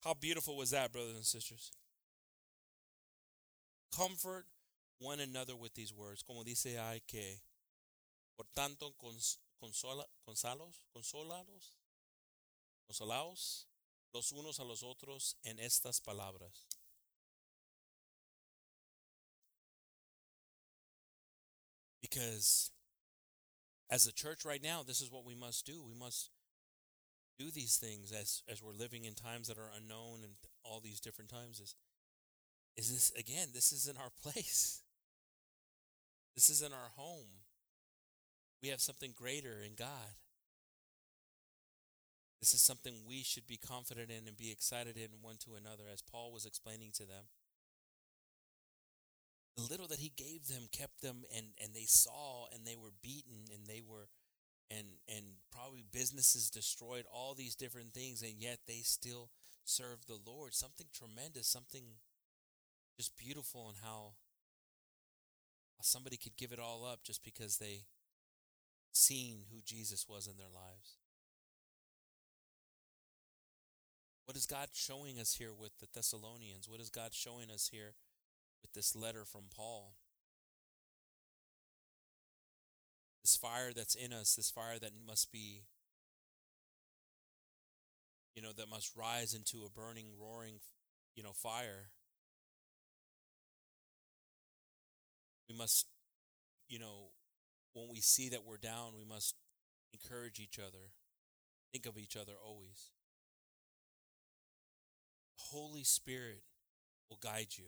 How 0.04 0.14
beautiful 0.14 0.56
was 0.56 0.70
that, 0.70 0.92
brothers 0.92 1.14
and 1.14 1.24
sisters? 1.24 1.72
Comfort 3.96 4.46
one 4.98 5.20
another 5.20 5.56
with 5.56 5.74
these 5.74 5.92
words. 5.92 6.22
Como 6.22 6.42
dice 6.44 6.76
hay 6.76 7.02
que, 7.06 7.40
por 8.36 8.46
tanto, 8.56 8.92
consola, 9.62 10.04
consolados, 10.26 10.86
consolaos 12.88 13.68
los 14.12 14.32
unos 14.32 14.58
a 14.58 14.64
los 14.64 14.82
otros 14.82 15.36
en 15.44 15.58
estas 15.58 16.00
palabras. 16.00 16.66
Because 22.00 22.70
as 23.88 24.06
a 24.06 24.12
church 24.12 24.44
right 24.44 24.62
now, 24.62 24.82
this 24.82 25.00
is 25.00 25.10
what 25.10 25.24
we 25.24 25.34
must 25.34 25.64
do. 25.64 25.82
We 25.82 25.94
must 25.94 26.30
do 27.38 27.50
these 27.50 27.76
things 27.76 28.12
as 28.12 28.42
as 28.48 28.62
we're 28.62 28.74
living 28.74 29.04
in 29.04 29.14
times 29.14 29.48
that 29.48 29.58
are 29.58 29.70
unknown 29.74 30.20
and 30.22 30.34
all 30.64 30.80
these 30.80 31.00
different 31.00 31.30
times 31.30 31.60
is 31.60 31.74
is 32.76 32.92
this 32.92 33.12
again 33.18 33.48
this 33.54 33.72
is 33.72 33.88
in 33.88 33.96
our 33.96 34.10
place 34.22 34.82
this 36.34 36.50
is 36.50 36.62
in 36.62 36.72
our 36.72 36.90
home 36.94 37.41
we 38.62 38.68
have 38.68 38.80
something 38.80 39.12
greater 39.16 39.62
in 39.64 39.74
god 39.76 40.16
this 42.40 42.54
is 42.54 42.62
something 42.62 42.94
we 43.06 43.22
should 43.22 43.46
be 43.46 43.56
confident 43.56 44.10
in 44.10 44.26
and 44.26 44.36
be 44.36 44.50
excited 44.50 44.96
in 44.96 45.08
one 45.20 45.36
to 45.36 45.54
another 45.54 45.84
as 45.92 46.02
paul 46.02 46.32
was 46.32 46.46
explaining 46.46 46.90
to 46.92 47.06
them 47.06 47.24
the 49.56 49.62
little 49.62 49.88
that 49.88 49.98
he 49.98 50.12
gave 50.16 50.48
them 50.48 50.68
kept 50.72 51.02
them 51.02 51.24
and 51.36 51.46
and 51.62 51.74
they 51.74 51.86
saw 51.86 52.46
and 52.54 52.66
they 52.66 52.76
were 52.76 52.92
beaten 53.02 53.44
and 53.52 53.66
they 53.66 53.82
were 53.86 54.08
and 54.70 54.86
and 55.08 55.24
probably 55.50 55.84
businesses 55.92 56.48
destroyed 56.48 57.04
all 57.12 57.34
these 57.34 57.54
different 57.54 57.92
things 57.92 58.22
and 58.22 58.34
yet 58.38 58.58
they 58.66 58.80
still 58.82 59.28
serve 59.64 60.06
the 60.06 60.18
Lord. 60.26 60.54
Something 60.54 60.86
tremendous, 60.92 61.48
something 61.48 61.84
just 62.96 63.16
beautiful 63.16 63.70
in 63.70 63.76
how 63.82 64.14
somebody 65.80 66.16
could 66.16 66.36
give 66.36 66.52
it 66.52 66.60
all 66.60 66.84
up 66.84 67.02
just 67.02 67.24
because 67.24 67.56
they 67.56 67.82
seen 68.92 69.44
who 69.52 69.60
Jesus 69.64 70.06
was 70.08 70.26
in 70.26 70.36
their 70.36 70.52
lives. 70.52 70.96
What 74.26 74.36
is 74.36 74.46
God 74.46 74.68
showing 74.72 75.18
us 75.18 75.34
here 75.34 75.52
with 75.52 75.78
the 75.80 75.88
Thessalonians? 75.92 76.68
What 76.68 76.80
is 76.80 76.90
God 76.90 77.12
showing 77.12 77.50
us 77.50 77.68
here 77.72 77.94
with 78.62 78.72
this 78.72 78.94
letter 78.94 79.24
from 79.24 79.42
Paul? 79.54 79.94
This 83.24 83.36
fire 83.36 83.72
that's 83.74 83.94
in 83.94 84.12
us, 84.12 84.34
this 84.34 84.50
fire 84.50 84.78
that 84.80 84.92
must 85.06 85.32
be, 85.32 85.62
you 88.34 88.42
know, 88.42 88.52
that 88.56 88.68
must 88.68 88.96
rise 88.96 89.34
into 89.34 89.64
a 89.64 89.70
burning, 89.70 90.06
roaring, 90.18 90.54
you 91.14 91.22
know, 91.22 91.32
fire. 91.32 91.90
We 95.48 95.56
must, 95.56 95.86
you 96.68 96.78
know, 96.78 97.10
when 97.74 97.88
we 97.90 98.00
see 98.00 98.28
that 98.30 98.44
we're 98.44 98.58
down, 98.58 98.92
we 98.96 99.04
must 99.04 99.34
encourage 99.92 100.38
each 100.40 100.58
other, 100.58 100.92
think 101.72 101.86
of 101.86 101.98
each 101.98 102.16
other 102.16 102.32
always. 102.44 102.90
The 105.38 105.56
Holy 105.56 105.84
Spirit 105.84 106.42
will 107.10 107.18
guide 107.22 107.48
you, 107.56 107.64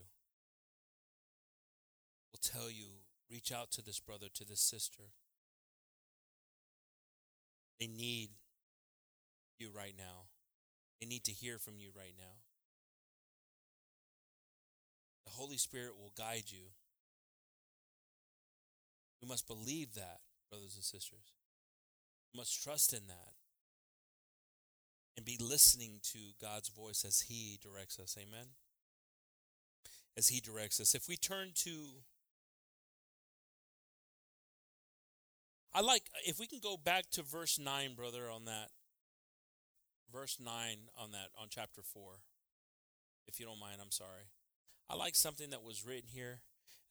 will 2.33 2.41
tell 2.43 2.71
you, 2.71 2.87
reach 3.31 3.53
out 3.53 3.71
to 3.73 3.83
this 3.83 4.01
brother, 4.01 4.27
to 4.35 4.45
this 4.45 4.61
sister. 4.61 5.05
They 7.81 7.87
need 7.87 8.31
you 9.59 9.71
right 9.75 9.95
now. 9.97 10.29
They 11.01 11.07
need 11.07 11.25
to 11.25 11.33
hear 11.33 11.59
from 11.59 11.75
you 11.79 11.91
right 11.97 12.15
now. 12.17 12.37
The 15.25 15.33
Holy 15.33 15.57
Spirit 15.57 15.93
will 15.99 16.13
guide 16.17 16.45
you. 16.49 16.71
We 19.25 19.29
must 19.31 19.49
believe 19.49 19.95
that, 19.95 20.19
brothers 20.51 20.75
and 20.75 20.85
sisters. 20.85 21.33
We 22.31 22.39
must 22.39 22.63
trust 22.63 22.93
in 22.93 23.07
that 23.07 23.33
and 25.17 25.25
be 25.25 25.39
listening 25.41 26.01
to 26.13 26.19
God's 26.39 26.69
voice 26.69 27.07
as 27.07 27.23
He 27.23 27.59
directs 27.63 27.99
us. 27.99 28.19
Amen. 28.21 28.49
As 30.19 30.29
He 30.29 30.41
directs 30.41 30.79
us. 30.79 30.95
If 30.95 31.09
we 31.09 31.17
turn 31.17 31.53
to 31.55 31.71
I 35.75 35.81
like 35.81 36.03
if 36.27 36.39
we 36.39 36.47
can 36.47 36.61
go 36.63 36.77
back 36.77 37.05
to 37.13 37.23
verse 37.23 37.59
9, 37.59 37.95
brother, 37.95 38.31
on 38.31 38.45
that. 38.45 38.69
Verse 40.13 40.37
9 40.39 40.53
on 40.99 41.13
that 41.13 41.29
on 41.41 41.47
chapter 41.49 41.81
4. 41.83 42.03
If 43.27 43.41
you 43.41 43.47
don't 43.47 43.59
mind, 43.59 43.81
I'm 43.81 43.91
sorry. 43.91 44.29
I 44.91 44.97
like 44.97 45.15
something 45.15 45.49
that 45.49 45.63
was 45.63 45.87
written 45.87 46.11
here. 46.13 46.41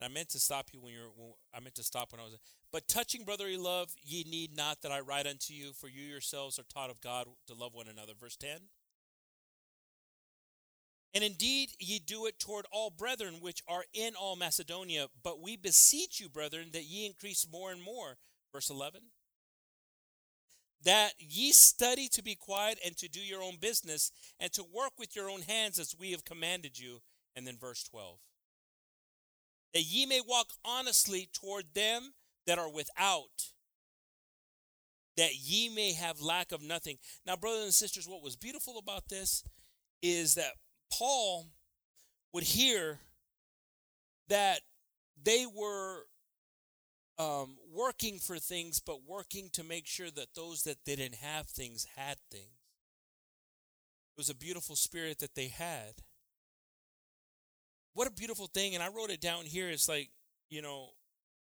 And 0.03 0.11
I 0.11 0.13
meant 0.13 0.29
to 0.31 0.39
stop 0.39 0.67
you 0.73 0.81
when 0.81 0.93
you're 0.93 1.11
when, 1.15 1.31
I 1.55 1.61
meant 1.61 1.75
to 1.75 1.83
stop 1.83 2.11
when 2.11 2.19
I 2.19 2.25
was 2.25 2.37
but 2.73 2.89
touching 2.89 3.23
brotherly 3.23 3.55
love, 3.55 3.93
ye 4.03 4.25
need 4.29 4.53
not 4.53 4.81
that 4.81 4.91
I 4.91 4.99
write 4.99 5.27
unto 5.27 5.53
you, 5.53 5.71
for 5.71 5.87
you 5.87 6.01
yourselves 6.01 6.59
are 6.59 6.63
taught 6.63 6.89
of 6.89 6.99
God 6.99 7.27
to 7.47 7.53
love 7.53 7.73
one 7.73 7.87
another. 7.87 8.11
Verse 8.19 8.35
10. 8.35 8.49
And 11.13 11.23
indeed, 11.23 11.69
ye 11.79 11.99
do 11.99 12.25
it 12.25 12.37
toward 12.37 12.65
all 12.69 12.89
brethren 12.89 13.35
which 13.39 13.61
are 13.65 13.85
in 13.93 14.13
all 14.19 14.35
Macedonia, 14.35 15.07
but 15.23 15.39
we 15.41 15.55
beseech 15.55 16.19
you, 16.19 16.27
brethren, 16.27 16.71
that 16.73 16.83
ye 16.83 17.05
increase 17.05 17.47
more 17.49 17.71
and 17.71 17.81
more 17.81 18.17
Verse 18.51 18.69
11 18.69 19.01
that 20.83 21.13
ye 21.17 21.53
study 21.53 22.09
to 22.09 22.21
be 22.21 22.35
quiet 22.35 22.77
and 22.85 22.97
to 22.97 23.07
do 23.07 23.21
your 23.21 23.41
own 23.41 23.55
business 23.55 24.11
and 24.37 24.51
to 24.51 24.63
work 24.63 24.91
with 24.99 25.15
your 25.15 25.29
own 25.29 25.41
hands 25.41 25.79
as 25.79 25.95
we 25.97 26.11
have 26.11 26.25
commanded 26.25 26.77
you. 26.77 27.01
And 27.37 27.47
then 27.47 27.57
verse 27.57 27.83
12 27.83 28.19
that 29.73 29.83
ye 29.83 30.05
may 30.05 30.21
walk 30.25 30.47
honestly 30.63 31.29
toward 31.33 31.65
them 31.73 32.13
that 32.45 32.59
are 32.59 32.69
without, 32.69 33.51
that 35.17 35.35
ye 35.35 35.69
may 35.69 35.93
have 35.93 36.21
lack 36.21 36.51
of 36.51 36.61
nothing. 36.61 36.97
Now, 37.25 37.35
brothers 37.35 37.63
and 37.63 37.73
sisters, 37.73 38.07
what 38.07 38.23
was 38.23 38.35
beautiful 38.35 38.77
about 38.77 39.09
this 39.09 39.43
is 40.01 40.35
that 40.35 40.53
Paul 40.91 41.47
would 42.33 42.43
hear 42.43 42.99
that 44.27 44.61
they 45.21 45.45
were 45.45 46.05
um, 47.19 47.57
working 47.71 48.17
for 48.17 48.37
things, 48.37 48.79
but 48.79 49.07
working 49.07 49.49
to 49.53 49.63
make 49.63 49.87
sure 49.87 50.09
that 50.11 50.35
those 50.35 50.63
that 50.63 50.83
didn't 50.83 51.15
have 51.15 51.47
things 51.47 51.87
had 51.95 52.17
things. 52.31 52.45
It 54.15 54.17
was 54.17 54.29
a 54.29 54.35
beautiful 54.35 54.75
spirit 54.75 55.19
that 55.19 55.35
they 55.35 55.47
had. 55.47 55.93
What 57.93 58.07
a 58.07 58.11
beautiful 58.11 58.47
thing. 58.47 58.73
And 58.73 58.83
I 58.83 58.87
wrote 58.87 59.09
it 59.11 59.21
down 59.21 59.45
here. 59.45 59.69
It's 59.69 59.89
like, 59.89 60.09
you 60.49 60.61
know, 60.61 60.89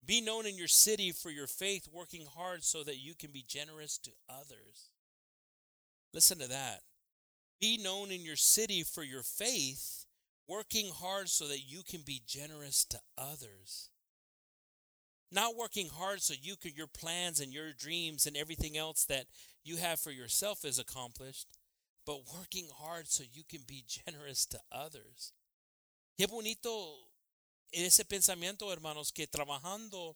be 0.05 0.21
known 0.21 0.45
in 0.45 0.57
your 0.57 0.67
city 0.67 1.11
for 1.11 1.29
your 1.29 1.47
faith, 1.47 1.87
working 1.91 2.25
hard 2.35 2.63
so 2.63 2.83
that 2.83 2.97
you 2.97 3.13
can 3.15 3.31
be 3.31 3.45
generous 3.47 3.97
to 3.99 4.11
others. 4.29 4.91
Listen 6.13 6.39
to 6.39 6.47
that. 6.47 6.81
Be 7.61 7.77
known 7.77 8.11
in 8.11 8.21
your 8.21 8.35
city 8.35 8.83
for 8.83 9.03
your 9.03 9.23
faith, 9.23 10.05
working 10.47 10.91
hard 10.93 11.29
so 11.29 11.47
that 11.47 11.61
you 11.61 11.81
can 11.81 12.01
be 12.01 12.21
generous 12.27 12.85
to 12.85 12.99
others. 13.17 13.89
Not 15.31 15.55
working 15.55 15.89
hard 15.89 16.21
so 16.21 16.35
you 16.39 16.55
can 16.55 16.73
your 16.75 16.87
plans 16.87 17.39
and 17.39 17.53
your 17.53 17.71
dreams 17.71 18.27
and 18.27 18.37
everything 18.37 18.77
else 18.77 19.05
that 19.05 19.25
you 19.63 19.77
have 19.77 19.99
for 19.99 20.11
yourself 20.11 20.65
is 20.65 20.77
accomplished, 20.77 21.47
but 22.05 22.33
working 22.37 22.67
hard 22.71 23.07
so 23.07 23.23
you 23.23 23.43
can 23.49 23.61
be 23.65 23.83
generous 24.05 24.45
to 24.47 24.59
others. 24.71 25.31
Qué 26.15 26.27
bonito 26.27 27.11
ese 27.71 28.05
pensamiento, 28.05 28.71
hermanos, 28.71 29.11
que 29.11 29.27
trabajando, 29.27 30.15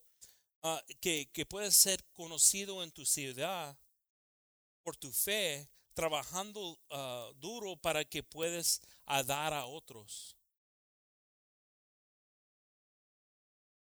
uh, 0.62 0.78
que, 1.00 1.28
que 1.32 1.44
puedes 1.44 1.74
ser 1.74 2.04
conocido 2.14 2.84
en 2.84 2.92
tu 2.92 3.04
ciudad 3.04 3.76
por 4.84 4.96
tu 4.96 5.12
fe, 5.12 5.68
trabajando 5.94 6.78
uh, 6.90 7.34
duro 7.34 7.76
para 7.76 8.04
que 8.04 8.22
puedas 8.22 8.80
dar 9.26 9.52
a 9.52 9.66
otros. 9.66 10.36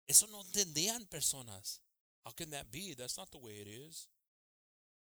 Eso 0.06 0.26
no 0.26 0.42
entendían 0.42 1.06
personas. 1.06 1.80
How 2.24 2.32
can 2.32 2.50
that 2.50 2.70
be? 2.70 2.94
That's 2.94 3.16
not 3.16 3.30
the 3.30 3.38
way 3.38 3.62
it 3.62 3.66
is. 3.66 4.08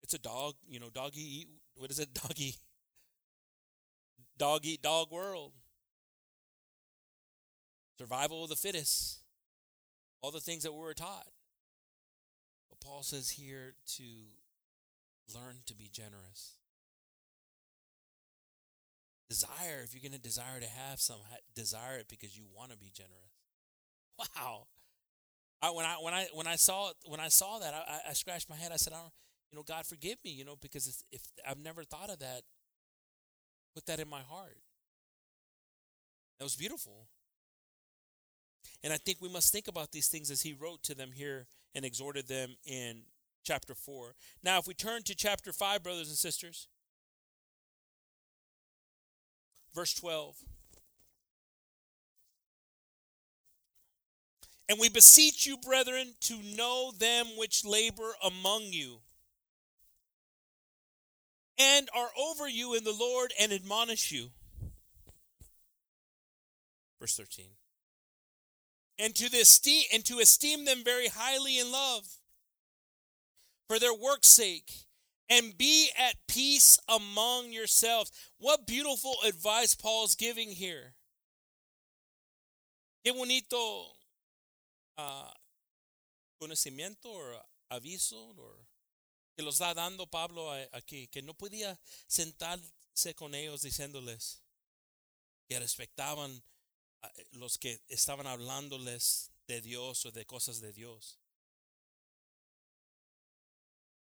It's 0.03 0.15
a 0.15 0.19
dog, 0.19 0.57
you 0.67 0.81
know, 0.81 0.91
doggy 0.91 1.21
eat, 1.21 1.49
what 1.75 1.91
is 1.91 2.01
it? 2.01 2.13
Doggy. 2.23 2.57
Dog 4.37 4.67
eat 4.67 4.83
dog 4.83 5.13
world. 5.13 5.53
Survival 7.99 8.45
of 8.45 8.51
the 8.51 8.57
fittest. 8.57 9.21
All 10.23 10.31
the 10.31 10.41
things 10.41 10.63
that 10.63 10.73
we 10.73 10.81
were 10.81 10.95
taught. 10.95 11.27
But 12.69 12.81
Paul 12.81 13.03
says 13.03 13.31
here 13.31 13.75
to 13.97 14.05
learn 15.35 15.59
to 15.67 15.75
be 15.75 15.89
generous. 15.93 16.55
Desire, 19.29 19.83
if 19.83 19.93
you're 19.93 20.03
going 20.09 20.13
to 20.13 20.23
desire 20.23 20.61
to 20.61 20.69
have 20.69 21.01
some, 21.01 21.17
desire 21.55 21.99
it 21.99 22.07
because 22.09 22.37
you 22.37 22.45
want 22.55 22.71
to 22.71 22.77
be 22.77 22.91
generous. 22.93 23.13
Wow. 24.37 24.67
I, 25.61 25.71
when 25.71 25.85
I 25.85 25.95
when 26.01 26.15
I 26.15 26.27
when 26.33 26.47
I 26.47 26.57
saw 26.57 26.93
when 27.07 27.21
I 27.21 27.29
saw 27.29 27.59
that, 27.59 27.75
I, 27.75 28.11
I 28.11 28.13
scratched 28.15 28.49
my 28.49 28.57
head. 28.57 28.73
I 28.73 28.77
said, 28.77 28.95
I 28.95 29.01
you 29.51 29.57
know, 29.57 29.63
God 29.63 29.87
forgive 29.87 30.19
me, 30.25 30.31
you 30.31 30.45
know, 30.45 30.57
because 30.61 31.03
if 31.13 31.23
I've 31.49 31.59
never 31.59 31.85
thought 31.85 32.11
of 32.11 32.19
that, 32.21 32.43
put 33.75 33.87
that 33.87 34.01
in 34.01 34.09
my 34.09 34.21
heart. 34.21 34.59
That 36.39 36.45
was 36.45 36.57
beautiful. 36.57 37.09
And 38.87 38.93
I 38.93 38.99
think 38.99 39.19
we 39.21 39.29
must 39.29 39.51
think 39.53 39.67
about 39.67 39.91
these 39.91 40.07
things 40.07 40.31
as 40.31 40.43
he 40.43 40.53
wrote 40.53 40.85
to 40.85 40.95
them 40.95 41.11
here 41.13 41.49
and 41.75 41.85
exhorted 41.85 42.29
them 42.29 42.55
in 42.65 43.01
chapter 43.43 43.75
4. 43.75 44.15
Now, 44.45 44.61
if 44.61 44.69
we 44.69 44.75
turn 44.75 45.03
to 45.07 45.15
chapter 45.17 45.53
5, 45.53 45.83
brothers 45.83 46.07
and 46.07 46.17
sisters, 46.17 46.69
verse 49.75 49.93
12. 49.93 50.37
And 54.69 54.79
we 54.79 54.89
beseech 54.89 55.47
you, 55.47 55.57
brethren, 55.57 56.15
to 56.21 56.37
know 56.57 56.93
them 56.97 57.27
which 57.37 57.65
labor 57.65 58.15
among 58.25 58.67
you 58.67 58.99
and 61.59 61.89
are 61.93 62.11
over 62.17 62.49
you 62.49 62.77
in 62.77 62.85
the 62.85 62.95
Lord 62.97 63.33
and 63.41 63.51
admonish 63.51 64.13
you. 64.13 64.29
Verse 67.01 67.17
13. 67.17 67.47
And 68.99 69.15
to, 69.17 69.27
esteem, 69.39 69.85
and 69.93 70.05
to 70.07 70.21
esteem 70.21 70.65
them 70.65 70.83
very 70.83 71.09
highly 71.09 71.59
in 71.59 71.71
love 71.71 72.05
for 73.69 73.79
their 73.79 73.95
work's 73.95 74.29
sake, 74.29 74.73
and 75.29 75.59
be 75.59 75.91
at 75.99 76.15
peace 76.29 76.79
among 76.89 77.53
yourselves. 77.53 78.13
What 78.39 78.67
beautiful 78.67 79.17
advice 79.27 79.75
Paul's 79.75 80.15
giving 80.15 80.51
here. 80.51 80.95
Qué 83.05 83.13
bonito 83.13 83.87
uh, 84.99 85.31
conocimiento 86.43 87.07
or 87.07 87.35
aviso 87.73 88.35
or 88.39 88.67
que 89.37 89.45
los 89.45 89.59
da 89.59 89.75
dando 89.75 90.07
Pablo 90.07 90.51
aquí, 90.75 91.11
que 91.11 91.23
no 91.23 91.35
podía 91.35 91.79
sentarse 92.09 93.15
con 93.15 93.35
ellos 93.35 93.63
diciéndoles 93.63 94.41
que 95.49 95.59
respetaban 95.59 96.31
a 96.31 96.43
los 97.33 97.59
que 97.59 97.81
estaban 97.89 98.27
hablándoles 98.27 99.31
de 99.47 99.61
Dios 99.61 100.07
o 100.07 100.11
de 100.11 100.25
cosas 100.25 100.61
de 100.61 100.73
Dios. 100.73 101.19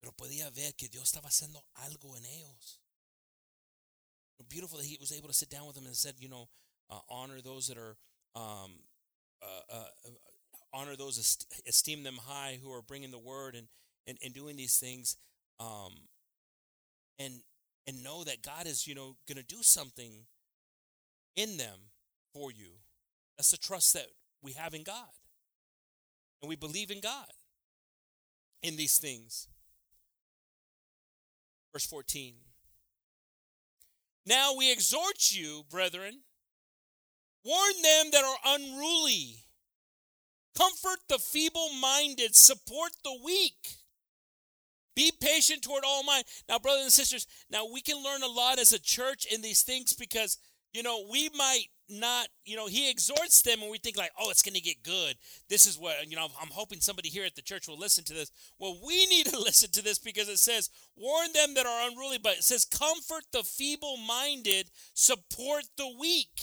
Pero 0.00 0.12
podía 0.12 0.50
ver 0.50 0.74
que 0.74 0.88
Dios 0.88 1.04
estaba 1.04 1.28
haciendo 1.28 1.64
algo 1.74 2.16
en 2.16 2.24
ellos. 2.24 2.80
Beautiful 4.48 4.78
that 4.78 4.86
he 4.86 4.96
was 4.98 5.12
able 5.12 5.28
to 5.28 5.34
sit 5.34 5.48
down 5.48 5.66
with 5.66 5.76
them 5.76 5.86
and 5.86 5.96
said, 5.96 6.16
you 6.18 6.28
know, 6.28 6.48
uh, 6.90 6.98
honor 7.08 7.40
those 7.40 7.68
that 7.68 7.78
are, 7.78 7.96
um, 8.34 8.72
uh, 9.40 9.72
uh, 9.72 10.10
honor 10.72 10.96
those, 10.96 11.16
est- 11.16 11.46
esteem 11.64 12.02
them 12.02 12.18
high 12.20 12.58
who 12.60 12.72
are 12.72 12.82
bringing 12.82 13.12
the 13.12 13.20
word 13.20 13.54
and, 13.54 13.68
and, 14.08 14.18
and 14.20 14.34
doing 14.34 14.56
these 14.56 14.78
things. 14.78 15.16
Um, 15.60 16.08
and, 17.20 17.34
and 17.86 18.02
know 18.02 18.24
that 18.24 18.42
God 18.42 18.66
is, 18.66 18.84
you 18.84 18.96
know, 18.96 19.14
going 19.28 19.38
to 19.38 19.44
do 19.44 19.62
something 19.62 20.26
in 21.36 21.56
them 21.56 21.78
for 22.34 22.50
you. 22.50 22.81
That's 23.36 23.50
the 23.50 23.56
trust 23.56 23.94
that 23.94 24.06
we 24.42 24.52
have 24.52 24.74
in 24.74 24.82
God. 24.82 25.08
And 26.40 26.48
we 26.48 26.56
believe 26.56 26.90
in 26.90 27.00
God 27.00 27.30
in 28.62 28.76
these 28.76 28.98
things. 28.98 29.48
Verse 31.72 31.86
14. 31.86 32.34
Now 34.26 34.54
we 34.56 34.70
exhort 34.70 35.32
you, 35.32 35.64
brethren, 35.70 36.20
warn 37.44 37.72
them 37.82 38.10
that 38.12 38.24
are 38.24 38.54
unruly, 38.56 39.44
comfort 40.56 40.98
the 41.08 41.18
feeble 41.18 41.70
minded, 41.80 42.36
support 42.36 42.92
the 43.02 43.18
weak. 43.24 43.76
Be 44.94 45.10
patient 45.20 45.62
toward 45.62 45.84
all 45.84 46.02
mind. 46.02 46.24
Now, 46.48 46.58
brothers 46.58 46.82
and 46.82 46.92
sisters, 46.92 47.26
now 47.50 47.64
we 47.72 47.80
can 47.80 48.02
learn 48.02 48.22
a 48.22 48.28
lot 48.28 48.58
as 48.58 48.72
a 48.72 48.78
church 48.78 49.26
in 49.32 49.40
these 49.40 49.62
things 49.62 49.94
because, 49.94 50.36
you 50.72 50.82
know, 50.82 51.04
we 51.10 51.28
might 51.36 51.66
not, 51.88 52.28
you 52.44 52.56
know, 52.56 52.66
he 52.66 52.90
exhorts 52.90 53.42
them 53.42 53.60
and 53.60 53.70
we 53.70 53.78
think 53.78 53.96
like, 53.96 54.12
oh, 54.18 54.30
it's 54.30 54.42
going 54.42 54.54
to 54.54 54.60
get 54.60 54.82
good. 54.82 55.16
This 55.48 55.66
is 55.66 55.78
what, 55.78 56.08
you 56.08 56.16
know, 56.16 56.24
I'm 56.40 56.50
hoping 56.50 56.80
somebody 56.80 57.08
here 57.08 57.24
at 57.24 57.36
the 57.36 57.42
church 57.42 57.68
will 57.68 57.78
listen 57.78 58.04
to 58.04 58.14
this. 58.14 58.30
Well, 58.58 58.78
we 58.84 59.06
need 59.10 59.26
to 59.26 59.38
listen 59.38 59.70
to 59.72 59.82
this 59.82 59.98
because 59.98 60.28
it 60.28 60.38
says, 60.38 60.70
warn 60.96 61.32
them 61.32 61.54
that 61.54 61.66
are 61.66 61.88
unruly, 61.88 62.18
but 62.18 62.38
it 62.38 62.44
says, 62.44 62.64
comfort 62.64 63.24
the 63.32 63.42
feeble 63.42 63.98
minded, 63.98 64.70
support 64.94 65.64
the 65.76 65.88
weak. 66.00 66.40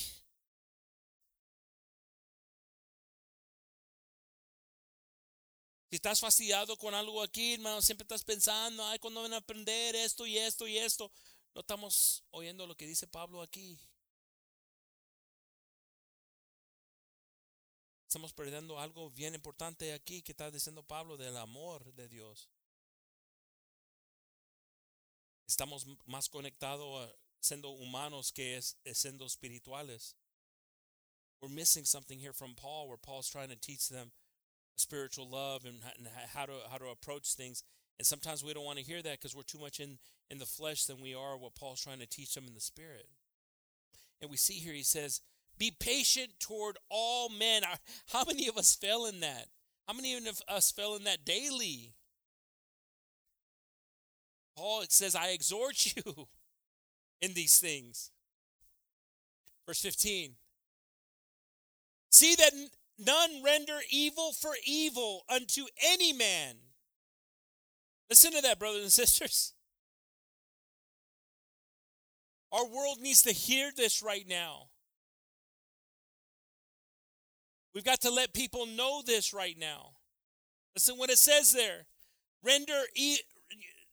Si 5.91 5.97
estás 5.97 6.19
fastidiado 6.19 6.77
con 6.77 6.93
algo 6.93 7.23
aquí, 7.23 7.55
hermano, 7.55 7.81
siempre 7.81 8.05
estás 8.05 8.23
pensando, 8.23 8.85
ay, 8.85 8.99
cuando 8.99 9.23
van 9.23 9.33
a 9.33 9.37
aprender 9.37 9.95
esto 9.95 10.27
y 10.27 10.37
esto 10.37 10.67
y 10.67 10.77
esto. 10.77 11.11
No 11.55 11.61
estamos 11.61 12.23
oyendo 12.29 12.67
lo 12.67 12.75
que 12.75 12.85
dice 12.85 13.07
Pablo 13.07 13.41
aquí. 13.41 13.79
Estamos 18.09 18.33
perdiendo 18.33 18.79
algo 18.79 19.11
bien 19.11 19.35
importante 19.35 19.93
aquí 19.93 20.23
que 20.23 20.31
está 20.31 20.49
diciendo 20.49 20.81
Pablo 20.81 21.15
del 21.15 21.37
amor 21.37 21.93
de 21.93 22.07
Dios. 22.07 22.49
Estamos 25.47 25.85
más 26.07 26.27
conectados 26.27 27.07
siendo 27.39 27.69
humanos 27.69 28.31
que 28.31 28.57
es, 28.57 28.77
siendo 28.93 29.27
espirituales. 29.27 30.15
We're 31.39 31.53
missing 31.53 31.85
something 31.85 32.17
here 32.19 32.33
from 32.33 32.55
Paul 32.55 32.87
where 32.87 32.97
Paul's 32.97 33.29
trying 33.29 33.49
to 33.49 33.55
teach 33.55 33.89
them 33.89 34.11
spiritual 34.75 35.29
love 35.29 35.65
and 35.65 35.79
how 36.33 36.47
to 36.47 36.53
how 36.67 36.79
to 36.79 36.87
approach 36.87 37.35
things. 37.35 37.63
And 37.99 38.07
sometimes 38.07 38.43
we 38.43 38.55
don't 38.55 38.65
want 38.65 38.79
to 38.79 38.83
hear 38.83 39.03
that 39.03 39.19
because 39.19 39.35
we're 39.35 39.43
too 39.43 39.59
much 39.59 39.79
in 39.79 39.99
in 40.31 40.39
the 40.39 40.47
flesh 40.47 40.85
than 40.85 40.99
we 40.99 41.13
are 41.13 41.37
what 41.37 41.53
Paul's 41.53 41.83
trying 41.83 41.99
to 41.99 42.07
teach 42.07 42.33
them 42.33 42.47
in 42.47 42.55
the 42.55 42.59
spirit. 42.59 43.07
And 44.19 44.31
we 44.31 44.37
see 44.37 44.55
here 44.55 44.73
he 44.73 44.81
says, 44.81 45.21
"Be 45.59 45.69
patient 45.69 46.39
toward 46.39 46.77
all 46.89 47.29
men." 47.29 47.63
How 48.07 48.23
many 48.23 48.47
of 48.47 48.57
us 48.57 48.75
fell 48.75 49.05
in 49.05 49.19
that? 49.19 49.49
How 49.87 49.93
many 49.93 50.15
of 50.15 50.41
us 50.47 50.71
fell 50.71 50.95
in 50.95 51.03
that 51.03 51.23
daily? 51.23 51.93
Paul 54.55 54.81
it 54.81 54.91
says, 54.91 55.13
"I 55.13 55.27
exhort 55.27 55.95
you 55.95 56.27
in 57.21 57.35
these 57.35 57.59
things." 57.59 58.09
Verse 59.67 59.81
15. 59.81 60.35
See 62.09 62.33
that 62.33 62.53
none 62.97 63.43
render 63.43 63.79
evil 63.91 64.31
for 64.33 64.55
evil 64.65 65.23
unto 65.29 65.65
any 65.79 66.11
man. 66.11 66.55
Listen 68.09 68.31
to 68.31 68.41
that, 68.41 68.57
brothers 68.57 68.81
and 68.81 68.91
sisters. 68.91 69.53
Our 72.51 72.65
world 72.65 72.99
needs 72.99 73.21
to 73.23 73.31
hear 73.31 73.71
this 73.75 74.01
right 74.01 74.27
now. 74.27 74.69
We've 77.73 77.83
got 77.83 78.01
to 78.01 78.11
let 78.11 78.33
people 78.33 78.65
know 78.65 79.01
this 79.05 79.33
right 79.33 79.57
now. 79.57 79.91
Listen 80.75 80.97
what 80.97 81.09
it 81.09 81.19
says 81.19 81.51
there. 81.51 81.85
Render 82.43 82.81
e- 82.95 83.19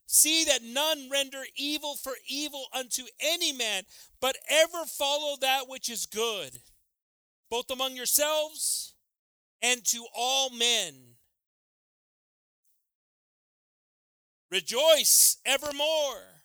see 0.07 0.45
that 0.45 0.63
none 0.63 1.09
render 1.11 1.43
evil 1.57 1.97
for 1.97 2.13
evil 2.29 2.67
unto 2.73 3.03
any 3.21 3.53
man, 3.53 3.85
but 4.21 4.37
ever 4.49 4.85
follow 4.87 5.37
that 5.41 5.69
which 5.69 5.91
is 5.91 6.07
good 6.07 6.59
both 7.51 7.71
among 7.71 7.97
yourselves 7.97 8.95
and 9.63 9.85
to 9.85 10.05
all 10.15 10.51
men. 10.51 10.95
Rejoice 14.51 15.39
evermore. 15.45 16.43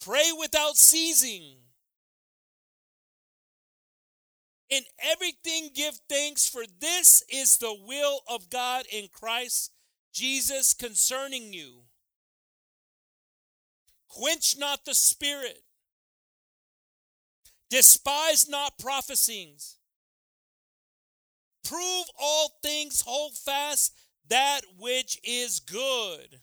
Pray 0.00 0.30
without 0.38 0.76
ceasing. 0.76 1.63
In 4.70 4.82
everything 4.98 5.70
give 5.74 5.98
thanks, 6.08 6.48
for 6.48 6.64
this 6.80 7.22
is 7.28 7.58
the 7.58 7.76
will 7.86 8.20
of 8.28 8.50
God 8.50 8.84
in 8.90 9.08
Christ 9.12 9.72
Jesus 10.12 10.72
concerning 10.74 11.52
you. 11.52 11.82
Quench 14.08 14.56
not 14.58 14.84
the 14.84 14.94
spirit. 14.94 15.62
Despise 17.68 18.48
not 18.48 18.78
prophecies. 18.78 19.76
Prove 21.64 22.06
all 22.18 22.52
things, 22.62 23.00
hold 23.00 23.36
fast 23.36 23.94
that 24.28 24.60
which 24.78 25.18
is 25.24 25.60
good. 25.60 26.40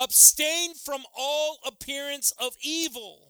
Abstain 0.00 0.74
from 0.74 1.04
all 1.16 1.58
appearance 1.64 2.32
of 2.38 2.54
evil. 2.62 3.25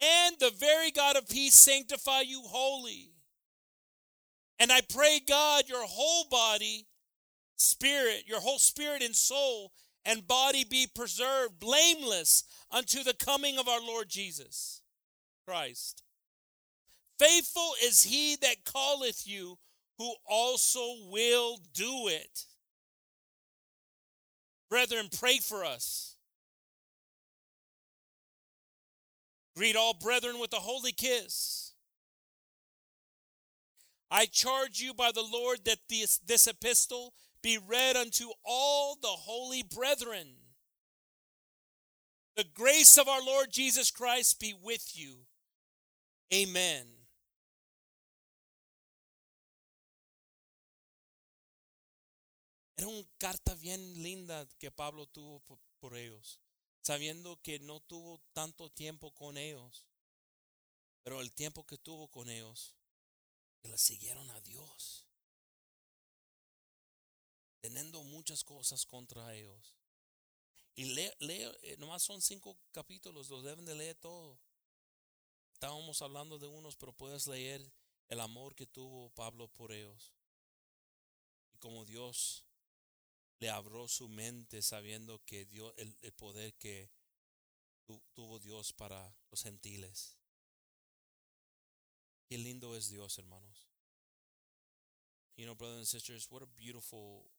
And 0.00 0.36
the 0.38 0.52
very 0.58 0.90
God 0.90 1.16
of 1.16 1.28
peace 1.28 1.54
sanctify 1.54 2.20
you 2.20 2.42
wholly. 2.42 3.10
And 4.60 4.70
I 4.72 4.80
pray, 4.80 5.20
God, 5.26 5.68
your 5.68 5.84
whole 5.84 6.26
body, 6.30 6.86
spirit, 7.56 8.24
your 8.26 8.40
whole 8.40 8.58
spirit 8.58 9.02
and 9.02 9.14
soul 9.14 9.72
and 10.04 10.26
body 10.26 10.64
be 10.64 10.86
preserved 10.92 11.60
blameless 11.60 12.44
unto 12.70 13.02
the 13.02 13.14
coming 13.14 13.58
of 13.58 13.68
our 13.68 13.80
Lord 13.80 14.08
Jesus 14.08 14.80
Christ. 15.46 16.02
Faithful 17.18 17.72
is 17.84 18.04
he 18.04 18.36
that 18.36 18.64
calleth 18.64 19.26
you, 19.26 19.58
who 19.98 20.14
also 20.24 20.94
will 21.10 21.58
do 21.74 22.06
it. 22.06 22.44
Brethren, 24.70 25.08
pray 25.18 25.38
for 25.38 25.64
us. 25.64 26.14
Greet 29.58 29.74
all 29.74 29.92
brethren 29.92 30.38
with 30.38 30.52
a 30.52 30.60
holy 30.60 30.92
kiss. 30.92 31.72
I 34.08 34.26
charge 34.26 34.78
you 34.78 34.94
by 34.94 35.10
the 35.12 35.24
Lord 35.28 35.64
that 35.64 35.80
this, 35.88 36.18
this 36.18 36.46
epistle 36.46 37.12
be 37.42 37.58
read 37.58 37.96
unto 37.96 38.28
all 38.44 38.96
the 39.02 39.08
holy 39.08 39.64
brethren. 39.64 40.28
The 42.36 42.44
grace 42.54 42.96
of 42.96 43.08
our 43.08 43.20
Lord 43.20 43.48
Jesus 43.50 43.90
Christ 43.90 44.38
be 44.38 44.54
with 44.62 44.92
you. 44.94 45.26
Amen. 46.32 46.84
Era 52.78 52.86
una 52.86 53.02
carta 53.18 53.56
bien 53.60 53.80
linda 54.04 54.46
que 54.60 54.70
Pablo 54.70 55.06
tuvo 55.12 55.42
por, 55.80 55.96
ellos, 55.96 56.38
sabiendo 56.88 57.38
que 57.42 57.58
no 57.58 57.80
tuvo 57.80 58.18
tanto 58.32 58.70
tiempo 58.70 59.12
con 59.12 59.36
ellos, 59.36 59.84
pero 61.02 61.20
el 61.20 61.34
tiempo 61.34 61.66
que 61.66 61.76
tuvo 61.76 62.08
con 62.08 62.30
ellos, 62.30 62.74
que 63.60 63.68
le 63.68 63.76
siguieron 63.76 64.30
a 64.30 64.40
Dios 64.40 65.04
teniendo 67.60 68.02
muchas 68.04 68.42
cosas 68.42 68.86
contra 68.86 69.34
ellos. 69.34 69.76
Y 70.76 70.86
lee, 70.86 71.12
lee, 71.18 71.42
eh, 71.60 71.76
nomás 71.76 72.04
son 72.04 72.22
cinco 72.22 72.56
capítulos, 72.72 73.28
los 73.28 73.44
deben 73.44 73.66
de 73.66 73.74
leer 73.74 73.96
todo. 73.96 74.40
Estábamos 75.52 76.00
hablando 76.00 76.38
de 76.38 76.46
unos, 76.46 76.74
pero 76.76 76.94
puedes 76.94 77.26
leer 77.26 77.70
el 78.08 78.20
amor 78.20 78.54
que 78.54 78.66
tuvo 78.66 79.10
Pablo 79.10 79.48
por 79.48 79.72
ellos. 79.72 80.14
y 81.52 81.58
como 81.58 81.84
Dios 81.84 82.47
le 83.40 83.50
abrió 83.50 83.86
su 83.88 84.08
mente 84.08 84.62
sabiendo 84.62 85.22
que 85.24 85.44
Dios, 85.44 85.72
el, 85.76 85.96
el 86.02 86.12
poder 86.12 86.54
que 86.54 86.90
tu, 87.84 88.02
tuvo 88.12 88.38
Dios 88.38 88.72
para 88.72 89.14
los 89.30 89.42
gentiles. 89.42 90.16
Qué 92.28 92.36
lindo 92.36 92.76
es 92.76 92.90
Dios, 92.90 93.18
hermanos. 93.18 93.68
You 95.36 95.46
know, 95.46 95.54
brothers 95.54 95.78
and 95.78 95.86
sisters, 95.86 96.26
what 96.30 96.42
a 96.42 96.46
beautiful 96.46 97.30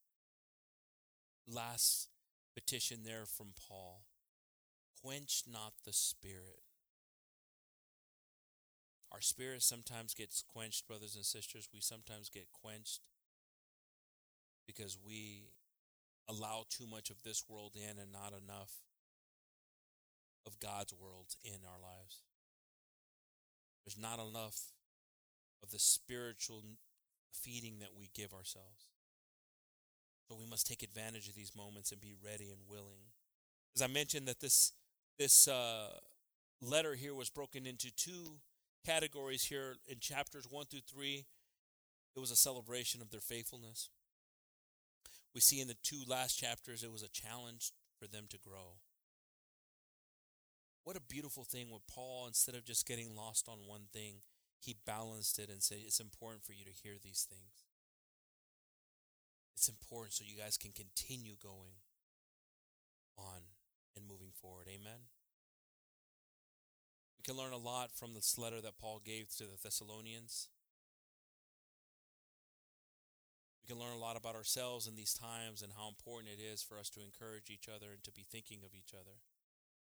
last 1.46 2.10
petition 2.56 3.04
there 3.04 3.26
from 3.26 3.54
Paul. 3.68 4.06
Quench 5.02 5.44
not 5.46 5.74
the 5.86 5.94
spirit. 5.94 6.64
Our 9.12 9.22
spirit 9.22 9.64
sometimes 9.64 10.14
gets 10.14 10.42
quenched, 10.42 10.88
brothers 10.88 11.16
and 11.16 11.26
sisters. 11.26 11.68
We 11.74 11.82
sometimes 11.82 12.30
get 12.30 12.48
quenched 12.54 13.02
because 14.66 14.98
we 15.04 15.50
allow 16.30 16.66
too 16.70 16.86
much 16.86 17.10
of 17.10 17.24
this 17.24 17.44
world 17.50 17.76
in 17.76 17.98
and 17.98 18.12
not 18.12 18.32
enough 18.32 18.72
of 20.46 20.60
God's 20.60 20.94
world 20.94 21.36
in 21.44 21.60
our 21.66 21.80
lives. 21.82 22.24
There's 23.84 23.98
not 23.98 24.20
enough 24.20 24.60
of 25.64 25.72
the 25.72 25.80
spiritual 25.80 26.64
feeding 27.34 27.80
that 27.80 27.90
we 27.98 28.10
give 28.14 28.34
ourselves. 28.34 28.90
So 30.28 30.36
we 30.36 30.46
must 30.46 30.68
take 30.68 30.84
advantage 30.84 31.28
of 31.28 31.36
these 31.36 31.56
moments 31.56 31.92
and 31.92 32.00
be 32.00 32.14
ready 32.24 32.52
and 32.52 32.62
willing. 32.70 33.10
As 33.76 33.82
I 33.82 33.88
mentioned 33.88 34.28
that 34.28 34.40
this 34.40 34.74
this 35.18 35.48
uh, 35.48 35.90
letter 36.62 36.94
here 36.94 37.14
was 37.14 37.30
broken 37.30 37.66
into 37.66 37.92
two 37.96 38.40
categories 38.86 39.44
here 39.44 39.76
in 39.88 40.00
chapters 40.00 40.48
1 40.50 40.66
through 40.68 40.80
3 40.90 41.26
it 42.16 42.20
was 42.20 42.32
a 42.32 42.36
celebration 42.36 43.02
of 43.02 43.12
their 43.12 43.20
faithfulness 43.20 43.90
we 45.34 45.42
see 45.42 45.60
in 45.60 45.68
the 45.68 45.78
two 45.84 46.02
last 46.08 46.36
chapters 46.36 46.84
it 46.84 46.92
was 46.92 47.04
a 47.04 47.10
challenge 47.10 47.72
for 48.00 48.08
them 48.08 48.26
to 48.30 48.38
grow. 48.38 48.80
What 50.84 50.98
a 50.98 51.02
beautiful 51.02 51.44
thing 51.44 51.70
with 51.70 51.86
paul 51.88 52.26
instead 52.28 52.56
of 52.56 52.66
just 52.66 52.88
getting 52.88 53.16
lost 53.16 53.48
on 53.48 53.68
one 53.68 53.88
thing 53.94 54.22
he 54.60 54.76
balanced 54.86 55.40
it 55.40 55.50
and 55.50 55.64
said 55.64 55.78
it's 55.86 56.00
important 56.00 56.44
for 56.44 56.54
you 56.54 56.66
to 56.66 56.72
hear 56.72 56.94
these 57.02 57.26
things. 57.30 57.64
It's 59.56 59.70
important 59.70 60.14
so 60.14 60.24
you 60.28 60.38
guys 60.38 60.58
can 60.58 60.72
continue 60.72 61.36
going 61.42 61.80
on 63.18 63.42
and 63.96 64.08
moving 64.08 64.32
forward. 64.34 64.68
Amen? 64.68 65.08
We 67.18 67.24
can 67.24 67.36
learn 67.36 67.52
a 67.52 67.58
lot 67.58 67.92
from 67.92 68.14
this 68.14 68.38
letter 68.38 68.62
that 68.62 68.80
Paul 68.80 69.02
gave 69.04 69.30
to 69.38 69.44
the 69.44 69.58
Thessalonians. 69.62 70.48
Can 73.70 73.78
learn 73.78 73.94
a 73.94 74.02
lot 74.02 74.18
about 74.18 74.34
ourselves 74.34 74.90
in 74.90 74.98
these 74.98 75.14
times 75.14 75.62
and 75.62 75.78
how 75.78 75.86
important 75.86 76.34
it 76.34 76.42
is 76.42 76.66
for 76.66 76.82
us 76.82 76.90
to 76.90 77.06
encourage 77.06 77.54
each 77.54 77.70
other 77.70 77.94
and 77.94 78.02
to 78.02 78.10
be 78.10 78.26
thinking 78.26 78.66
of 78.66 78.74
each 78.74 78.98
other. 78.98 79.22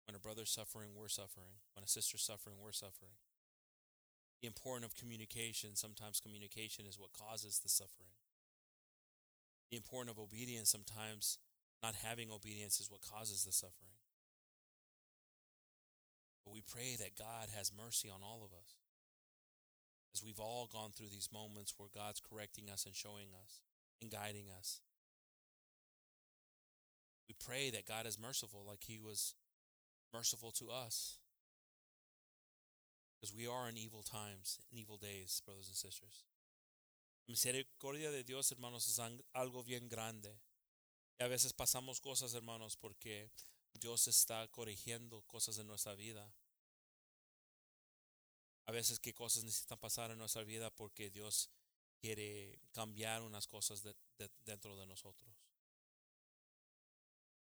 When 0.09 0.17
a 0.17 0.19
brother's 0.19 0.49
suffering, 0.49 0.97
we're 0.97 1.13
suffering. 1.13 1.61
When 1.77 1.85
a 1.85 1.87
sister's 1.87 2.25
suffering, 2.25 2.57
we're 2.57 2.73
suffering. 2.73 3.21
The 4.41 4.49
importance 4.49 4.89
of 4.89 4.97
communication, 4.97 5.77
sometimes 5.77 6.17
communication 6.17 6.89
is 6.89 6.97
what 6.97 7.13
causes 7.13 7.61
the 7.61 7.69
suffering. 7.69 8.17
The 9.69 9.77
importance 9.77 10.17
of 10.17 10.23
obedience, 10.23 10.73
sometimes 10.73 11.37
not 11.83 12.01
having 12.01 12.31
obedience 12.31 12.79
is 12.81 12.89
what 12.89 13.05
causes 13.05 13.45
the 13.45 13.53
suffering. 13.53 13.93
But 16.45 16.53
we 16.53 16.65
pray 16.65 16.97
that 16.97 17.19
God 17.19 17.53
has 17.53 17.69
mercy 17.69 18.09
on 18.09 18.25
all 18.25 18.41
of 18.41 18.57
us. 18.57 18.73
As 20.15 20.23
we've 20.23 20.39
all 20.39 20.65
gone 20.65 20.97
through 20.97 21.13
these 21.13 21.29
moments 21.31 21.75
where 21.77 21.93
God's 21.93 22.21
correcting 22.21 22.71
us 22.73 22.85
and 22.87 22.95
showing 22.95 23.29
us 23.37 23.61
and 24.01 24.11
guiding 24.11 24.47
us. 24.57 24.81
We 27.27 27.35
pray 27.43 27.69
that 27.71 27.85
God 27.85 28.05
is 28.05 28.19
merciful 28.19 28.63
like 28.65 28.83
He 28.83 28.99
was 28.99 29.35
merciful 30.13 30.51
to 30.51 30.69
us. 30.69 31.17
Because 33.19 33.35
we 33.35 33.47
are 33.47 33.67
in 33.67 33.77
evil 33.77 34.03
times, 34.03 34.59
in 34.71 34.77
evil 34.77 34.97
days, 34.97 35.41
brothers 35.45 35.67
and 35.67 35.75
sisters. 35.75 36.23
La 37.27 37.33
misericordia 37.33 38.11
de 38.11 38.23
Dios, 38.23 38.51
hermanos, 38.51 38.87
es 38.87 38.99
algo 39.35 39.63
bien 39.65 39.89
grande. 39.89 40.39
Y 41.19 41.25
a 41.25 41.27
veces 41.27 41.51
pasamos 41.51 41.99
cosas, 41.99 42.35
hermanos, 42.35 42.77
porque 42.77 43.31
Dios 43.73 44.07
está 44.07 44.47
corrigiendo 44.49 45.23
cosas 45.23 45.57
en 45.57 45.67
nuestra 45.67 45.95
vida. 45.95 46.31
A 48.67 48.71
veces 48.71 48.99
qué 48.99 49.13
cosas 49.13 49.43
necesitan 49.43 49.79
pasar 49.79 50.11
en 50.11 50.19
nuestra 50.19 50.43
vida 50.43 50.69
porque 50.69 51.09
Dios 51.09 51.49
quiere 51.99 52.59
cambiar 52.73 53.21
unas 53.21 53.47
cosas 53.47 53.81
de, 53.83 53.93
de, 54.17 54.29
dentro 54.45 54.75
de 54.75 54.85
nosotros. 54.85 55.29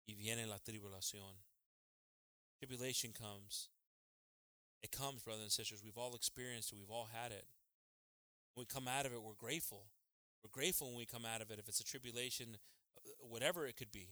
Y 0.07 0.14
viene 0.14 0.46
la 0.46 0.59
tribulación. 0.59 1.36
Tribulation 2.59 3.12
comes. 3.12 3.68
It 4.82 4.90
comes, 4.90 5.22
brothers 5.22 5.42
and 5.42 5.53
sisters. 5.53 5.82
We've 5.84 5.98
all 5.98 6.14
experienced 6.14 6.72
it. 6.72 6.78
We've 6.78 6.90
all 6.90 7.09
had 7.12 7.32
it. 7.32 7.44
When 8.55 8.62
we 8.62 8.66
come 8.66 8.88
out 8.88 9.07
of 9.07 9.12
it, 9.12 9.22
we're 9.22 9.34
grateful. 9.34 9.84
We're 10.42 10.51
grateful 10.51 10.88
when 10.88 10.96
we 10.96 11.07
come 11.07 11.24
out 11.24 11.42
of 11.42 11.51
it. 11.51 11.59
If 11.59 11.68
it's 11.68 11.80
a 11.80 11.84
tribulation, 11.84 12.57
uh, 12.96 13.11
whatever 13.20 13.66
it 13.66 13.76
could 13.76 13.92
be. 13.92 14.09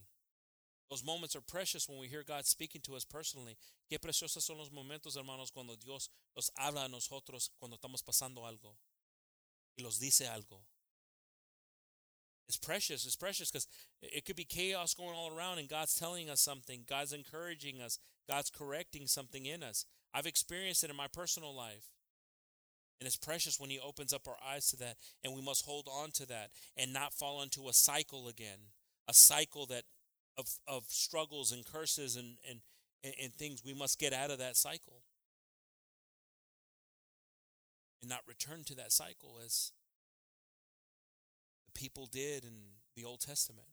Those 0.91 1.05
moments 1.05 1.37
are 1.37 1.43
precious 1.43 1.89
when 1.89 1.99
we 1.99 2.09
hear 2.09 2.23
God 2.23 2.47
speaking 2.47 2.81
to 2.83 2.97
us 2.97 3.05
personally. 3.05 3.57
Qué 3.91 3.99
preciosos 3.99 4.43
son 4.43 4.57
los 4.57 4.71
momentos, 4.71 5.17
hermanos, 5.17 5.51
cuando 5.51 5.75
Dios 5.77 6.09
nos 6.35 6.51
habla 6.57 6.85
a 6.85 6.89
nosotros 6.89 7.51
cuando 7.59 7.77
estamos 7.77 8.03
pasando 8.03 8.47
algo 8.47 8.75
y 9.79 9.85
los 9.85 9.99
dice 9.99 10.27
algo. 10.27 10.61
It's 12.49 12.57
precious. 12.57 13.05
It's 13.05 13.17
precious 13.17 13.51
because 13.51 13.67
it 14.01 14.25
could 14.25 14.37
be 14.37 14.45
chaos 14.45 14.95
going 14.95 15.15
all 15.15 15.37
around 15.37 15.59
and 15.59 15.69
God's 15.69 15.95
telling 15.95 16.31
us 16.31 16.41
something. 16.41 16.85
God's 16.89 17.13
encouraging 17.13 17.81
us. 17.81 17.99
God's 18.27 18.51
correcting 18.51 19.07
something 19.07 19.45
in 19.45 19.63
us. 19.63 19.85
I've 20.15 20.27
experienced 20.27 20.83
it 20.83 20.91
in 20.91 20.97
my 20.97 21.09
personal 21.13 21.55
life. 21.55 21.91
And 23.01 23.07
it's 23.07 23.19
precious 23.19 23.61
when 23.61 23.71
He 23.71 23.79
opens 23.79 24.15
up 24.15 24.27
our 24.27 24.39
eyes 24.45 24.69
to 24.71 24.77
that. 24.79 24.97
And 25.23 25.35
we 25.35 25.43
must 25.43 25.67
hold 25.67 25.89
on 25.93 26.11
to 26.13 26.27
that 26.27 26.51
and 26.77 26.93
not 26.93 27.13
fall 27.13 27.43
into 27.43 27.69
a 27.69 27.75
cycle 27.75 28.29
again. 28.29 28.73
A 29.09 29.15
cycle 29.15 29.67
that 29.67 29.85
of, 30.39 30.49
of 30.67 30.85
struggles 30.89 31.53
and 31.53 31.67
curses 31.67 32.17
and, 32.17 32.37
and, 32.49 32.61
and 33.23 33.33
things, 33.35 33.63
we 33.65 33.75
must 33.75 33.99
get 33.99 34.15
out 34.15 34.31
of 34.31 34.39
that 34.39 34.57
cycle 34.57 35.03
and 38.01 38.09
not 38.09 38.21
return 38.27 38.65
to 38.65 38.75
that 38.77 38.93
cycle 38.93 39.39
as 39.45 39.73
the 41.67 41.79
people 41.79 42.07
did 42.07 42.45
in 42.45 42.53
the 42.97 43.05
Old 43.05 43.21
Testament. 43.21 43.69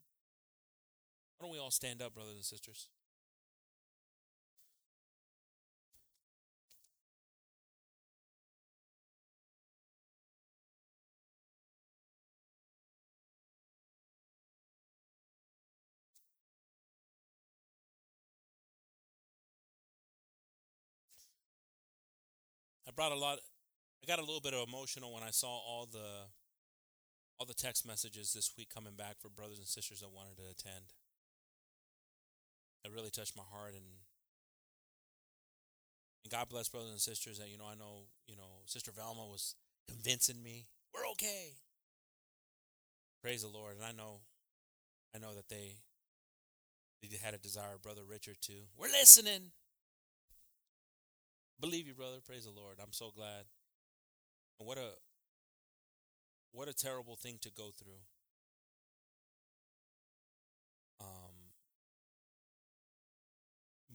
Why 1.37 1.45
don't 1.45 1.53
we 1.53 1.59
all 1.59 1.71
stand 1.71 2.01
up, 2.01 2.13
brothers 2.13 2.35
and 2.35 2.45
sisters? 2.45 2.87
I 22.87 22.91
brought 22.91 23.11
a 23.11 23.15
lot. 23.15 23.39
I 24.03 24.07
got 24.07 24.19
a 24.19 24.25
little 24.25 24.41
bit 24.41 24.53
of 24.53 24.67
emotional 24.67 25.13
when 25.13 25.23
I 25.23 25.31
saw 25.31 25.47
all 25.47 25.87
the 25.91 26.29
all 27.39 27.45
the 27.45 27.53
text 27.53 27.85
messages 27.85 28.33
this 28.33 28.51
week 28.57 28.69
coming 28.73 28.95
back 28.95 29.15
for 29.19 29.29
brothers 29.29 29.57
and 29.57 29.67
sisters 29.67 29.99
that 29.99 30.11
wanted 30.11 30.37
to 30.37 30.43
attend. 30.43 30.93
It 32.85 32.91
really 32.93 33.09
touched 33.09 33.35
my 33.35 33.43
heart 33.51 33.73
and 33.73 34.05
and 36.23 36.31
God 36.31 36.49
bless 36.49 36.69
brothers 36.69 36.91
and 36.91 37.01
sisters 37.01 37.39
that 37.39 37.49
you 37.49 37.57
know 37.57 37.67
I 37.69 37.75
know 37.75 38.05
you 38.27 38.35
know 38.35 38.63
Sister 38.65 38.91
Velma 38.91 39.25
was 39.25 39.55
convincing 39.87 40.41
me 40.41 40.65
we're 40.93 41.09
okay. 41.11 41.51
Praise 43.21 43.41
the 43.41 43.49
Lord, 43.49 43.75
and 43.75 43.83
I 43.83 43.91
know 43.91 44.19
I 45.15 45.17
know 45.17 45.33
that 45.35 45.49
they 45.49 45.75
they 47.01 47.17
had 47.17 47.33
a 47.33 47.37
desire, 47.37 47.77
brother 47.81 48.01
Richard 48.07 48.37
too. 48.41 48.69
We're 48.77 48.87
listening. 48.87 49.51
Believe 51.59 51.87
you, 51.87 51.93
brother. 51.93 52.17
Praise 52.25 52.45
the 52.45 52.51
Lord. 52.51 52.77
I'm 52.81 52.91
so 52.93 53.11
glad. 53.15 53.45
And 54.59 54.67
what 54.67 54.77
a 54.77 54.91
what 56.51 56.69
a 56.69 56.73
terrible 56.73 57.15
thing 57.15 57.37
to 57.41 57.49
go 57.49 57.71
through. 57.77 58.01
Um 61.01 61.51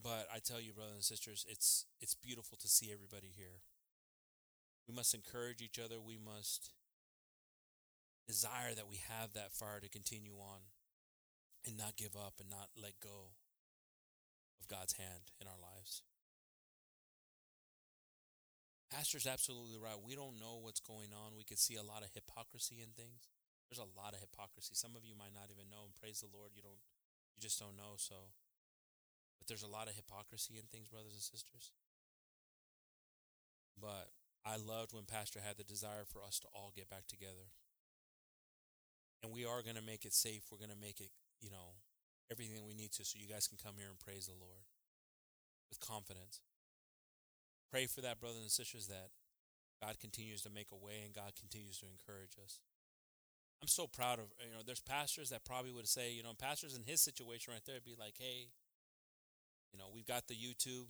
but 0.03 0.29
I 0.35 0.39
tell 0.39 0.61
you, 0.61 0.73
brothers 0.73 0.95
and 0.95 1.05
sisters, 1.05 1.47
it's 1.49 1.87
it's 2.01 2.15
beautiful 2.15 2.59
to 2.59 2.69
see 2.69 2.93
everybody 2.93 3.29
here. 3.35 3.63
We 4.89 4.95
must 4.95 5.15
encourage 5.15 5.63
each 5.63 5.79
other. 5.79 6.01
We 6.01 6.19
must 6.19 6.73
desire 8.27 8.75
that 8.75 8.89
we 8.89 9.01
have 9.09 9.33
that 9.33 9.53
fire 9.53 9.81
to 9.81 9.89
continue 9.89 10.35
on 10.35 10.61
and 11.67 11.77
not 11.77 11.97
give 11.97 12.17
up 12.17 12.35
and 12.41 12.49
not 12.49 12.69
let 12.81 13.01
go 13.03 13.33
of 14.61 14.69
God's 14.69 14.95
hand 14.95 15.33
in 15.41 15.47
our 15.47 15.59
lives. 15.61 16.03
Pastor's 18.91 19.27
absolutely 19.27 19.79
right. 19.79 19.95
We 20.03 20.19
don't 20.19 20.43
know 20.43 20.59
what's 20.59 20.83
going 20.83 21.15
on. 21.15 21.39
We 21.39 21.47
could 21.47 21.63
see 21.63 21.79
a 21.79 21.87
lot 21.87 22.03
of 22.03 22.11
hypocrisy 22.11 22.83
in 22.83 22.91
things. 22.99 23.31
There's 23.71 23.79
a 23.79 23.95
lot 23.95 24.19
of 24.19 24.21
hypocrisy. 24.21 24.75
Some 24.75 24.99
of 24.99 25.07
you 25.07 25.15
might 25.15 25.31
not 25.31 25.47
even 25.47 25.71
know, 25.71 25.87
and 25.87 25.95
praise 25.95 26.27
the 26.27 26.35
Lord, 26.35 26.51
you 26.59 26.63
don't, 26.63 26.83
you 27.39 27.41
just 27.41 27.63
don't 27.63 27.79
know. 27.79 27.95
So, 27.95 28.35
but 29.39 29.47
there's 29.47 29.63
a 29.63 29.71
lot 29.71 29.87
of 29.87 29.95
hypocrisy 29.95 30.59
in 30.59 30.67
things, 30.67 30.91
brothers 30.91 31.15
and 31.15 31.23
sisters. 31.23 31.71
But 33.79 34.11
I 34.43 34.59
loved 34.59 34.91
when 34.91 35.07
Pastor 35.07 35.39
had 35.39 35.55
the 35.55 35.63
desire 35.63 36.03
for 36.03 36.27
us 36.27 36.43
to 36.43 36.51
all 36.51 36.75
get 36.75 36.91
back 36.91 37.07
together. 37.07 37.55
And 39.23 39.31
we 39.31 39.47
are 39.47 39.63
going 39.63 39.79
to 39.79 39.87
make 39.87 40.05
it 40.05 40.19
safe. 40.19 40.51
We're 40.51 40.59
going 40.59 40.75
to 40.75 40.83
make 40.83 40.99
it, 40.99 41.15
you 41.39 41.55
know, 41.55 41.79
everything 42.27 42.67
we 42.67 42.75
need 42.75 42.91
to 42.99 43.05
so 43.05 43.23
you 43.23 43.31
guys 43.31 43.47
can 43.47 43.59
come 43.63 43.79
here 43.79 43.89
and 43.89 44.03
praise 44.03 44.27
the 44.27 44.35
Lord 44.35 44.67
with 45.71 45.79
confidence. 45.79 46.43
Pray 47.71 47.87
for 47.87 48.01
that, 48.01 48.21
brothers 48.21 48.43
and 48.43 48.51
sisters, 48.51 48.89
that 48.89 49.11
God 49.81 49.99
continues 50.01 50.43
to 50.43 50.51
make 50.51 50.69
a 50.73 50.77
way 50.77 51.03
and 51.05 51.15
God 51.15 51.33
continues 51.39 51.79
to 51.79 51.87
encourage 51.87 52.37
us. 52.43 52.59
I'm 53.63 53.69
so 53.69 53.87
proud 53.87 54.19
of, 54.19 54.27
you 54.41 54.53
know, 54.55 54.63
there's 54.65 54.81
pastors 54.81 55.31
that 55.31 55.45
probably 55.45 55.71
would 55.71 55.89
say, 55.89 56.13
you 56.13 56.23
know, 56.23 56.33
pastors 56.39 56.75
in 56.75 56.83
his 56.83 57.01
situation 57.01 57.53
right 57.53 57.63
there 57.67 57.77
be 57.85 57.95
like, 57.99 58.15
hey, 58.19 58.49
you 59.73 59.79
know, 59.79 59.87
we've 59.93 60.07
got 60.07 60.27
the 60.27 60.35
YouTube, 60.35 60.89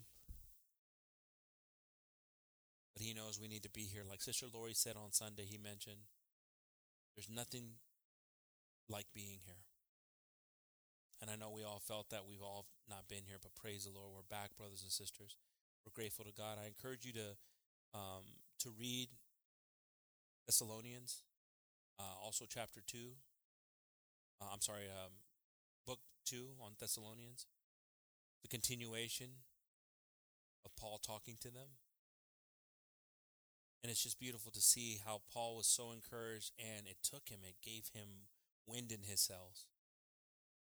but 2.94 3.02
he 3.02 3.12
knows 3.12 3.38
we 3.40 3.48
need 3.48 3.64
to 3.64 3.70
be 3.70 3.82
here. 3.82 4.02
Like 4.08 4.22
Sister 4.22 4.46
Lori 4.52 4.72
said 4.74 4.94
on 4.96 5.12
Sunday, 5.12 5.44
he 5.44 5.58
mentioned 5.58 6.08
there's 7.16 7.28
nothing 7.28 7.76
like 8.88 9.06
being 9.14 9.40
here. 9.44 9.66
And 11.20 11.30
I 11.30 11.36
know 11.36 11.50
we 11.50 11.64
all 11.64 11.82
felt 11.86 12.08
that 12.10 12.26
we've 12.26 12.42
all 12.42 12.66
not 12.88 13.08
been 13.08 13.26
here, 13.26 13.36
but 13.42 13.54
praise 13.54 13.84
the 13.84 13.90
Lord, 13.90 14.10
we're 14.14 14.34
back, 14.34 14.56
brothers 14.56 14.82
and 14.82 14.90
sisters. 14.90 15.36
We're 15.84 15.92
grateful 15.94 16.24
to 16.24 16.32
God. 16.32 16.58
I 16.62 16.66
encourage 16.66 17.04
you 17.04 17.12
to 17.14 17.36
um, 17.94 18.24
to 18.60 18.70
read 18.78 19.08
Thessalonians, 20.46 21.22
uh, 21.98 22.22
also 22.22 22.44
chapter 22.48 22.80
two. 22.86 23.16
Uh, 24.40 24.46
I'm 24.52 24.60
sorry, 24.60 24.84
um, 24.84 25.12
book 25.86 25.98
two 26.24 26.50
on 26.60 26.72
Thessalonians, 26.78 27.46
the 28.42 28.48
continuation 28.48 29.28
of 30.64 30.76
Paul 30.76 31.00
talking 31.04 31.36
to 31.40 31.50
them. 31.50 31.78
And 33.82 33.90
it's 33.90 34.02
just 34.02 34.20
beautiful 34.20 34.52
to 34.52 34.60
see 34.60 35.00
how 35.04 35.22
Paul 35.32 35.56
was 35.56 35.66
so 35.66 35.90
encouraged, 35.90 36.52
and 36.58 36.86
it 36.86 36.98
took 37.02 37.28
him, 37.30 37.40
it 37.42 37.56
gave 37.64 37.88
him 37.94 38.28
wind 38.66 38.92
in 38.92 39.02
his 39.02 39.20
sails 39.20 39.66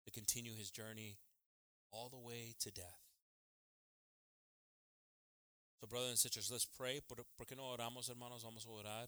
to 0.05 0.11
continue 0.11 0.53
his 0.57 0.71
journey 0.71 1.17
all 1.91 2.09
the 2.09 2.17
way 2.17 2.55
to 2.61 2.71
death. 2.71 3.00
So, 5.81 5.87
brothers 5.87 6.11
and 6.11 6.19
sisters, 6.19 6.51
let's 6.51 6.65
pray. 6.65 7.01
¿Por, 7.01 7.25
¿por 7.35 7.47
qué 7.47 7.55
no 7.55 7.63
oramos, 7.75 8.07
hermanos? 8.07 8.43
Vamos 8.43 8.67
a 8.67 8.69
orar. 8.69 9.07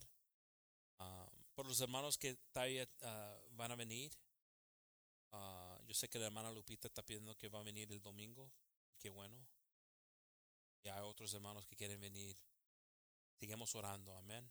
Um, 0.98 1.30
por 1.54 1.66
los 1.66 1.80
hermanos 1.80 2.18
que 2.18 2.36
todavía 2.52 2.84
uh, 3.00 3.56
van 3.56 3.70
a 3.70 3.76
venir. 3.76 4.10
Uh, 5.32 5.78
yo 5.86 5.94
sé 5.94 6.08
que 6.08 6.18
la 6.18 6.26
hermana 6.26 6.50
Lupita 6.50 6.88
está 6.88 7.04
pidiendo 7.04 7.36
que 7.36 7.48
va 7.48 7.60
a 7.60 7.62
venir 7.62 7.92
el 7.92 8.00
domingo. 8.00 8.50
Qué 8.98 9.08
bueno. 9.08 9.36
Y 10.82 10.88
hay 10.88 11.00
otros 11.02 11.32
hermanos 11.32 11.64
que 11.64 11.76
quieren 11.76 12.00
venir. 12.00 12.36
Sigamos 13.38 13.72
orando. 13.76 14.12
Amen. 14.16 14.50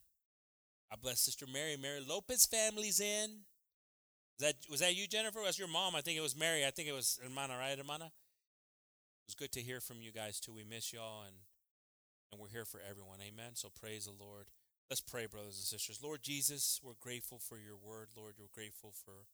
I 0.91 0.95
bless 0.95 1.19
Sister 1.19 1.45
Mary. 1.45 1.76
Mary 1.76 1.99
Lopez 1.99 2.45
family's 2.45 3.01
in. 3.01 3.43
That, 4.39 4.55
was 4.69 4.80
that 4.80 4.95
you, 4.95 5.07
Jennifer? 5.07 5.41
Was 5.41 5.59
your 5.59 5.67
mom? 5.67 5.93
I 5.93 6.01
think 6.01 6.17
it 6.17 6.21
was 6.21 6.38
Mary. 6.38 6.65
I 6.65 6.71
think 6.71 6.88
it 6.88 6.93
was 6.93 7.19
Hermana, 7.21 7.57
right, 7.57 7.78
Hermana? 7.78 8.05
It 8.05 9.28
was 9.28 9.36
good 9.36 9.51
to 9.51 9.61
hear 9.61 9.82
from 9.82 10.01
you 10.01 10.13
guys, 10.13 10.39
too. 10.39 10.53
We 10.53 10.63
miss 10.63 10.93
y'all, 10.93 11.24
and, 11.24 11.36
and 12.34 12.41
we're 12.41 12.49
here 12.49 12.65
for 12.65 12.81
everyone. 12.81 13.19
Amen. 13.21 13.53
So 13.53 13.69
praise 13.69 14.05
the 14.05 14.11
Lord. 14.11 14.49
Let's 14.89 15.01
pray, 15.01 15.27
brothers 15.27 15.61
and 15.61 15.69
sisters. 15.69 16.01
Lord 16.01 16.23
Jesus, 16.23 16.81
we're 16.84 16.97
grateful 16.99 17.38
for 17.38 17.57
your 17.57 17.77
word, 17.77 18.09
Lord. 18.17 18.34
We're 18.39 18.51
grateful 18.51 18.91
for 19.05 19.29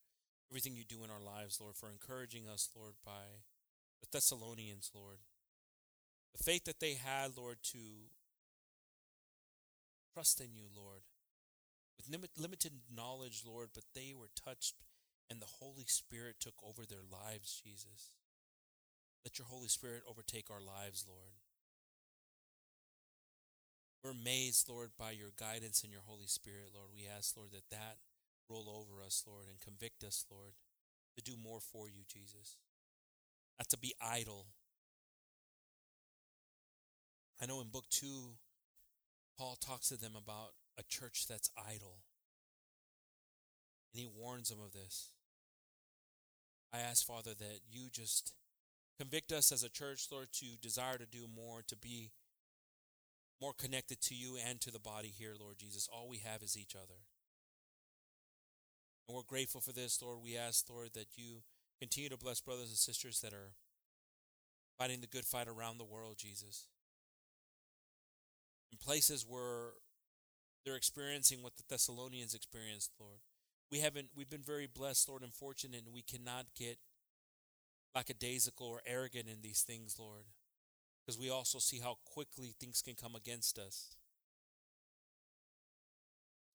everything 0.52 0.76
you 0.76 0.84
do 0.84 1.04
in 1.04 1.10
our 1.10 1.24
lives, 1.24 1.60
Lord, 1.62 1.76
for 1.76 1.90
encouraging 1.90 2.44
us, 2.52 2.70
Lord, 2.76 2.96
by 3.06 3.48
the 4.02 4.08
Thessalonians, 4.12 4.92
Lord. 4.94 5.20
The 6.36 6.44
faith 6.44 6.66
that 6.66 6.82
they 6.82 6.94
had, 6.94 7.38
Lord, 7.38 7.58
to 7.72 7.80
trust 10.14 10.42
in 10.42 10.54
you, 10.54 10.66
Lord. 10.76 11.02
With 11.98 12.30
limited 12.38 12.74
knowledge, 12.94 13.44
Lord, 13.48 13.70
but 13.74 13.84
they 13.96 14.14
were 14.14 14.30
touched 14.36 14.76
and 15.30 15.42
the 15.42 15.60
Holy 15.60 15.86
Spirit 15.88 16.36
took 16.40 16.56
over 16.64 16.86
their 16.86 17.06
lives, 17.10 17.62
Jesus. 17.64 18.16
Let 19.24 19.38
your 19.38 19.48
Holy 19.48 19.68
Spirit 19.68 20.04
overtake 20.10 20.50
our 20.52 20.62
lives, 20.62 21.06
Lord. 21.08 21.40
We're 24.04 24.12
amazed, 24.12 24.70
Lord, 24.70 24.92
by 24.98 25.12
your 25.12 25.32
guidance 25.38 25.84
and 25.84 25.92
your 25.92 26.04
Holy 26.06 26.28
Spirit, 26.28 26.72
Lord. 26.74 26.90
We 26.94 27.06
ask, 27.06 27.36
Lord, 27.36 27.52
that 27.52 27.70
that 27.70 27.98
roll 28.50 28.70
over 28.70 29.04
us, 29.06 29.24
Lord, 29.28 29.46
and 29.50 29.60
convict 29.60 30.04
us, 30.04 30.26
Lord, 30.32 30.54
to 31.18 31.24
do 31.24 31.36
more 31.42 31.60
for 31.60 31.90
you, 31.90 32.04
Jesus. 32.08 32.58
Not 33.60 33.68
to 33.70 33.78
be 33.78 33.94
idle. 34.02 34.48
I 37.42 37.46
know 37.46 37.60
in 37.60 37.68
book 37.68 37.86
two, 37.90 38.36
Paul 39.38 39.58
talks 39.60 39.90
to 39.90 39.98
them 39.98 40.14
about 40.18 40.52
a 40.78 40.84
church 40.84 41.26
that's 41.28 41.52
idle. 41.58 42.00
And 43.94 44.02
he 44.02 44.08
warns 44.08 44.50
them 44.50 44.60
of 44.66 44.72
this. 44.72 45.10
I 46.74 46.80
ask, 46.80 47.06
Father, 47.06 47.32
that 47.38 47.60
you 47.70 47.90
just 47.92 48.34
convict 48.98 49.32
us 49.32 49.52
as 49.52 49.64
a 49.64 49.70
church, 49.70 50.08
Lord, 50.12 50.28
to 50.34 50.46
desire 50.62 50.98
to 50.98 51.06
do 51.06 51.26
more, 51.34 51.64
to 51.68 51.76
be 51.76 52.12
more 53.42 53.54
connected 53.54 54.02
to 54.02 54.16
you 54.16 54.38
and 54.48 54.60
to 54.62 54.72
the 54.72 54.80
body 54.80 55.14
here, 55.16 55.34
Lord 55.40 55.58
Jesus. 55.58 55.88
All 55.92 56.10
we 56.10 56.18
have 56.20 56.44
is 56.44 56.58
each 56.58 56.76
other. 56.76 57.00
And 59.08 59.16
we're 59.16 59.24
grateful 59.24 59.62
for 59.62 59.72
this, 59.72 60.02
Lord. 60.02 60.20
We 60.24 60.38
ask, 60.38 60.70
Lord, 60.70 60.90
that 60.94 61.18
you 61.18 61.42
continue 61.80 62.10
to 62.10 62.18
bless 62.18 62.42
brothers 62.42 62.70
and 62.70 62.78
sisters 62.78 63.22
that 63.22 63.34
are 63.34 63.54
fighting 64.78 65.02
the 65.02 65.08
good 65.08 65.26
fight 65.26 65.48
around 65.48 65.78
the 65.78 65.86
world, 65.86 66.18
Jesus. 66.18 66.68
In 68.72 68.78
places 68.78 69.26
where 69.28 69.72
they're 70.66 70.76
experiencing 70.76 71.42
what 71.42 71.56
the 71.58 71.64
Thessalonians 71.68 72.36
experienced, 72.36 72.92
Lord. 73.00 73.20
We 73.72 73.80
haven't 73.80 74.10
we've 74.16 74.30
been 74.30 74.44
very 74.44 74.68
blessed, 74.68 75.10
Lord, 75.10 75.24
and 75.24 75.34
fortunate, 75.34 75.84
and 75.86 75.94
we 75.94 76.02
cannot 76.02 76.46
get 76.56 76.78
lackadaisical 77.96 78.68
or 78.68 78.82
arrogant 78.86 79.28
in 79.28 79.42
these 79.42 79.62
things, 79.62 79.96
Lord. 79.98 80.26
Because 81.10 81.20
we 81.20 81.32
also 81.32 81.58
see 81.58 81.80
how 81.80 81.98
quickly 82.06 82.54
things 82.60 82.84
can 82.84 82.94
come 82.94 83.16
against 83.16 83.58
us. 83.58 83.96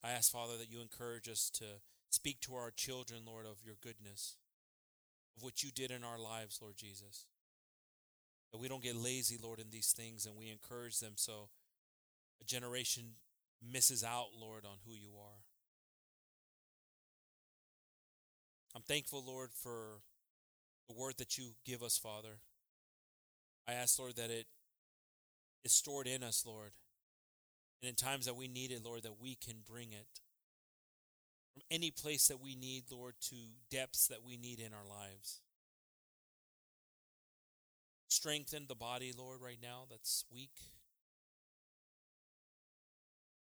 I 0.00 0.12
ask, 0.12 0.30
Father, 0.30 0.56
that 0.58 0.70
you 0.70 0.80
encourage 0.80 1.28
us 1.28 1.50
to 1.54 1.64
speak 2.10 2.40
to 2.42 2.54
our 2.54 2.70
children, 2.70 3.22
Lord, 3.26 3.46
of 3.46 3.56
your 3.66 3.74
goodness, 3.82 4.36
of 5.36 5.42
what 5.42 5.64
you 5.64 5.72
did 5.72 5.90
in 5.90 6.04
our 6.04 6.20
lives, 6.20 6.60
Lord 6.62 6.76
Jesus. 6.76 7.26
That 8.52 8.58
we 8.58 8.68
don't 8.68 8.80
get 8.80 8.94
lazy, 8.94 9.36
Lord, 9.42 9.58
in 9.58 9.70
these 9.72 9.90
things, 9.90 10.24
and 10.24 10.36
we 10.36 10.50
encourage 10.50 11.00
them 11.00 11.14
so 11.16 11.48
a 12.40 12.44
generation 12.44 13.14
misses 13.60 14.04
out, 14.04 14.28
Lord, 14.40 14.64
on 14.64 14.76
who 14.86 14.94
you 14.94 15.10
are. 15.20 15.42
I'm 18.76 18.82
thankful, 18.82 19.24
Lord, 19.26 19.50
for 19.52 19.98
the 20.86 20.94
word 20.94 21.14
that 21.18 21.36
you 21.38 21.54
give 21.64 21.82
us, 21.82 21.98
Father. 21.98 22.38
I 23.66 23.72
ask, 23.72 23.98
Lord, 23.98 24.16
that 24.16 24.30
it 24.30 24.46
is 25.64 25.72
stored 25.72 26.06
in 26.06 26.22
us, 26.22 26.44
Lord. 26.46 26.72
And 27.82 27.88
in 27.88 27.94
times 27.94 28.26
that 28.26 28.36
we 28.36 28.48
need 28.48 28.70
it, 28.70 28.84
Lord, 28.84 29.02
that 29.02 29.20
we 29.20 29.34
can 29.34 29.56
bring 29.68 29.92
it 29.92 30.20
from 31.52 31.62
any 31.70 31.90
place 31.90 32.28
that 32.28 32.40
we 32.40 32.56
need, 32.56 32.84
Lord, 32.90 33.14
to 33.28 33.36
depths 33.70 34.08
that 34.08 34.24
we 34.24 34.36
need 34.36 34.58
in 34.58 34.72
our 34.72 34.86
lives. 34.88 35.40
Strengthen 38.08 38.66
the 38.68 38.74
body, 38.74 39.12
Lord, 39.16 39.40
right 39.40 39.58
now 39.62 39.84
that's 39.88 40.24
weak. 40.32 40.58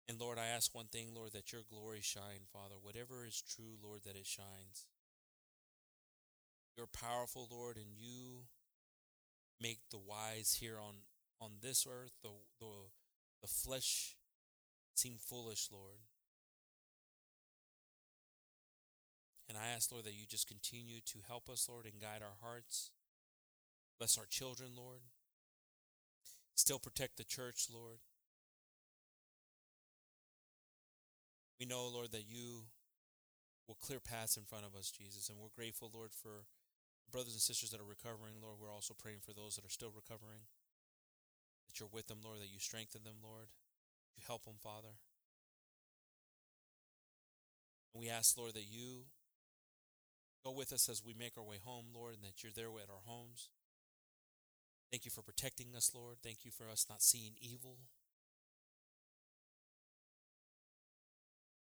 And 0.08 0.20
Lord, 0.20 0.38
I 0.38 0.46
ask 0.46 0.74
one 0.74 0.86
thing, 0.86 1.08
Lord, 1.14 1.32
that 1.32 1.52
your 1.52 1.62
glory 1.70 2.00
shine, 2.02 2.48
Father. 2.52 2.74
Whatever 2.80 3.24
is 3.24 3.40
true, 3.40 3.76
Lord, 3.82 4.00
that 4.04 4.16
it 4.16 4.26
shines. 4.26 4.86
You're 6.76 6.88
powerful, 6.88 7.46
Lord, 7.50 7.76
and 7.76 7.94
you 7.96 8.44
make 9.60 9.80
the 9.90 9.98
wise 9.98 10.58
here 10.60 10.78
on, 10.78 10.94
on 11.40 11.52
this 11.62 11.86
earth, 11.88 12.12
the, 12.22 12.30
the, 12.58 12.66
the 13.42 13.48
flesh, 13.48 14.16
seem 14.94 15.16
foolish, 15.18 15.68
Lord. 15.70 15.98
And 19.48 19.58
I 19.58 19.74
ask, 19.74 19.90
Lord, 19.90 20.04
that 20.04 20.14
you 20.14 20.26
just 20.28 20.46
continue 20.46 21.00
to 21.06 21.18
help 21.26 21.50
us, 21.50 21.66
Lord, 21.68 21.84
and 21.84 22.00
guide 22.00 22.22
our 22.22 22.38
hearts. 22.40 22.92
Bless 23.98 24.16
our 24.16 24.26
children, 24.26 24.70
Lord. 24.76 25.00
Still 26.54 26.78
protect 26.78 27.16
the 27.16 27.24
church, 27.24 27.66
Lord. 27.72 27.98
We 31.58 31.66
know, 31.66 31.88
Lord, 31.88 32.12
that 32.12 32.28
you 32.28 32.66
will 33.66 33.74
clear 33.74 34.00
paths 34.00 34.36
in 34.36 34.44
front 34.44 34.64
of 34.64 34.74
us, 34.74 34.90
Jesus. 34.90 35.28
And 35.28 35.38
we're 35.38 35.54
grateful, 35.54 35.90
Lord, 35.92 36.10
for 36.12 36.46
brothers 37.10 37.34
and 37.34 37.42
sisters 37.42 37.70
that 37.70 37.80
are 37.80 37.88
recovering, 37.88 38.40
Lord. 38.42 38.56
We're 38.60 38.72
also 38.72 38.94
praying 38.94 39.20
for 39.20 39.34
those 39.34 39.56
that 39.56 39.64
are 39.64 39.70
still 39.70 39.92
recovering. 39.94 40.46
That 41.68 41.78
you're 41.78 41.92
with 41.92 42.06
them, 42.06 42.18
Lord, 42.24 42.40
that 42.40 42.52
you 42.52 42.58
strengthen 42.58 43.02
them, 43.04 43.22
Lord. 43.22 43.50
You 44.16 44.22
help 44.26 44.44
them, 44.44 44.58
Father. 44.62 44.98
And 47.94 48.00
we 48.00 48.08
ask, 48.08 48.38
Lord, 48.38 48.54
that 48.54 48.70
you 48.70 49.06
go 50.44 50.52
with 50.52 50.72
us 50.72 50.88
as 50.88 51.04
we 51.04 51.14
make 51.14 51.36
our 51.36 51.44
way 51.44 51.58
home, 51.62 51.86
Lord, 51.94 52.14
and 52.14 52.24
that 52.24 52.42
you're 52.42 52.54
there 52.54 52.70
at 52.82 52.90
our 52.90 53.04
homes. 53.04 53.50
Thank 54.90 55.04
you 55.04 55.10
for 55.10 55.22
protecting 55.22 55.74
us, 55.76 55.92
Lord. 55.94 56.16
Thank 56.22 56.44
you 56.44 56.50
for 56.50 56.68
us 56.68 56.86
not 56.88 57.02
seeing 57.02 57.32
evil. 57.40 57.76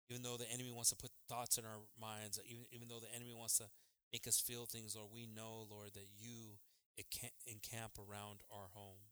Even 0.08 0.22
though 0.22 0.36
the 0.36 0.50
enemy 0.52 0.70
wants 0.70 0.90
to 0.90 0.96
put 0.96 1.10
thoughts 1.28 1.58
in 1.58 1.64
our 1.64 1.82
minds, 2.00 2.38
even, 2.48 2.62
even 2.70 2.88
though 2.88 3.00
the 3.00 3.12
enemy 3.12 3.34
wants 3.34 3.58
to 3.58 3.64
make 4.12 4.26
us 4.26 4.40
feel 4.40 4.66
things, 4.66 4.96
Lord, 4.96 5.10
we 5.12 5.26
know, 5.26 5.66
Lord, 5.70 5.94
that 5.94 6.08
you 6.18 6.58
encamp 7.46 7.92
around 7.98 8.40
our 8.50 8.68
home. 8.72 9.04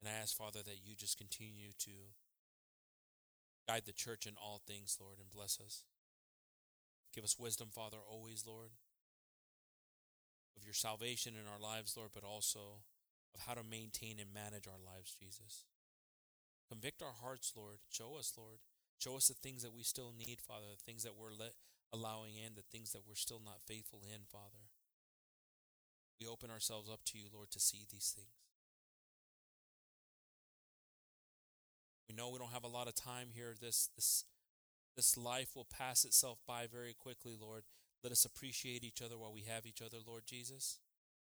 And 0.00 0.10
I 0.10 0.20
ask, 0.20 0.36
Father, 0.36 0.60
that 0.64 0.84
you 0.84 0.94
just 0.94 1.16
continue 1.18 1.72
to 1.80 1.90
guide 3.66 3.82
the 3.86 3.92
church 3.92 4.26
in 4.26 4.34
all 4.36 4.60
things, 4.66 4.98
Lord, 5.00 5.18
and 5.18 5.30
bless 5.30 5.58
us. 5.60 5.84
Give 7.14 7.24
us 7.24 7.38
wisdom, 7.38 7.68
Father, 7.72 7.96
always, 8.06 8.44
Lord, 8.46 8.70
of 10.56 10.64
your 10.64 10.74
salvation 10.74 11.32
in 11.34 11.50
our 11.50 11.58
lives, 11.58 11.96
Lord, 11.96 12.10
but 12.14 12.24
also 12.24 12.84
of 13.34 13.40
how 13.46 13.54
to 13.54 13.62
maintain 13.62 14.20
and 14.20 14.32
manage 14.32 14.68
our 14.68 14.78
lives, 14.84 15.16
Jesus. 15.18 15.64
Convict 16.68 17.02
our 17.02 17.14
hearts, 17.22 17.52
Lord. 17.56 17.78
Show 17.90 18.16
us, 18.18 18.32
Lord. 18.36 18.58
Show 18.98 19.16
us 19.16 19.28
the 19.28 19.34
things 19.34 19.62
that 19.62 19.74
we 19.74 19.82
still 19.82 20.12
need, 20.16 20.40
Father, 20.40 20.66
the 20.70 20.84
things 20.84 21.02
that 21.02 21.16
we're 21.16 21.32
let, 21.36 21.52
allowing 21.92 22.36
in, 22.36 22.54
the 22.54 22.62
things 22.62 22.92
that 22.92 23.02
we're 23.06 23.14
still 23.14 23.40
not 23.44 23.60
faithful 23.66 24.00
in, 24.02 24.22
Father. 24.30 24.70
We 26.20 26.26
open 26.26 26.50
ourselves 26.50 26.88
up 26.88 27.00
to 27.06 27.18
you, 27.18 27.26
Lord, 27.32 27.50
to 27.50 27.60
see 27.60 27.84
these 27.90 28.12
things. 28.16 28.28
We 32.08 32.14
know 32.14 32.30
we 32.30 32.38
don't 32.38 32.52
have 32.52 32.64
a 32.64 32.68
lot 32.68 32.88
of 32.88 32.94
time 32.94 33.28
here. 33.34 33.54
This 33.60 33.90
this 33.96 34.24
this 34.96 35.16
life 35.16 35.54
will 35.54 35.66
pass 35.66 36.04
itself 36.04 36.38
by 36.46 36.66
very 36.66 36.94
quickly, 36.94 37.36
Lord. 37.38 37.64
Let 38.02 38.12
us 38.12 38.24
appreciate 38.24 38.84
each 38.84 39.02
other 39.02 39.18
while 39.18 39.32
we 39.32 39.42
have 39.42 39.66
each 39.66 39.82
other, 39.82 39.98
Lord 40.06 40.22
Jesus, 40.26 40.78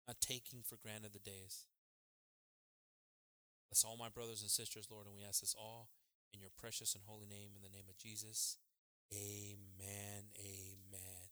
not 0.06 0.20
taking 0.20 0.60
for 0.62 0.76
granted 0.76 1.12
the 1.12 1.18
days. 1.18 1.64
Bless 3.70 3.84
all 3.84 3.96
my 3.96 4.08
brothers 4.08 4.42
and 4.42 4.50
sisters, 4.50 4.88
Lord, 4.90 5.06
and 5.06 5.14
we 5.14 5.24
ask 5.24 5.40
this 5.40 5.54
all 5.58 5.88
in 6.34 6.40
your 6.40 6.50
precious 6.58 6.94
and 6.94 7.04
holy 7.06 7.26
name, 7.26 7.50
in 7.54 7.62
the 7.62 7.74
name 7.74 7.86
of 7.88 7.96
Jesus. 7.96 8.58
Amen. 9.12 10.24
Amen. 10.38 11.23